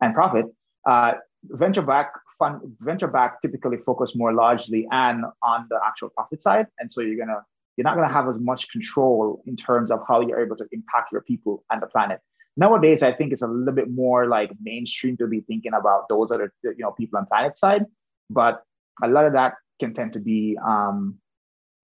and 0.00 0.14
profit. 0.14 0.46
Uh, 0.86 1.14
venture 1.44 1.82
back 1.82 2.12
fund 2.38 2.60
venture 2.80 3.08
back 3.08 3.40
typically 3.42 3.78
focus 3.84 4.14
more 4.14 4.32
largely 4.32 4.86
and 4.90 5.24
on 5.42 5.66
the 5.70 5.78
actual 5.86 6.10
profit 6.10 6.42
side, 6.42 6.66
and 6.78 6.92
so 6.92 7.00
you're 7.00 7.18
gonna 7.18 7.40
you're 7.76 7.84
not 7.84 7.94
gonna 7.94 8.12
have 8.12 8.28
as 8.28 8.38
much 8.38 8.70
control 8.70 9.42
in 9.46 9.56
terms 9.56 9.90
of 9.90 10.00
how 10.08 10.20
you're 10.20 10.40
able 10.40 10.56
to 10.56 10.66
impact 10.72 11.12
your 11.12 11.22
people 11.22 11.64
and 11.70 11.82
the 11.82 11.86
planet. 11.86 12.20
Nowadays, 12.56 13.02
I 13.02 13.12
think 13.12 13.32
it's 13.32 13.42
a 13.42 13.46
little 13.46 13.74
bit 13.74 13.90
more 13.90 14.26
like 14.26 14.50
mainstream 14.62 15.16
to 15.18 15.26
be 15.26 15.40
thinking 15.42 15.74
about 15.74 16.08
those 16.08 16.30
other 16.30 16.52
you 16.62 16.74
know 16.78 16.92
people 16.92 17.18
and 17.18 17.28
planet 17.28 17.58
side, 17.58 17.84
but 18.30 18.62
a 19.02 19.08
lot 19.08 19.26
of 19.26 19.34
that 19.34 19.54
can 19.78 19.94
tend 19.94 20.12
to 20.14 20.20
be 20.20 20.56
um, 20.66 21.16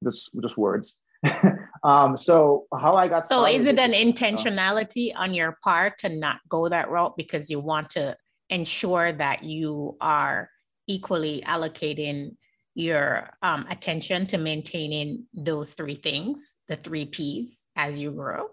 just 0.03 0.31
just 0.43 0.57
words. 0.57 0.97
um, 1.85 2.17
so 2.17 2.67
how 2.75 2.95
I 2.95 3.07
got 3.07 3.27
so 3.27 3.47
is 3.47 3.65
it 3.67 3.79
an 3.79 3.93
uh, 3.93 3.95
intentionality 3.95 5.13
on 5.15 5.33
your 5.33 5.57
part 5.63 5.99
to 5.99 6.09
not 6.09 6.41
go 6.49 6.69
that 6.69 6.91
route 6.91 7.17
because 7.17 7.49
you 7.49 7.61
want 7.61 7.91
to 7.91 8.17
ensure 8.53 9.13
that 9.13 9.43
you 9.43 9.97
are 10.01 10.51
equally 10.87 11.43
allocating 11.47 12.37
your 12.75 13.31
um, 13.43 13.67
attention 13.71 14.27
to 14.27 14.39
maintaining 14.39 15.25
those 15.35 15.73
three 15.73 15.95
things, 15.97 16.55
the 16.69 16.77
three 16.77 17.07
P's, 17.07 17.63
as 17.77 17.99
you 17.99 18.11
grow? 18.13 18.51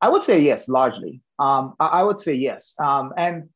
I 0.00 0.08
would 0.08 0.22
say 0.22 0.40
yes, 0.40 0.68
largely. 0.68 1.22
Um, 1.38 1.74
I, 1.80 1.86
I, 1.86 2.02
would 2.02 2.20
say 2.20 2.34
yes. 2.34 2.74
Um, 2.78 3.12
and 3.16 3.48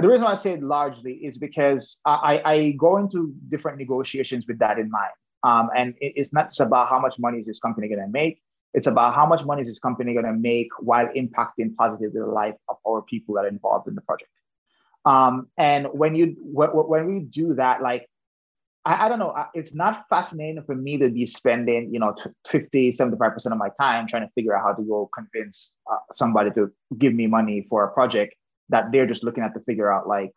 the 0.00 0.08
reason 0.08 0.26
I 0.26 0.34
say 0.34 0.56
largely 0.56 1.14
is 1.14 1.38
because 1.38 2.00
I, 2.04 2.42
I 2.44 2.70
go 2.72 2.96
into 2.96 3.34
different 3.48 3.78
negotiations 3.78 4.44
with 4.46 4.58
that 4.58 4.78
in 4.78 4.90
mind. 4.90 5.12
Um, 5.42 5.70
and 5.76 5.94
it, 6.00 6.12
it's 6.16 6.32
not 6.32 6.50
just 6.50 6.60
about 6.60 6.88
how 6.88 7.00
much 7.00 7.18
money 7.18 7.38
is 7.38 7.46
this 7.46 7.60
company 7.60 7.88
going 7.88 8.00
to 8.00 8.08
make. 8.08 8.40
It's 8.74 8.86
about 8.86 9.14
how 9.14 9.26
much 9.26 9.44
money 9.44 9.62
is 9.62 9.68
this 9.68 9.80
company 9.80 10.12
going 10.12 10.26
to 10.26 10.32
make 10.32 10.68
while 10.78 11.08
impacting 11.16 11.74
positively 11.76 12.20
the 12.20 12.26
life 12.26 12.54
of 12.68 12.76
our 12.86 13.02
people 13.02 13.34
that 13.34 13.44
are 13.44 13.48
involved 13.48 13.88
in 13.88 13.96
the 13.96 14.00
project. 14.02 14.30
Um, 15.04 15.48
and 15.56 15.86
when 15.92 16.14
you 16.14 16.36
when 16.40 17.06
we 17.06 17.20
do 17.20 17.54
that, 17.54 17.82
like 17.82 18.06
I, 18.84 19.06
I, 19.06 19.08
don't 19.08 19.18
know, 19.18 19.34
it's 19.54 19.74
not 19.74 20.04
fascinating 20.08 20.62
for 20.64 20.74
me 20.74 20.98
to 20.98 21.08
be 21.08 21.26
spending, 21.26 21.92
you 21.92 22.00
know, 22.00 22.14
50, 22.48 22.92
75% 22.92 23.46
of 23.46 23.58
my 23.58 23.70
time 23.80 24.06
trying 24.06 24.26
to 24.26 24.32
figure 24.34 24.56
out 24.56 24.62
how 24.62 24.72
to 24.72 24.82
go 24.82 25.10
convince 25.14 25.72
uh, 25.90 25.96
somebody 26.12 26.50
to 26.52 26.70
give 26.98 27.14
me 27.14 27.26
money 27.26 27.66
for 27.68 27.84
a 27.84 27.92
project 27.92 28.34
that 28.68 28.92
they're 28.92 29.06
just 29.06 29.24
looking 29.24 29.42
at 29.42 29.54
to 29.54 29.60
figure 29.60 29.92
out 29.92 30.06
like, 30.06 30.32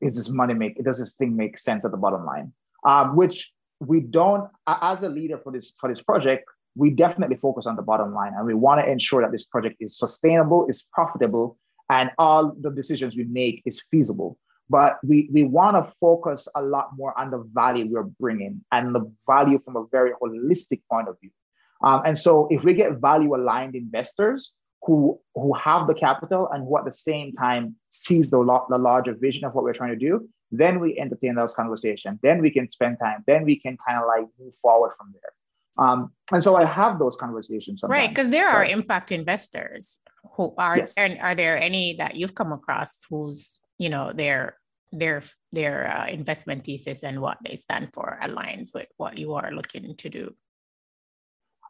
is 0.00 0.16
this 0.16 0.28
money 0.28 0.54
make, 0.54 0.82
does 0.82 0.98
this 0.98 1.12
thing 1.14 1.36
make 1.36 1.58
sense 1.58 1.84
at 1.84 1.90
the 1.90 1.96
bottom 1.96 2.24
line? 2.24 2.52
Um, 2.84 3.16
which 3.16 3.52
we 3.80 4.00
don't 4.00 4.48
as 4.66 5.02
a 5.02 5.08
leader 5.08 5.38
for 5.38 5.52
this 5.52 5.74
for 5.78 5.88
this 5.88 6.02
project 6.02 6.44
we 6.76 6.90
definitely 6.90 7.36
focus 7.36 7.66
on 7.66 7.76
the 7.76 7.82
bottom 7.82 8.14
line 8.14 8.32
and 8.36 8.46
we 8.46 8.54
want 8.54 8.80
to 8.80 8.90
ensure 8.90 9.22
that 9.22 9.32
this 9.32 9.44
project 9.44 9.76
is 9.80 9.98
sustainable 9.98 10.66
is 10.68 10.86
profitable 10.92 11.58
and 11.90 12.10
all 12.16 12.54
the 12.60 12.70
decisions 12.70 13.16
we 13.16 13.24
make 13.24 13.62
is 13.66 13.82
feasible. 13.90 14.38
But 14.70 14.98
we, 15.02 15.28
we 15.32 15.42
want 15.42 15.76
to 15.76 15.92
focus 16.00 16.46
a 16.54 16.62
lot 16.62 16.90
more 16.96 17.18
on 17.18 17.32
the 17.32 17.44
value 17.52 17.88
we're 17.90 18.04
bringing 18.04 18.64
and 18.70 18.94
the 18.94 19.12
value 19.26 19.58
from 19.58 19.76
a 19.76 19.84
very 19.90 20.12
holistic 20.22 20.80
point 20.88 21.08
of 21.08 21.18
view. 21.20 21.30
Um, 21.82 22.02
and 22.06 22.16
so 22.16 22.46
if 22.50 22.62
we 22.62 22.74
get 22.74 23.00
value 23.00 23.34
aligned 23.34 23.74
investors 23.74 24.54
who 24.82 25.18
who 25.34 25.52
have 25.54 25.86
the 25.86 25.94
capital 25.94 26.48
and 26.52 26.64
who 26.64 26.78
at 26.78 26.84
the 26.84 26.92
same 26.92 27.32
time 27.32 27.74
sees 27.90 28.30
the, 28.30 28.38
the 28.70 28.78
larger 28.78 29.14
vision 29.14 29.44
of 29.44 29.54
what 29.54 29.64
we're 29.64 29.74
trying 29.74 29.90
to 29.90 29.96
do 29.96 30.26
then 30.52 30.80
we 30.80 30.98
entertain 30.98 31.34
those 31.34 31.54
conversations 31.54 32.18
then 32.22 32.40
we 32.40 32.50
can 32.50 32.68
spend 32.68 32.96
time. 32.98 33.22
Then 33.26 33.44
we 33.44 33.56
can 33.56 33.76
kind 33.86 34.00
of 34.00 34.06
like 34.08 34.26
move 34.38 34.54
forward 34.62 34.92
from 34.96 35.12
there. 35.12 35.84
Um, 35.84 36.12
and 36.32 36.42
so 36.42 36.56
i 36.56 36.64
have 36.64 36.98
those 36.98 37.16
conversations 37.16 37.80
sometimes. 37.80 37.98
right 37.98 38.10
because 38.10 38.30
there 38.30 38.48
are 38.48 38.64
impact 38.64 39.12
investors 39.12 39.98
who 40.36 40.54
are 40.58 40.78
yes. 40.78 40.94
and 40.96 41.18
are 41.20 41.34
there 41.34 41.58
any 41.58 41.96
that 41.96 42.16
you've 42.16 42.34
come 42.34 42.52
across 42.52 42.98
whose 43.08 43.60
you 43.78 43.88
know 43.88 44.12
their 44.12 44.56
their 44.92 45.22
their 45.52 45.86
uh, 45.86 46.06
investment 46.06 46.64
thesis 46.64 47.02
and 47.02 47.20
what 47.20 47.38
they 47.44 47.56
stand 47.56 47.90
for 47.92 48.18
aligns 48.22 48.74
with 48.74 48.88
what 48.96 49.18
you 49.18 49.34
are 49.34 49.52
looking 49.52 49.94
to 49.96 50.08
do 50.08 50.34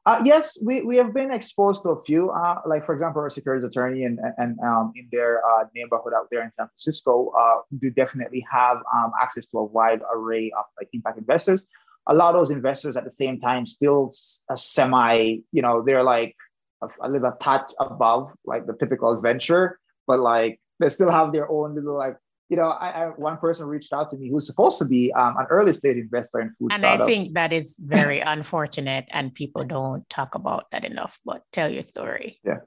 uh, 0.06 0.20
yes, 0.24 0.58
we, 0.62 0.80
we 0.80 0.96
have 0.96 1.12
been 1.12 1.30
exposed 1.30 1.82
to 1.82 1.90
a 1.90 2.02
few, 2.04 2.30
uh, 2.30 2.60
like 2.66 2.86
for 2.86 2.94
example, 2.94 3.24
a 3.24 3.30
securities 3.30 3.64
attorney 3.64 4.04
and, 4.04 4.18
and 4.38 4.58
um, 4.60 4.92
in 4.96 5.06
their 5.12 5.42
uh, 5.44 5.64
neighborhood 5.74 6.14
out 6.16 6.26
there 6.30 6.42
in 6.42 6.50
San 6.56 6.66
Francisco 6.68 7.30
uh, 7.38 7.60
do 7.78 7.90
definitely 7.90 8.44
have 8.50 8.78
um, 8.94 9.12
access 9.20 9.46
to 9.48 9.58
a 9.58 9.64
wide 9.64 10.00
array 10.14 10.50
of 10.58 10.64
like 10.78 10.88
impact 10.94 11.18
investors. 11.18 11.64
A 12.06 12.14
lot 12.14 12.34
of 12.34 12.40
those 12.40 12.50
investors 12.50 12.96
at 12.96 13.04
the 13.04 13.10
same 13.10 13.40
time 13.40 13.66
still 13.66 14.10
a 14.48 14.56
semi, 14.56 15.40
you 15.52 15.60
know, 15.60 15.82
they're 15.82 16.02
like 16.02 16.34
a, 16.82 16.88
a 17.02 17.08
little 17.08 17.32
touch 17.40 17.72
above 17.78 18.30
like 18.44 18.66
the 18.66 18.74
typical 18.74 19.20
venture, 19.20 19.78
but 20.06 20.20
like 20.20 20.60
they 20.78 20.88
still 20.88 21.10
have 21.10 21.32
their 21.32 21.50
own 21.50 21.74
little 21.74 21.96
like 21.96 22.16
you 22.50 22.56
know, 22.56 22.68
I, 22.68 23.04
I, 23.04 23.06
one 23.10 23.38
person 23.38 23.68
reached 23.68 23.92
out 23.92 24.10
to 24.10 24.16
me 24.16 24.28
who's 24.28 24.44
supposed 24.44 24.78
to 24.80 24.84
be 24.84 25.12
um, 25.12 25.36
an 25.38 25.46
early 25.50 25.72
stage 25.72 25.96
investor 25.96 26.40
in 26.40 26.52
food. 26.58 26.72
And 26.72 26.80
startup. 26.80 27.06
I 27.06 27.10
think 27.10 27.34
that 27.34 27.52
is 27.52 27.76
very 27.78 28.18
unfortunate, 28.34 29.06
and 29.10 29.32
people 29.32 29.64
don't 29.64 30.08
talk 30.10 30.34
about 30.34 30.68
that 30.72 30.84
enough. 30.84 31.20
But 31.24 31.42
tell 31.52 31.70
your 31.70 31.84
story. 31.84 32.40
Yeah, 32.44 32.58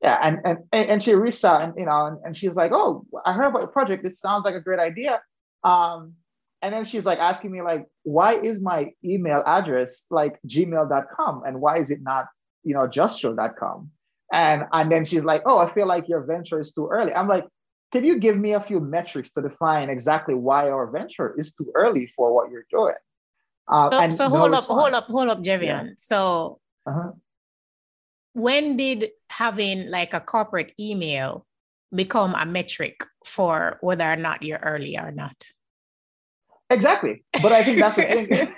yeah, 0.00 0.18
and 0.22 0.38
and 0.44 0.58
and 0.72 1.02
she 1.02 1.14
reached 1.14 1.44
out, 1.44 1.60
and 1.60 1.74
you 1.76 1.84
know, 1.84 2.06
and, 2.06 2.18
and 2.24 2.36
she's 2.36 2.54
like, 2.54 2.72
"Oh, 2.72 3.04
I 3.26 3.34
heard 3.34 3.48
about 3.48 3.60
your 3.60 3.68
project. 3.68 4.02
This 4.02 4.18
sounds 4.18 4.46
like 4.46 4.54
a 4.54 4.60
great 4.60 4.80
idea." 4.80 5.20
Um, 5.62 6.14
and 6.62 6.72
then 6.74 6.86
she's 6.86 7.04
like 7.04 7.18
asking 7.18 7.52
me 7.52 7.60
like, 7.60 7.86
"Why 8.04 8.40
is 8.40 8.62
my 8.62 8.92
email 9.04 9.42
address 9.46 10.06
like 10.10 10.38
gmail.com, 10.48 11.42
and 11.46 11.60
why 11.60 11.78
is 11.78 11.90
it 11.90 12.00
not, 12.00 12.28
you 12.64 12.74
know, 12.74 12.86
justshow.com?" 12.88 13.90
And 14.32 14.64
and 14.72 14.90
then 14.90 15.04
she's 15.04 15.24
like, 15.24 15.42
"Oh, 15.46 15.58
I 15.58 15.72
feel 15.72 15.86
like 15.86 16.08
your 16.08 16.22
venture 16.24 16.60
is 16.60 16.72
too 16.72 16.88
early." 16.90 17.14
I'm 17.14 17.28
like 17.28 17.46
can 17.92 18.06
you 18.06 18.18
give 18.18 18.38
me 18.38 18.54
a 18.54 18.60
few 18.60 18.80
metrics 18.80 19.32
to 19.32 19.42
define 19.42 19.90
exactly 19.90 20.34
why 20.34 20.70
our 20.70 20.90
venture 20.90 21.38
is 21.38 21.52
too 21.52 21.70
early 21.74 22.10
for 22.16 22.34
what 22.34 22.50
you're 22.50 22.66
doing? 22.70 22.94
Uh, 23.68 24.10
so, 24.10 24.16
so 24.16 24.28
no 24.28 24.36
hold 24.36 24.50
response. 24.50 24.64
up, 24.64 24.76
hold 24.76 24.94
up, 24.94 25.04
hold 25.04 25.28
up, 25.28 25.42
Javion. 25.42 25.86
Yeah. 25.86 25.90
So 25.98 26.60
uh-huh. 26.86 27.12
when 28.32 28.78
did 28.78 29.10
having 29.28 29.90
like 29.90 30.14
a 30.14 30.20
corporate 30.20 30.72
email 30.80 31.46
become 31.94 32.34
a 32.34 32.46
metric 32.46 33.04
for 33.26 33.76
whether 33.82 34.10
or 34.10 34.16
not 34.16 34.42
you're 34.42 34.58
early 34.58 34.98
or 34.98 35.12
not? 35.12 35.36
Exactly. 36.70 37.24
But 37.42 37.52
I 37.52 37.62
think 37.62 37.78
that's 37.78 37.96
the 37.96 38.02
thing. 38.04 38.54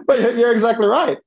but 0.06 0.36
you're 0.36 0.52
exactly 0.52 0.86
right. 0.86 1.18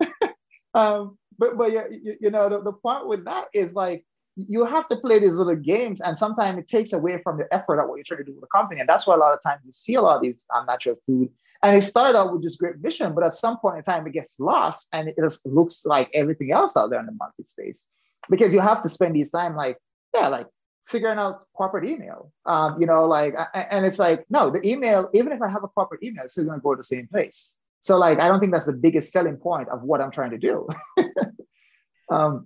Um, 0.77 1.17
but 1.37 1.57
but 1.57 1.71
you, 1.71 2.17
you 2.21 2.31
know 2.31 2.49
the, 2.49 2.61
the 2.61 2.71
point 2.71 3.07
with 3.07 3.25
that 3.25 3.45
is 3.53 3.73
like 3.73 4.05
you 4.35 4.63
have 4.65 4.87
to 4.89 4.97
play 4.97 5.19
these 5.19 5.35
little 5.35 5.55
games, 5.55 5.99
and 6.01 6.17
sometimes 6.17 6.59
it 6.59 6.67
takes 6.67 6.93
away 6.93 7.19
from 7.23 7.37
the 7.37 7.47
effort 7.51 7.79
of 7.79 7.89
what 7.89 7.95
you're 7.95 8.03
trying 8.03 8.19
to 8.19 8.23
do 8.23 8.33
with 8.33 8.41
the 8.41 8.55
company. 8.55 8.79
And 8.79 8.87
that's 8.87 9.07
why 9.07 9.15
a 9.15 9.17
lot 9.17 9.33
of 9.33 9.41
times 9.41 9.61
you 9.65 9.71
see 9.71 9.95
a 9.95 10.01
lot 10.01 10.17
of 10.17 10.21
these 10.21 10.45
unnatural 10.53 10.97
food, 11.05 11.29
and 11.63 11.75
it 11.75 11.81
started 11.81 12.17
out 12.17 12.31
with 12.31 12.43
this 12.43 12.55
great 12.55 12.77
vision, 12.77 13.15
but 13.15 13.23
at 13.23 13.33
some 13.33 13.57
point 13.57 13.77
in 13.77 13.83
time 13.83 14.05
it 14.07 14.13
gets 14.13 14.39
lost, 14.39 14.87
and 14.93 15.07
it 15.09 15.15
just 15.19 15.45
looks 15.45 15.85
like 15.85 16.09
everything 16.13 16.51
else 16.51 16.77
out 16.77 16.89
there 16.91 16.99
in 16.99 17.07
the 17.07 17.11
market 17.13 17.49
space, 17.49 17.85
because 18.29 18.53
you 18.53 18.59
have 18.59 18.81
to 18.83 18.89
spend 18.89 19.15
these 19.15 19.31
time 19.31 19.55
like 19.55 19.77
yeah, 20.13 20.27
like 20.27 20.47
figuring 20.87 21.19
out 21.19 21.45
corporate 21.53 21.87
email. 21.87 22.31
Um, 22.45 22.79
you 22.79 22.87
know, 22.87 23.05
like, 23.05 23.35
and 23.53 23.85
it's 23.85 23.99
like, 23.99 24.25
no, 24.29 24.49
the 24.49 24.65
email, 24.65 25.09
even 25.13 25.31
if 25.31 25.41
I 25.41 25.49
have 25.49 25.63
a 25.63 25.67
corporate 25.67 26.03
email, 26.03 26.23
it's 26.23 26.33
still 26.33 26.45
going 26.45 26.59
to 26.59 26.63
go 26.63 26.73
to 26.73 26.77
the 26.77 26.83
same 26.83 27.07
place. 27.07 27.55
So, 27.87 27.97
like, 27.97 28.19
I 28.19 28.27
don't 28.27 28.41
think 28.41 28.51
that's 28.51 28.65
the 28.65 28.73
biggest 28.73 29.13
selling 29.13 29.37
point 29.37 29.69
of 29.69 29.81
what 29.81 30.01
I'm 30.01 30.11
trying 30.11 30.31
to 30.31 30.37
do. 30.37 30.67
um, 32.11 32.45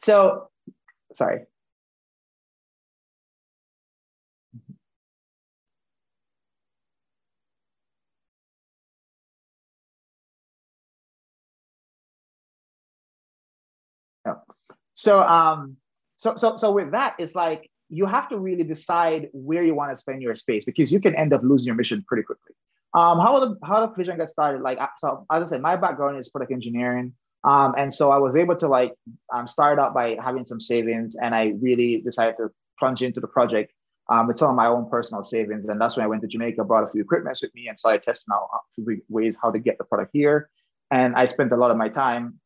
So, 0.00 0.48
sorry. 1.14 1.40
So 14.94 15.20
um, 15.20 15.76
so 16.18 16.36
so 16.36 16.58
so 16.58 16.72
with 16.72 16.90
that, 16.92 17.14
it's 17.18 17.34
like 17.34 17.70
you 17.88 18.06
have 18.06 18.28
to 18.28 18.38
really 18.38 18.64
decide 18.64 19.28
where 19.32 19.64
you 19.64 19.74
want 19.74 19.90
to 19.92 19.96
spend 19.96 20.20
your 20.22 20.34
space 20.34 20.64
because 20.64 20.92
you 20.92 21.00
can 21.00 21.14
end 21.14 21.32
up 21.32 21.40
losing 21.42 21.66
your 21.68 21.74
mission 21.76 22.04
pretty 22.06 22.22
quickly. 22.22 22.54
Um, 22.92 23.20
how 23.20 23.38
the 23.38 23.56
how 23.64 23.86
the 23.86 23.92
vision 23.94 24.16
got 24.18 24.30
started? 24.30 24.62
Like 24.62 24.78
so, 24.98 25.26
as 25.30 25.44
I 25.44 25.46
said, 25.46 25.62
my 25.62 25.76
background 25.76 26.18
is 26.18 26.28
product 26.28 26.52
engineering. 26.52 27.14
Um, 27.42 27.74
and 27.78 27.92
so 27.94 28.10
I 28.10 28.18
was 28.18 28.36
able 28.36 28.56
to 28.56 28.68
like 28.68 28.92
um, 29.32 29.48
start 29.48 29.78
out 29.78 29.94
by 29.94 30.16
having 30.22 30.44
some 30.44 30.60
savings, 30.60 31.16
and 31.16 31.34
I 31.34 31.54
really 31.60 32.02
decided 32.02 32.36
to 32.38 32.48
plunge 32.78 33.02
into 33.02 33.20
the 33.20 33.28
project 33.28 33.72
um, 34.10 34.26
with 34.26 34.38
some 34.38 34.50
of 34.50 34.56
my 34.56 34.66
own 34.66 34.90
personal 34.90 35.22
savings. 35.22 35.68
And 35.68 35.80
that's 35.80 35.96
when 35.96 36.04
I 36.04 36.08
went 36.08 36.22
to 36.22 36.28
Jamaica, 36.28 36.64
brought 36.64 36.84
a 36.84 36.90
few 36.90 37.00
equipment 37.02 37.38
with 37.40 37.54
me, 37.54 37.68
and 37.68 37.78
started 37.78 38.02
testing 38.02 38.34
out 38.34 38.48
ways 39.08 39.38
how 39.40 39.50
to 39.50 39.58
get 39.58 39.78
the 39.78 39.84
product 39.84 40.10
here. 40.12 40.50
And 40.90 41.14
I 41.14 41.26
spent 41.26 41.52
a 41.52 41.56
lot 41.56 41.70
of 41.70 41.76
my 41.76 41.88
time 41.88 42.40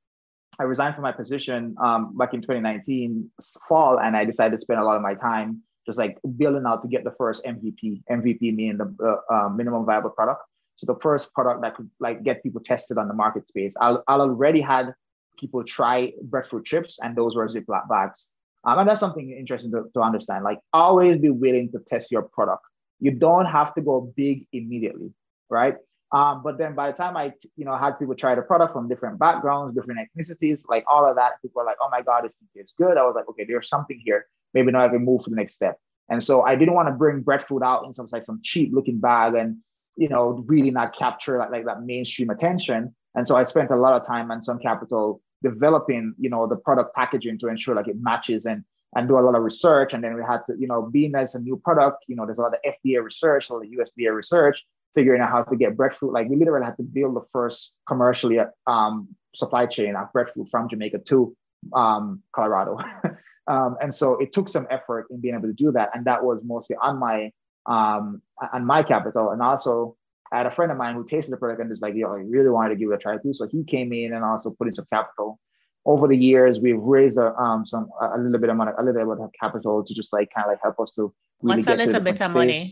I 0.59 0.65
resigned 0.65 0.95
from 0.95 1.03
my 1.03 1.13
position 1.13 1.75
um, 1.83 2.17
back 2.17 2.35
in 2.35 2.41
2019 2.41 3.31
fall, 3.69 3.99
and 3.99 4.17
I 4.17 4.25
decided 4.25 4.57
to 4.57 4.61
spend 4.61 4.81
a 4.81 4.85
lot 4.85 4.97
of 4.97 5.03
my 5.03 5.15
time 5.15 5.63
just 5.87 5.99
like 5.99 6.19
building 6.37 6.65
out 6.67 6.83
to 6.83 6.89
get 6.89 7.05
the 7.05 7.15
first 7.19 7.45
MVP. 7.45 8.03
MVP 8.11 8.41
meaning 8.41 8.79
the 8.79 8.95
uh, 9.03 9.35
uh, 9.35 9.49
minimum 9.49 9.85
viable 9.85 10.11
product. 10.11 10.43
So 10.77 10.93
the 10.93 10.99
first 11.01 11.33
product 11.35 11.63
that 11.63 11.77
could 11.77 11.91
like 12.01 12.25
get 12.25 12.43
people 12.43 12.61
tested 12.61 12.99
on 12.99 13.09
the 13.09 13.15
market 13.15 13.47
space. 13.47 13.75
I, 13.81 13.97
I 14.09 14.15
already 14.15 14.61
had 14.61 14.95
people 15.39 15.63
try 15.65 16.13
breadfruit 16.23 16.65
chips, 16.65 16.99
and 17.03 17.17
those 17.17 17.37
were 17.37 17.47
Ziploc 17.47 17.89
bags. 17.89 18.31
Um, 18.65 18.79
and 18.79 18.89
that's 18.89 19.01
something 19.01 19.31
interesting 19.31 19.71
to, 19.73 19.85
to 19.95 20.01
understand. 20.01 20.45
Like 20.45 20.59
always 20.73 21.19
be 21.19 21.31
willing 21.31 21.71
to 21.73 21.79
test 21.87 22.11
your 22.11 22.23
product. 22.23 22.63
You 23.01 23.11
don't 23.11 23.47
have 23.47 23.75
to 23.75 23.83
go 23.83 24.13
big 24.17 24.47
immediately, 24.53 25.13
right? 25.51 25.77
Um, 26.15 26.45
but 26.45 26.59
then 26.59 26.77
by 26.77 26.93
the 26.93 26.97
time 26.97 27.17
I, 27.17 27.33
you 27.57 27.65
know, 27.65 27.75
had 27.77 27.99
people 27.99 28.15
try 28.15 28.37
the 28.37 28.43
product 28.43 28.73
from 28.73 28.89
different 28.89 29.19
backgrounds, 29.19 29.75
different 29.75 29.99
ethnicities, 29.99 30.61
like 30.69 30.85
all 30.89 31.05
of 31.05 31.17
that, 31.17 31.43
people 31.43 31.61
were 31.61 31.67
like, 31.67 31.77
oh 31.83 31.89
my 31.91 32.03
God, 32.03 32.25
this 32.25 32.35
thing 32.37 32.49
is 32.55 32.73
good. 32.79 32.97
I 32.97 33.03
was 33.03 33.17
like, 33.17 33.29
okay, 33.31 33.45
there's 33.45 33.69
something 33.69 34.01
here. 34.05 34.27
Maybe 34.55 34.71
now 34.71 34.85
I 34.85 34.89
can 34.89 35.05
move 35.05 35.25
to 35.25 35.31
the 35.31 35.35
next 35.35 35.55
step. 35.55 35.77
And 36.09 36.23
so 36.23 36.43
I 36.43 36.55
didn't 36.55 36.75
want 36.75 36.87
to 36.87 36.93
bring 36.93 37.23
breadfruit 37.23 37.65
out 37.65 37.85
in 37.85 37.93
some 37.93 38.07
like 38.13 38.25
some 38.25 38.39
cheap 38.45 38.71
looking 38.73 39.01
bag 39.01 39.35
and, 39.35 39.57
you 39.97 40.09
know, 40.09 40.45
really 40.47 40.71
not 40.71 40.95
capture 40.95 41.37
like, 41.39 41.51
like 41.51 41.65
that 41.65 41.83
mainstream 41.83 42.31
attention. 42.31 42.95
And 43.17 43.27
so 43.27 43.37
I 43.37 43.43
spent 43.43 43.73
a 43.73 43.77
lot 43.77 44.01
of 44.01 44.07
time 44.07 44.31
and 44.31 44.45
some 44.45 44.61
capital 44.61 45.21
developing, 45.43 46.15
you 46.17 46.31
know, 46.31 46.47
the 46.47 46.57
product 46.57 46.95
packaging 46.95 47.41
to 47.41 47.49
ensure 47.49 47.75
like 47.75 47.89
it 47.89 47.97
matches 47.99 48.47
and 48.47 48.63
and 48.95 49.09
do 49.09 49.19
a 49.19 49.21
lot 49.21 49.35
of 49.35 49.43
research. 49.43 49.95
And 49.95 50.05
then 50.05 50.15
we 50.15 50.23
had 50.23 50.43
to, 50.47 50.55
you 50.57 50.69
know, 50.69 50.83
being 50.83 51.17
as 51.17 51.35
a 51.35 51.41
new 51.41 51.57
product, 51.57 52.05
you 52.07 52.15
know, 52.15 52.25
there's 52.25 52.39
a 52.39 52.43
lot 52.43 52.55
of 52.55 52.61
FDA 52.65 53.03
research, 53.03 53.51
a 53.51 53.55
lot 53.55 53.65
of 53.65 53.69
USDA 53.69 54.15
research 54.15 54.65
figuring 54.95 55.21
out 55.21 55.31
how 55.31 55.43
to 55.43 55.57
get 55.57 55.77
breadfruit. 55.77 56.13
Like 56.13 56.29
we 56.29 56.37
literally 56.37 56.65
had 56.65 56.77
to 56.77 56.83
build 56.83 57.17
the 57.17 57.25
first 57.33 57.75
commercially 57.87 58.39
um, 58.67 59.09
supply 59.35 59.67
chain 59.67 59.97
of 59.97 60.13
breadfruit 60.13 60.49
from 60.49 60.69
Jamaica 60.69 60.99
to 61.09 61.37
um, 61.73 62.23
Colorado. 62.33 62.79
um, 63.47 63.77
and 63.81 63.95
so 63.95 64.15
it 64.17 64.33
took 64.33 64.49
some 64.49 64.67
effort 64.71 65.07
in 65.11 65.21
being 65.21 65.35
able 65.35 65.49
to 65.49 65.55
do 65.55 65.73
that. 65.73 65.91
And 65.95 66.05
that 66.05 66.23
was 66.23 66.41
mostly 66.45 66.77
on 66.81 66.99
my 66.99 67.33
um, 67.67 68.23
on 68.53 68.65
my 68.65 68.83
capital. 68.83 69.31
And 69.31 69.43
also 69.43 69.97
I 70.33 70.39
had 70.39 70.47
a 70.47 70.51
friend 70.51 70.71
of 70.71 70.79
mine 70.79 70.95
who 70.95 71.07
tasted 71.07 71.33
the 71.33 71.37
product 71.37 71.61
and 71.61 71.71
was 71.71 71.81
like, 71.81 71.95
yo, 71.95 72.13
I 72.13 72.17
really 72.17 72.51
wanted 72.51 72.71
to 72.71 72.77
give 72.77 72.91
it 72.91 72.95
a 72.95 72.99
try 72.99 73.17
too. 73.19 73.33
So 73.35 73.47
he 73.47 73.65
came 73.65 73.93
in 73.93 74.13
and 74.13 74.25
also 74.25 74.51
put 74.51 74.69
in 74.69 74.75
some 74.75 74.87
capital. 74.93 75.41
Over 75.87 76.09
the 76.09 76.17
years, 76.17 76.61
we've 76.61 76.81
raised 76.81 77.19
a, 77.19 77.35
um, 77.35 77.67
some 77.67 77.91
a 78.01 78.19
little 78.19 78.39
bit 78.39 78.49
of 78.49 78.57
money, 78.57 78.73
a 78.77 78.83
little 78.83 79.15
bit 79.15 79.23
of 79.23 79.31
capital 79.39 79.85
to 79.85 79.95
just 79.95 80.13
like 80.15 80.31
kind 80.35 80.47
of 80.47 80.53
like 80.53 80.61
help 80.63 80.81
us 80.81 80.93
to 80.93 81.13
really 81.43 81.63
What's 81.63 81.69
a 81.69 81.77
little 81.77 82.01
bit 82.01 82.21
of 82.23 82.31
money? 82.31 82.71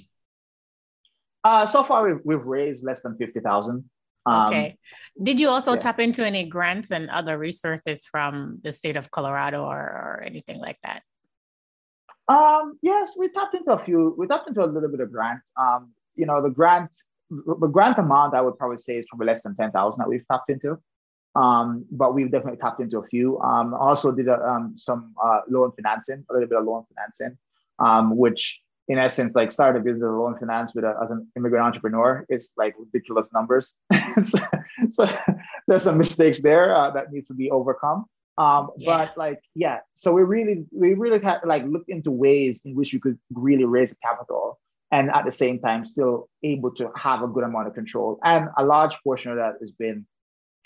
Uh, 1.44 1.66
so 1.66 1.82
far, 1.82 2.06
we've, 2.06 2.20
we've 2.24 2.46
raised 2.46 2.84
less 2.84 3.02
than 3.02 3.16
50,000. 3.16 3.84
Um, 4.24 4.46
okay. 4.46 4.78
Did 5.22 5.40
you 5.40 5.48
also 5.48 5.72
yeah. 5.74 5.80
tap 5.80 6.00
into 6.00 6.24
any 6.24 6.46
grants 6.46 6.92
and 6.92 7.10
other 7.10 7.38
resources 7.38 8.06
from 8.06 8.60
the 8.62 8.72
state 8.72 8.96
of 8.96 9.10
Colorado 9.10 9.64
or, 9.64 9.78
or 9.78 10.22
anything 10.24 10.60
like 10.60 10.78
that? 10.84 11.02
Um, 12.28 12.78
yes, 12.82 13.14
we 13.18 13.28
tapped 13.28 13.54
into 13.54 13.72
a 13.72 13.78
few. 13.78 14.14
We 14.16 14.26
tapped 14.26 14.48
into 14.48 14.64
a 14.64 14.66
little 14.66 14.88
bit 14.88 15.00
of 15.00 15.10
grant. 15.10 15.40
Um, 15.56 15.92
you 16.14 16.26
know, 16.26 16.40
the 16.40 16.50
grant, 16.50 16.90
the 17.30 17.66
grant 17.66 17.98
amount 17.98 18.34
I 18.34 18.40
would 18.40 18.56
probably 18.58 18.78
say 18.78 18.96
is 18.96 19.06
probably 19.08 19.26
less 19.26 19.42
than 19.42 19.56
ten 19.56 19.72
thousand 19.72 20.00
that 20.00 20.08
we've 20.08 20.26
tapped 20.30 20.50
into. 20.50 20.78
Um, 21.34 21.86
but 21.90 22.14
we've 22.14 22.30
definitely 22.30 22.60
tapped 22.60 22.80
into 22.80 22.98
a 22.98 23.06
few. 23.06 23.40
Um, 23.40 23.74
also 23.74 24.12
did 24.12 24.28
a, 24.28 24.40
um, 24.46 24.74
some 24.76 25.14
uh, 25.22 25.40
loan 25.48 25.72
financing, 25.72 26.24
a 26.28 26.32
little 26.32 26.48
bit 26.48 26.58
of 26.58 26.64
loan 26.64 26.84
financing, 26.94 27.38
um, 27.78 28.16
which 28.16 28.60
in 28.92 28.98
essence, 28.98 29.34
like 29.34 29.50
start 29.50 29.74
a 29.74 29.80
business 29.80 30.02
loan 30.02 30.38
finance 30.38 30.74
with 30.74 30.84
a, 30.84 30.94
as 31.02 31.10
an 31.10 31.26
immigrant 31.34 31.64
entrepreneur 31.64 32.26
is 32.28 32.52
like 32.58 32.74
ridiculous 32.78 33.30
numbers. 33.32 33.72
so, 34.22 34.38
so, 34.90 35.08
there's 35.66 35.84
some 35.84 35.96
mistakes 35.96 36.42
there 36.42 36.76
uh, 36.76 36.90
that 36.90 37.10
needs 37.10 37.28
to 37.28 37.34
be 37.34 37.50
overcome. 37.50 38.04
Um, 38.36 38.70
yeah. 38.76 38.86
But 38.86 39.16
like, 39.16 39.40
yeah, 39.54 39.78
so 39.94 40.12
we 40.12 40.22
really, 40.22 40.66
we 40.72 40.92
really 40.92 41.20
had 41.20 41.40
like 41.46 41.64
looked 41.64 41.88
into 41.88 42.10
ways 42.10 42.62
in 42.66 42.74
which 42.74 42.92
we 42.92 43.00
could 43.00 43.18
really 43.32 43.64
raise 43.64 43.94
capital 44.04 44.58
and 44.90 45.10
at 45.10 45.24
the 45.24 45.32
same 45.32 45.58
time 45.58 45.86
still 45.86 46.28
able 46.42 46.70
to 46.74 46.90
have 46.94 47.22
a 47.22 47.28
good 47.28 47.44
amount 47.44 47.68
of 47.68 47.74
control. 47.74 48.18
And 48.24 48.48
a 48.58 48.64
large 48.64 48.94
portion 49.02 49.30
of 49.30 49.38
that 49.38 49.54
has 49.62 49.72
been, 49.72 50.06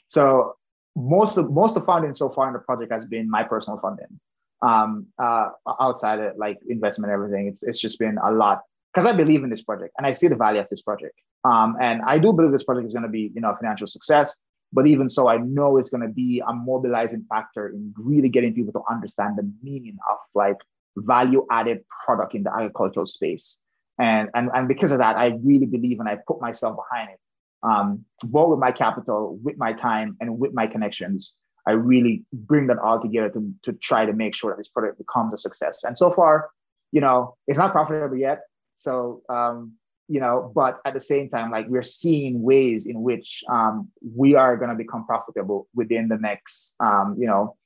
so 0.09 0.55
most 0.97 1.37
of 1.37 1.51
most 1.51 1.77
of 1.77 1.85
funding 1.85 2.15
so 2.15 2.29
far 2.29 2.49
in 2.49 2.55
the 2.55 2.59
project 2.59 2.91
has 2.93 3.05
been 3.05 3.31
my 3.31 3.45
personal 3.45 3.79
funding 3.79 4.19
um, 4.67 5.07
uh, 5.19 5.49
outside 5.81 6.19
of 6.19 6.37
like 6.37 6.59
investment, 6.69 7.13
everything. 7.13 7.49
It's, 7.49 7.63
it's 7.63 7.81
just 7.81 7.99
been 7.99 8.19
a 8.19 8.33
lot 8.33 8.63
because 8.93 9.07
I 9.07 9.13
believe 9.17 9.45
in 9.45 9.51
this 9.51 9.63
project 9.63 9.95
and 9.97 10.07
I 10.07 10.13
see 10.13 10.29
the 10.29 10.37
value 10.37 10.61
of 10.61 10.69
this 10.71 10.83
project. 10.83 11.15
Um, 11.45 11.77
and 11.81 12.03
I 12.03 12.19
do 12.19 12.33
believe 12.33 12.51
this 12.51 12.65
project 12.65 12.87
is 12.87 12.93
going 12.93 13.05
to 13.05 13.09
be, 13.09 13.31
you 13.35 13.41
know, 13.41 13.51
a 13.51 13.57
financial 13.57 13.87
success. 13.87 14.35
But 14.73 14.89
even 14.89 15.09
so, 15.09 15.29
I 15.29 15.37
know 15.37 15.77
it's 15.77 15.91
going 15.91 16.03
to 16.03 16.13
be 16.13 16.43
a 16.47 16.53
mobilizing 16.53 17.25
factor 17.29 17.69
in 17.69 17.95
really 17.97 18.29
getting 18.29 18.53
people 18.53 18.73
to 18.73 18.83
understand 18.91 19.39
the 19.39 19.49
meaning 19.63 19.97
of 20.11 20.17
like 20.35 20.57
value 20.97 21.47
added 21.51 21.85
product 22.05 22.35
in 22.35 22.43
the 22.43 22.53
agricultural 22.53 23.07
space. 23.07 23.59
And, 23.99 24.29
and, 24.35 24.51
and 24.53 24.67
because 24.67 24.91
of 24.91 24.99
that, 24.99 25.17
I 25.17 25.39
really 25.43 25.67
believe 25.67 26.01
and 26.01 26.09
I 26.09 26.19
put 26.27 26.41
myself 26.41 26.77
behind 26.77 27.11
it, 27.11 27.21
um, 27.63 28.05
both 28.25 28.51
with 28.51 28.59
my 28.59 28.73
capital, 28.73 29.39
with 29.43 29.57
my 29.57 29.73
time, 29.73 30.17
and 30.21 30.39
with 30.39 30.53
my 30.53 30.67
connections 30.67 31.35
I 31.67 31.73
really 31.73 32.25
bring 32.33 32.69
that 32.69 32.79
all 32.79 33.01
together 33.01 33.29
to, 33.31 33.53
to 33.65 33.73
try 33.73 34.07
to 34.07 34.13
make 34.13 34.35
sure 34.35 34.53
that 34.53 34.59
this 34.59 34.69
product 34.69 34.99
becomes 34.99 35.35
a 35.35 35.39
success. 35.39 35.83
And 35.85 35.99
so 35.99 36.13
far, 36.13 36.51
you 36.93 37.01
know, 37.01 37.37
it's 37.47 37.59
not 37.59 37.73
profitable 37.73 38.17
yet. 38.17 38.43
So, 38.77 39.23
um, 39.29 39.73
you 40.09 40.21
know, 40.21 40.53
but 40.55 40.81
at 40.85 40.95
the 40.95 41.01
same 41.01 41.29
time, 41.29 41.51
like 41.51 41.67
we're 41.69 41.83
seeing 41.83 42.43
ways 42.43 42.87
in 42.87 43.03
which 43.03 43.43
um, 43.51 43.89
we 44.15 44.37
are 44.37 44.57
going 44.57 44.71
to 44.71 44.77
become 44.77 45.05
profitable 45.05 45.67
within 45.75 46.07
the 46.09 46.17
next, 46.17 46.77
um, 46.79 47.17
you 47.19 47.27
know, 47.27 47.57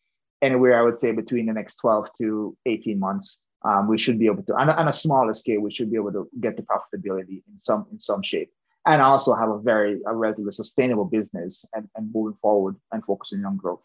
anywhere 0.41 0.79
I 0.79 0.83
would 0.83 0.99
say 0.99 1.13
between 1.13 1.47
the 1.47 1.53
next 1.53 1.77
12 1.77 2.09
to 2.19 2.57
18 2.67 2.99
months. 2.99 3.39
Um, 3.63 3.89
we 3.89 3.99
should 3.99 4.19
be 4.19 4.25
able 4.25 4.43
to, 4.45 4.55
on 4.55 4.71
a, 4.71 4.73
on 4.73 4.89
a 4.89 4.93
smaller 4.93 5.35
scale, 5.35 5.61
we 5.61 5.71
should 5.71 5.91
be 5.91 5.97
able 5.97 6.13
to 6.13 6.27
get 6.41 6.57
to 6.57 6.63
profitability 6.63 7.43
in 7.47 7.61
some 7.61 7.87
in 7.93 8.01
some 8.01 8.23
shape, 8.23 8.51
and 8.87 9.03
also 9.03 9.35
have 9.35 9.51
a 9.51 9.59
very 9.59 10.01
a 10.07 10.17
relatively 10.17 10.51
sustainable 10.51 11.05
business 11.05 11.67
and, 11.75 11.87
and 11.95 12.11
moving 12.15 12.39
forward 12.41 12.77
and 12.93 13.05
focusing 13.05 13.45
on 13.45 13.59
growth. 13.59 13.83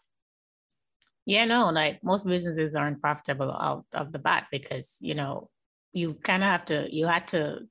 Yeah, 1.26 1.44
no, 1.44 1.70
like 1.70 2.02
most 2.04 2.26
businesses 2.26 2.76
aren't 2.76 3.02
profitable 3.02 3.50
out 3.50 3.84
of 3.92 4.12
the 4.12 4.18
bat 4.18 4.46
because, 4.50 4.96
you 5.00 5.14
know, 5.14 5.50
you 5.92 6.14
kind 6.14 6.42
of 6.42 6.48
have 6.48 6.64
to, 6.66 6.88
you 6.90 7.06
had 7.06 7.28
to 7.28 7.66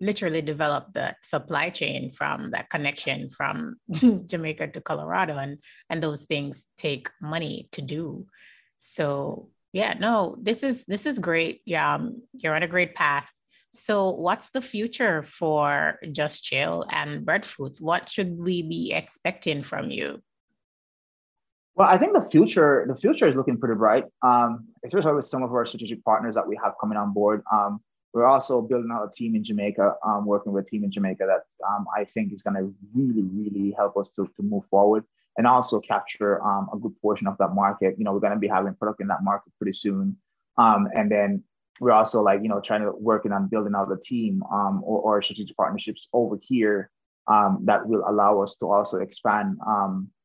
literally 0.00 0.40
develop 0.40 0.92
the 0.94 1.14
supply 1.22 1.68
chain 1.70 2.10
from 2.10 2.50
that 2.52 2.70
connection 2.70 3.28
from 3.28 3.76
Jamaica 4.26 4.68
to 4.68 4.80
Colorado 4.80 5.36
and 5.36 5.58
and 5.90 6.02
those 6.02 6.24
things 6.24 6.66
take 6.78 7.10
money 7.20 7.68
to 7.72 7.82
do. 7.82 8.26
So 8.78 9.50
yeah, 9.72 9.94
no, 9.98 10.36
this 10.40 10.62
is 10.62 10.84
this 10.88 11.06
is 11.06 11.18
great. 11.18 11.60
Yeah, 11.66 11.94
um, 11.94 12.22
you're 12.32 12.56
on 12.56 12.62
a 12.62 12.68
great 12.68 12.94
path. 12.94 13.30
So 13.72 14.10
what's 14.10 14.50
the 14.50 14.62
future 14.62 15.22
for 15.22 16.00
Jus 16.10 16.40
Chill 16.40 16.86
and 16.90 17.24
Breadfruits? 17.24 17.80
What 17.80 18.08
should 18.08 18.36
we 18.36 18.62
be 18.62 18.92
expecting 18.92 19.62
from 19.62 19.90
you? 19.90 20.22
Well, 21.80 21.88
I 21.88 21.96
think 21.96 22.12
the 22.12 22.28
future 22.28 22.84
the 22.86 22.94
future 22.94 23.26
is 23.26 23.34
looking 23.34 23.56
pretty 23.56 23.74
bright, 23.74 24.04
um, 24.22 24.68
especially 24.84 25.14
with 25.14 25.24
some 25.24 25.42
of 25.42 25.50
our 25.50 25.64
strategic 25.64 26.04
partners 26.04 26.34
that 26.34 26.46
we 26.46 26.54
have 26.62 26.74
coming 26.78 26.98
on 26.98 27.14
board. 27.14 27.42
Um, 27.50 27.80
we're 28.12 28.26
also 28.26 28.60
building 28.60 28.90
out 28.92 29.08
a 29.08 29.10
team 29.10 29.34
in 29.34 29.42
Jamaica, 29.42 29.94
um, 30.06 30.26
working 30.26 30.52
with 30.52 30.66
a 30.66 30.68
team 30.68 30.84
in 30.84 30.92
Jamaica 30.92 31.24
that 31.26 31.44
um, 31.66 31.86
I 31.96 32.04
think 32.04 32.34
is 32.34 32.42
going 32.42 32.56
to 32.56 32.74
really, 32.94 33.22
really 33.22 33.74
help 33.78 33.96
us 33.96 34.10
to, 34.16 34.26
to 34.26 34.42
move 34.42 34.64
forward 34.66 35.04
and 35.38 35.46
also 35.46 35.80
capture 35.80 36.44
um, 36.44 36.68
a 36.70 36.76
good 36.76 36.92
portion 37.00 37.26
of 37.26 37.38
that 37.38 37.54
market. 37.54 37.94
You 37.96 38.04
know, 38.04 38.12
we're 38.12 38.20
going 38.20 38.34
to 38.34 38.38
be 38.38 38.46
having 38.46 38.74
product 38.74 39.00
in 39.00 39.06
that 39.06 39.24
market 39.24 39.50
pretty 39.56 39.72
soon. 39.72 40.18
Um, 40.58 40.86
and 40.94 41.10
then 41.10 41.42
we're 41.80 41.92
also 41.92 42.20
like, 42.20 42.42
you 42.42 42.50
know, 42.50 42.60
trying 42.60 42.82
to 42.82 42.92
working 42.92 43.32
on 43.32 43.48
building 43.48 43.72
out 43.74 43.90
a 43.90 43.96
team 43.96 44.42
or, 44.50 45.00
or 45.00 45.22
strategic 45.22 45.56
partnerships 45.56 46.10
over 46.12 46.36
here 46.42 46.90
that 47.26 47.86
will 47.86 48.04
allow 48.06 48.42
us 48.42 48.56
to 48.56 48.70
also 48.70 48.98
expand 48.98 49.56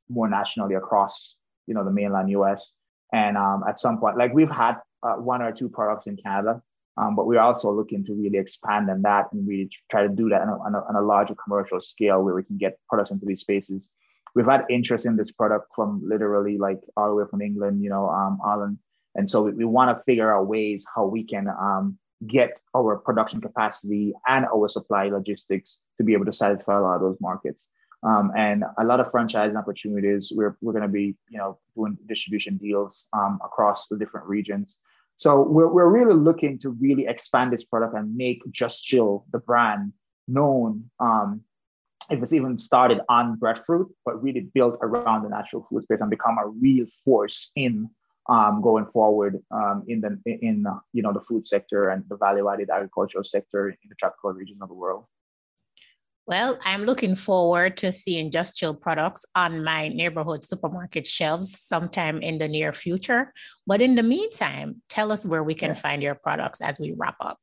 more 0.09 0.27
nationally 0.27 0.75
across 0.75 1.35
you 1.67 1.73
know 1.73 1.83
the 1.83 1.91
mainland 1.91 2.29
US. 2.31 2.73
And 3.13 3.37
um, 3.37 3.63
at 3.67 3.79
some 3.79 3.99
point, 3.99 4.17
like 4.17 4.33
we've 4.33 4.49
had 4.49 4.75
uh, 5.03 5.15
one 5.15 5.41
or 5.41 5.51
two 5.51 5.69
products 5.69 6.07
in 6.07 6.17
Canada, 6.17 6.61
um, 6.97 7.15
but 7.15 7.27
we're 7.27 7.39
also 7.39 7.71
looking 7.71 8.03
to 8.05 8.13
really 8.13 8.37
expand 8.37 8.89
on 8.89 9.01
that 9.03 9.31
and 9.31 9.47
really 9.47 9.69
try 9.91 10.03
to 10.03 10.09
do 10.09 10.29
that 10.29 10.41
on 10.41 10.49
a, 10.49 10.57
on, 10.59 10.75
a, 10.75 10.79
on 10.79 10.95
a, 10.95 11.01
larger 11.01 11.35
commercial 11.35 11.81
scale 11.81 12.23
where 12.23 12.33
we 12.33 12.43
can 12.43 12.57
get 12.57 12.79
products 12.89 13.11
into 13.11 13.25
these 13.25 13.41
spaces. 13.41 13.89
We've 14.33 14.45
had 14.45 14.65
interest 14.69 15.05
in 15.05 15.15
this 15.15 15.31
product 15.31 15.67
from 15.75 16.01
literally 16.03 16.57
like 16.57 16.79
all 16.97 17.09
the 17.09 17.15
way 17.15 17.23
from 17.29 17.41
England, 17.41 17.83
you 17.83 17.89
know, 17.89 18.09
um, 18.09 18.39
Ireland. 18.45 18.79
And 19.15 19.29
so 19.29 19.43
we, 19.43 19.51
we 19.53 19.65
want 19.65 19.97
to 19.97 20.03
figure 20.03 20.33
out 20.33 20.47
ways 20.47 20.85
how 20.93 21.05
we 21.05 21.23
can 21.23 21.47
um, 21.47 21.97
get 22.27 22.59
our 22.75 22.97
production 22.97 23.41
capacity 23.41 24.13
and 24.27 24.45
our 24.45 24.67
supply 24.67 25.09
logistics 25.09 25.79
to 25.97 26.03
be 26.03 26.13
able 26.13 26.25
to 26.25 26.33
satisfy 26.33 26.77
a 26.77 26.81
lot 26.81 26.95
of 26.95 27.01
those 27.01 27.17
markets. 27.19 27.65
Um, 28.05 28.31
and 28.37 28.63
a 28.77 28.83
lot 28.83 28.99
of 28.99 29.11
franchising 29.11 29.57
opportunities. 29.57 30.31
We're, 30.35 30.55
we're 30.61 30.73
going 30.73 30.83
to 30.83 30.87
be, 30.87 31.15
you 31.29 31.39
know, 31.39 31.57
doing 31.75 31.97
distribution 32.07 32.57
deals 32.57 33.07
um, 33.13 33.39
across 33.43 33.87
the 33.87 33.97
different 33.97 34.27
regions. 34.27 34.77
So 35.17 35.41
we're, 35.41 35.67
we're 35.67 35.89
really 35.89 36.13
looking 36.13 36.59
to 36.59 36.69
really 36.71 37.07
expand 37.07 37.51
this 37.51 37.63
product 37.63 37.95
and 37.95 38.15
make 38.15 38.43
Jus 38.51 38.81
Chill, 38.81 39.25
the 39.31 39.39
brand, 39.39 39.93
known. 40.27 40.89
Um, 40.99 41.41
if 42.11 42.21
it's 42.21 42.33
even 42.33 42.57
started 42.57 42.99
on 43.09 43.37
breadfruit, 43.37 43.87
but 44.05 44.21
really 44.21 44.41
built 44.53 44.77
around 44.81 45.23
the 45.23 45.29
natural 45.29 45.65
food 45.69 45.83
space 45.83 46.01
and 46.01 46.09
become 46.09 46.37
a 46.37 46.47
real 46.47 46.85
force 47.03 47.51
in 47.55 47.89
um, 48.27 48.61
going 48.61 48.85
forward 48.87 49.41
um, 49.51 49.83
in 49.87 50.01
the 50.01 50.19
in 50.25 50.65
you 50.93 51.01
know 51.01 51.13
the 51.13 51.21
food 51.21 51.47
sector 51.47 51.89
and 51.89 52.03
the 52.09 52.17
value-added 52.17 52.69
agricultural 52.69 53.23
sector 53.23 53.69
in 53.69 53.89
the 53.89 53.95
tropical 53.95 54.33
regions 54.33 54.61
of 54.61 54.69
the 54.69 54.75
world. 54.75 55.05
Well, 56.27 56.57
I'm 56.63 56.83
looking 56.85 57.13
forward 57.13 57.77
to 57.77 57.91
seeing 57.91 58.31
Jus 58.31 58.55
Chill 58.55 58.73
products 58.73 59.25
on 59.35 59.63
my 59.63 59.89
neighborhood 59.89 60.43
supermarket 60.43 61.05
shelves 61.05 61.61
sometime 61.61 62.23
in 62.23 62.39
the 62.39 62.47
near 62.47 62.73
future. 62.73 63.31
But 63.67 63.79
in 63.79 63.93
the 63.93 64.01
meantime, 64.01 64.81
tell 64.89 65.11
us 65.11 65.23
where 65.23 65.43
we 65.43 65.53
can 65.53 65.69
yeah. 65.69 65.81
find 65.81 66.01
your 66.01 66.15
products 66.15 66.61
as 66.61 66.79
we 66.79 66.95
wrap 66.97 67.15
up. 67.21 67.37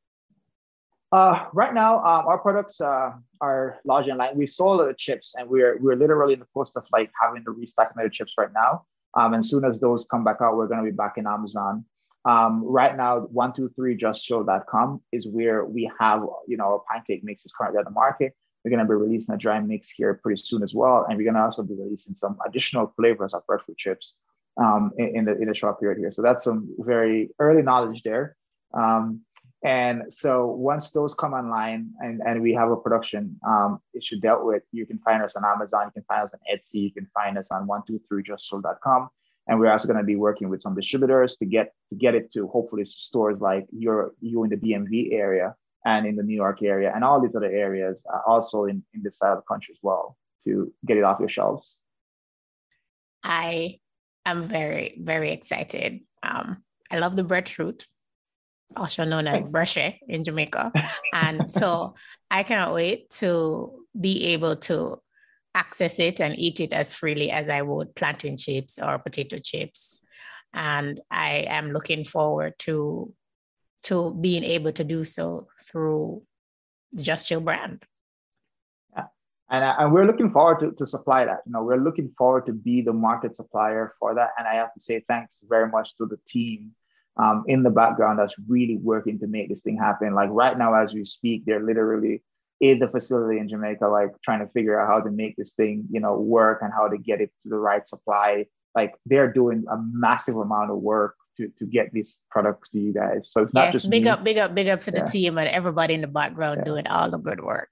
Uh, 1.12 1.44
right 1.52 1.74
now, 1.74 1.98
um, 1.98 2.26
our 2.26 2.38
products 2.38 2.80
uh, 2.80 3.12
are 3.40 3.78
large 3.84 4.08
in 4.08 4.16
line. 4.16 4.36
We 4.36 4.48
sold 4.48 4.80
the 4.80 4.94
chips, 4.98 5.34
and 5.38 5.48
we're 5.48 5.78
we're 5.78 5.94
literally 5.94 6.32
in 6.32 6.40
the 6.40 6.46
process 6.46 6.76
of 6.76 6.84
like 6.90 7.12
having 7.20 7.44
to 7.44 7.52
restock 7.52 7.92
the 7.94 8.10
chips 8.10 8.32
right 8.36 8.52
now. 8.52 8.86
Um, 9.14 9.34
and 9.34 9.44
as 9.44 9.50
soon 9.50 9.64
as 9.64 9.78
those 9.78 10.06
come 10.10 10.24
back 10.24 10.38
out, 10.40 10.56
we're 10.56 10.66
going 10.66 10.84
to 10.84 10.90
be 10.90 10.96
back 10.96 11.18
in 11.18 11.26
Amazon. 11.26 11.84
Um, 12.24 12.64
right 12.64 12.96
now, 12.96 13.28
123justchill.com 13.34 15.02
is 15.12 15.28
where 15.28 15.64
we 15.64 15.90
have, 16.00 16.22
you 16.46 16.56
know, 16.56 16.64
our 16.64 16.82
pancake 16.90 17.22
mix 17.22 17.44
is 17.44 17.52
currently 17.52 17.78
on 17.78 17.84
the 17.84 17.90
market. 17.90 18.34
We're 18.64 18.70
going 18.70 18.86
to 18.86 18.86
be 18.86 18.94
releasing 18.94 19.34
a 19.34 19.38
dry 19.38 19.60
mix 19.60 19.90
here 19.90 20.14
pretty 20.14 20.40
soon 20.40 20.62
as 20.62 20.74
well. 20.74 21.06
And 21.08 21.16
we're 21.16 21.24
going 21.24 21.34
to 21.34 21.42
also 21.42 21.64
be 21.64 21.74
releasing 21.74 22.14
some 22.14 22.38
additional 22.46 22.92
flavors 22.96 23.34
of 23.34 23.46
breadfruit 23.46 23.78
chips 23.78 24.14
um, 24.56 24.92
in, 24.98 25.16
in, 25.16 25.24
the, 25.24 25.32
in 25.40 25.48
the 25.48 25.54
short 25.54 25.80
period 25.80 25.98
here. 25.98 26.12
So 26.12 26.22
that's 26.22 26.44
some 26.44 26.74
very 26.78 27.30
early 27.38 27.62
knowledge 27.62 28.02
there. 28.02 28.36
Um, 28.72 29.22
and 29.64 30.12
so 30.12 30.46
once 30.46 30.90
those 30.90 31.14
come 31.14 31.34
online 31.34 31.90
and, 32.00 32.20
and 32.26 32.42
we 32.42 32.52
have 32.54 32.70
a 32.70 32.76
production 32.76 33.38
um, 33.46 33.80
issue 33.94 34.18
dealt 34.18 34.44
with, 34.44 34.62
you 34.72 34.86
can 34.86 34.98
find 34.98 35.22
us 35.22 35.36
on 35.36 35.44
Amazon, 35.44 35.86
you 35.86 35.92
can 35.92 36.04
find 36.04 36.24
us 36.24 36.32
on 36.34 36.40
Etsy, 36.52 36.82
you 36.82 36.92
can 36.92 37.06
find 37.14 37.38
us 37.38 37.50
on 37.52 37.68
123justchill.com. 37.68 39.08
And 39.48 39.58
we're 39.58 39.70
also 39.70 39.86
going 39.86 39.98
to 39.98 40.04
be 40.04 40.16
working 40.16 40.48
with 40.48 40.62
some 40.62 40.74
distributors 40.74 41.36
to 41.36 41.44
get 41.44 41.74
to 41.90 41.96
get 41.96 42.14
it 42.14 42.32
to 42.32 42.46
hopefully 42.48 42.84
stores 42.84 43.40
like 43.40 43.66
your 43.72 44.14
you 44.20 44.44
in 44.44 44.50
the 44.50 44.56
DMV 44.56 45.12
area 45.12 45.54
and 45.84 46.06
in 46.06 46.16
the 46.16 46.22
New 46.22 46.34
York 46.34 46.62
area 46.62 46.92
and 46.94 47.04
all 47.04 47.20
these 47.20 47.34
other 47.34 47.50
areas, 47.50 48.04
uh, 48.12 48.20
also 48.26 48.64
in, 48.64 48.82
in 48.94 49.02
this 49.02 49.18
side 49.18 49.32
of 49.32 49.38
the 49.38 49.42
country 49.42 49.74
as 49.74 49.78
well, 49.82 50.16
to 50.44 50.72
get 50.86 50.96
it 50.96 51.04
off 51.04 51.20
your 51.20 51.28
shelves. 51.28 51.76
I 53.22 53.78
am 54.24 54.44
very, 54.44 54.98
very 55.00 55.30
excited. 55.30 56.00
Um, 56.22 56.62
I 56.90 56.98
love 56.98 57.16
the 57.16 57.24
breadfruit, 57.24 57.86
also 58.76 59.04
known 59.04 59.26
as 59.26 59.50
brochet 59.52 59.98
in 60.08 60.24
Jamaica. 60.24 60.72
and 61.12 61.50
so 61.50 61.94
I 62.30 62.42
cannot 62.42 62.74
wait 62.74 63.10
to 63.18 63.84
be 63.98 64.26
able 64.28 64.56
to 64.56 65.00
access 65.54 65.98
it 65.98 66.20
and 66.20 66.38
eat 66.38 66.60
it 66.60 66.72
as 66.72 66.94
freely 66.94 67.30
as 67.30 67.48
I 67.48 67.62
would 67.62 67.94
plantain 67.94 68.36
chips 68.36 68.78
or 68.82 68.98
potato 68.98 69.38
chips. 69.38 70.00
And 70.54 71.00
I 71.10 71.46
am 71.48 71.72
looking 71.72 72.04
forward 72.04 72.54
to 72.60 73.12
to 73.84 74.16
being 74.20 74.44
able 74.44 74.72
to 74.72 74.84
do 74.84 75.04
so 75.04 75.48
through 75.64 76.22
the 76.92 77.02
Jus 77.02 77.24
Chill 77.24 77.40
brand. 77.40 77.84
Yeah. 78.94 79.06
And, 79.50 79.64
uh, 79.64 79.76
and 79.78 79.92
we're 79.92 80.06
looking 80.06 80.30
forward 80.30 80.60
to, 80.60 80.72
to 80.72 80.86
supply 80.86 81.24
that. 81.24 81.40
You 81.46 81.52
know, 81.52 81.62
we're 81.62 81.82
looking 81.82 82.12
forward 82.16 82.46
to 82.46 82.52
be 82.52 82.82
the 82.82 82.92
market 82.92 83.36
supplier 83.36 83.94
for 83.98 84.14
that. 84.14 84.30
And 84.38 84.46
I 84.46 84.54
have 84.54 84.72
to 84.74 84.80
say 84.80 85.04
thanks 85.08 85.42
very 85.48 85.68
much 85.68 85.96
to 85.96 86.06
the 86.06 86.18
team 86.28 86.72
um, 87.16 87.44
in 87.46 87.62
the 87.62 87.70
background 87.70 88.18
that's 88.18 88.34
really 88.48 88.76
working 88.76 89.18
to 89.20 89.26
make 89.26 89.48
this 89.48 89.60
thing 89.60 89.76
happen. 89.76 90.14
Like 90.14 90.30
right 90.30 90.56
now, 90.56 90.74
as 90.74 90.94
we 90.94 91.04
speak, 91.04 91.44
they're 91.44 91.62
literally 91.62 92.22
in 92.60 92.78
the 92.78 92.88
facility 92.88 93.40
in 93.40 93.48
Jamaica, 93.48 93.86
like 93.88 94.10
trying 94.22 94.38
to 94.38 94.52
figure 94.52 94.80
out 94.80 94.86
how 94.86 95.00
to 95.00 95.10
make 95.10 95.36
this 95.36 95.54
thing, 95.54 95.84
you 95.90 96.00
know, 96.00 96.18
work 96.18 96.60
and 96.62 96.72
how 96.72 96.88
to 96.88 96.96
get 96.96 97.20
it 97.20 97.30
to 97.42 97.48
the 97.48 97.56
right 97.56 97.86
supply. 97.86 98.46
Like 98.74 98.94
they're 99.04 99.32
doing 99.32 99.64
a 99.70 99.76
massive 99.78 100.36
amount 100.36 100.70
of 100.70 100.78
work 100.78 101.16
to, 101.36 101.48
to 101.58 101.66
get 101.66 101.92
these 101.92 102.18
products 102.30 102.70
to 102.70 102.78
you 102.78 102.92
guys. 102.92 103.30
So 103.32 103.42
it's 103.42 103.54
not 103.54 103.66
yes, 103.66 103.74
just 103.74 103.90
big 103.90 104.04
me. 104.04 104.08
up, 104.10 104.24
big 104.24 104.38
up, 104.38 104.54
big 104.54 104.68
up 104.68 104.80
to 104.80 104.92
yeah. 104.92 105.02
the 105.02 105.10
team 105.10 105.38
and 105.38 105.48
everybody 105.48 105.94
in 105.94 106.00
the 106.00 106.06
background 106.06 106.60
yeah. 106.60 106.64
doing 106.64 106.86
all 106.86 107.10
the 107.10 107.18
good 107.18 107.42
work. 107.42 107.68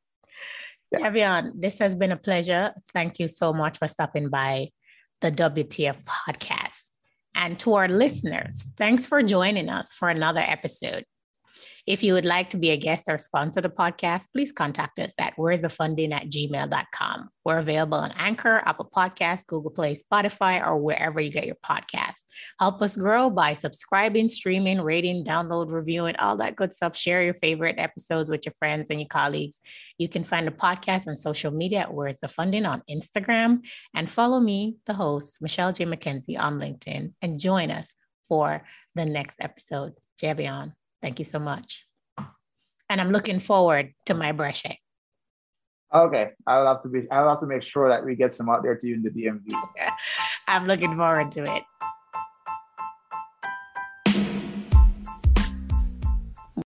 Yeah. 0.92 1.10
Javion, 1.10 1.52
this 1.60 1.78
has 1.78 1.94
been 1.94 2.12
a 2.12 2.16
pleasure. 2.16 2.74
Thank 2.92 3.18
you 3.18 3.28
so 3.28 3.52
much 3.52 3.78
for 3.78 3.86
stopping 3.86 4.28
by 4.28 4.70
the 5.20 5.30
WTF 5.30 5.96
podcast. 6.04 6.74
And 7.34 7.58
to 7.60 7.74
our 7.74 7.88
listeners, 7.88 8.62
thanks 8.76 9.06
for 9.06 9.22
joining 9.22 9.68
us 9.68 9.92
for 9.92 10.08
another 10.08 10.40
episode. 10.40 11.04
If 11.86 12.02
you 12.02 12.14
would 12.14 12.24
like 12.24 12.50
to 12.50 12.56
be 12.56 12.70
a 12.70 12.76
guest 12.76 13.06
or 13.08 13.18
sponsor 13.18 13.60
the 13.60 13.68
podcast, 13.68 14.26
please 14.32 14.52
contact 14.52 14.98
us 14.98 15.12
at 15.18 15.32
where's 15.36 15.60
the 15.60 15.68
funding 15.68 16.12
at 16.12 16.28
gmail.com. 16.28 17.28
We're 17.44 17.58
available 17.58 17.98
on 17.98 18.12
Anchor, 18.12 18.62
Apple 18.64 18.90
Podcasts, 18.94 19.46
Google 19.46 19.70
Play, 19.70 19.96
Spotify, 19.96 20.64
or 20.64 20.78
wherever 20.78 21.20
you 21.20 21.30
get 21.30 21.46
your 21.46 21.56
podcasts. 21.64 22.20
Help 22.58 22.82
us 22.82 22.96
grow 22.96 23.30
by 23.30 23.54
subscribing, 23.54 24.28
streaming, 24.28 24.80
rating, 24.80 25.24
download, 25.24 25.72
reviewing, 25.72 26.16
all 26.16 26.36
that 26.36 26.56
good 26.56 26.72
stuff. 26.74 26.96
Share 26.96 27.22
your 27.22 27.34
favorite 27.34 27.78
episodes 27.78 28.30
with 28.30 28.44
your 28.44 28.54
friends 28.58 28.88
and 28.90 29.00
your 29.00 29.08
colleagues. 29.08 29.60
You 29.98 30.08
can 30.08 30.24
find 30.24 30.46
the 30.46 30.52
podcast 30.52 31.06
on 31.06 31.16
social 31.16 31.50
media 31.50 31.80
at 31.80 31.94
Where's 31.94 32.18
the 32.22 32.28
Funding 32.28 32.66
on 32.66 32.82
Instagram 32.90 33.60
and 33.94 34.10
follow 34.10 34.40
me, 34.40 34.76
the 34.86 34.94
host, 34.94 35.38
Michelle 35.40 35.72
J. 35.72 35.86
McKenzie 35.86 36.38
on 36.38 36.58
LinkedIn, 36.58 37.14
and 37.22 37.40
join 37.40 37.70
us 37.70 37.94
for 38.28 38.62
the 38.94 39.06
next 39.06 39.36
episode. 39.40 39.98
Javion. 40.22 40.74
Thank 41.02 41.18
you 41.18 41.24
so 41.24 41.38
much. 41.38 41.86
And 42.88 43.00
I'm 43.00 43.10
looking 43.10 43.38
forward 43.38 43.94
to 44.06 44.14
my 44.14 44.32
brochet. 44.32 44.76
Okay, 45.92 46.30
I'll 46.46 46.66
have 46.66 46.82
to 46.82 46.88
be. 46.88 47.10
I'll 47.10 47.28
have 47.28 47.40
to 47.40 47.46
make 47.46 47.62
sure 47.62 47.88
that 47.88 48.04
we 48.04 48.14
get 48.14 48.32
some 48.32 48.48
out 48.48 48.62
there 48.62 48.76
to 48.76 48.86
you 48.86 48.94
in 48.94 49.02
the 49.02 49.10
DMV. 49.10 49.52
I'm 50.46 50.66
looking 50.66 50.94
forward 50.96 51.32
to 51.32 51.42
it. 51.42 51.64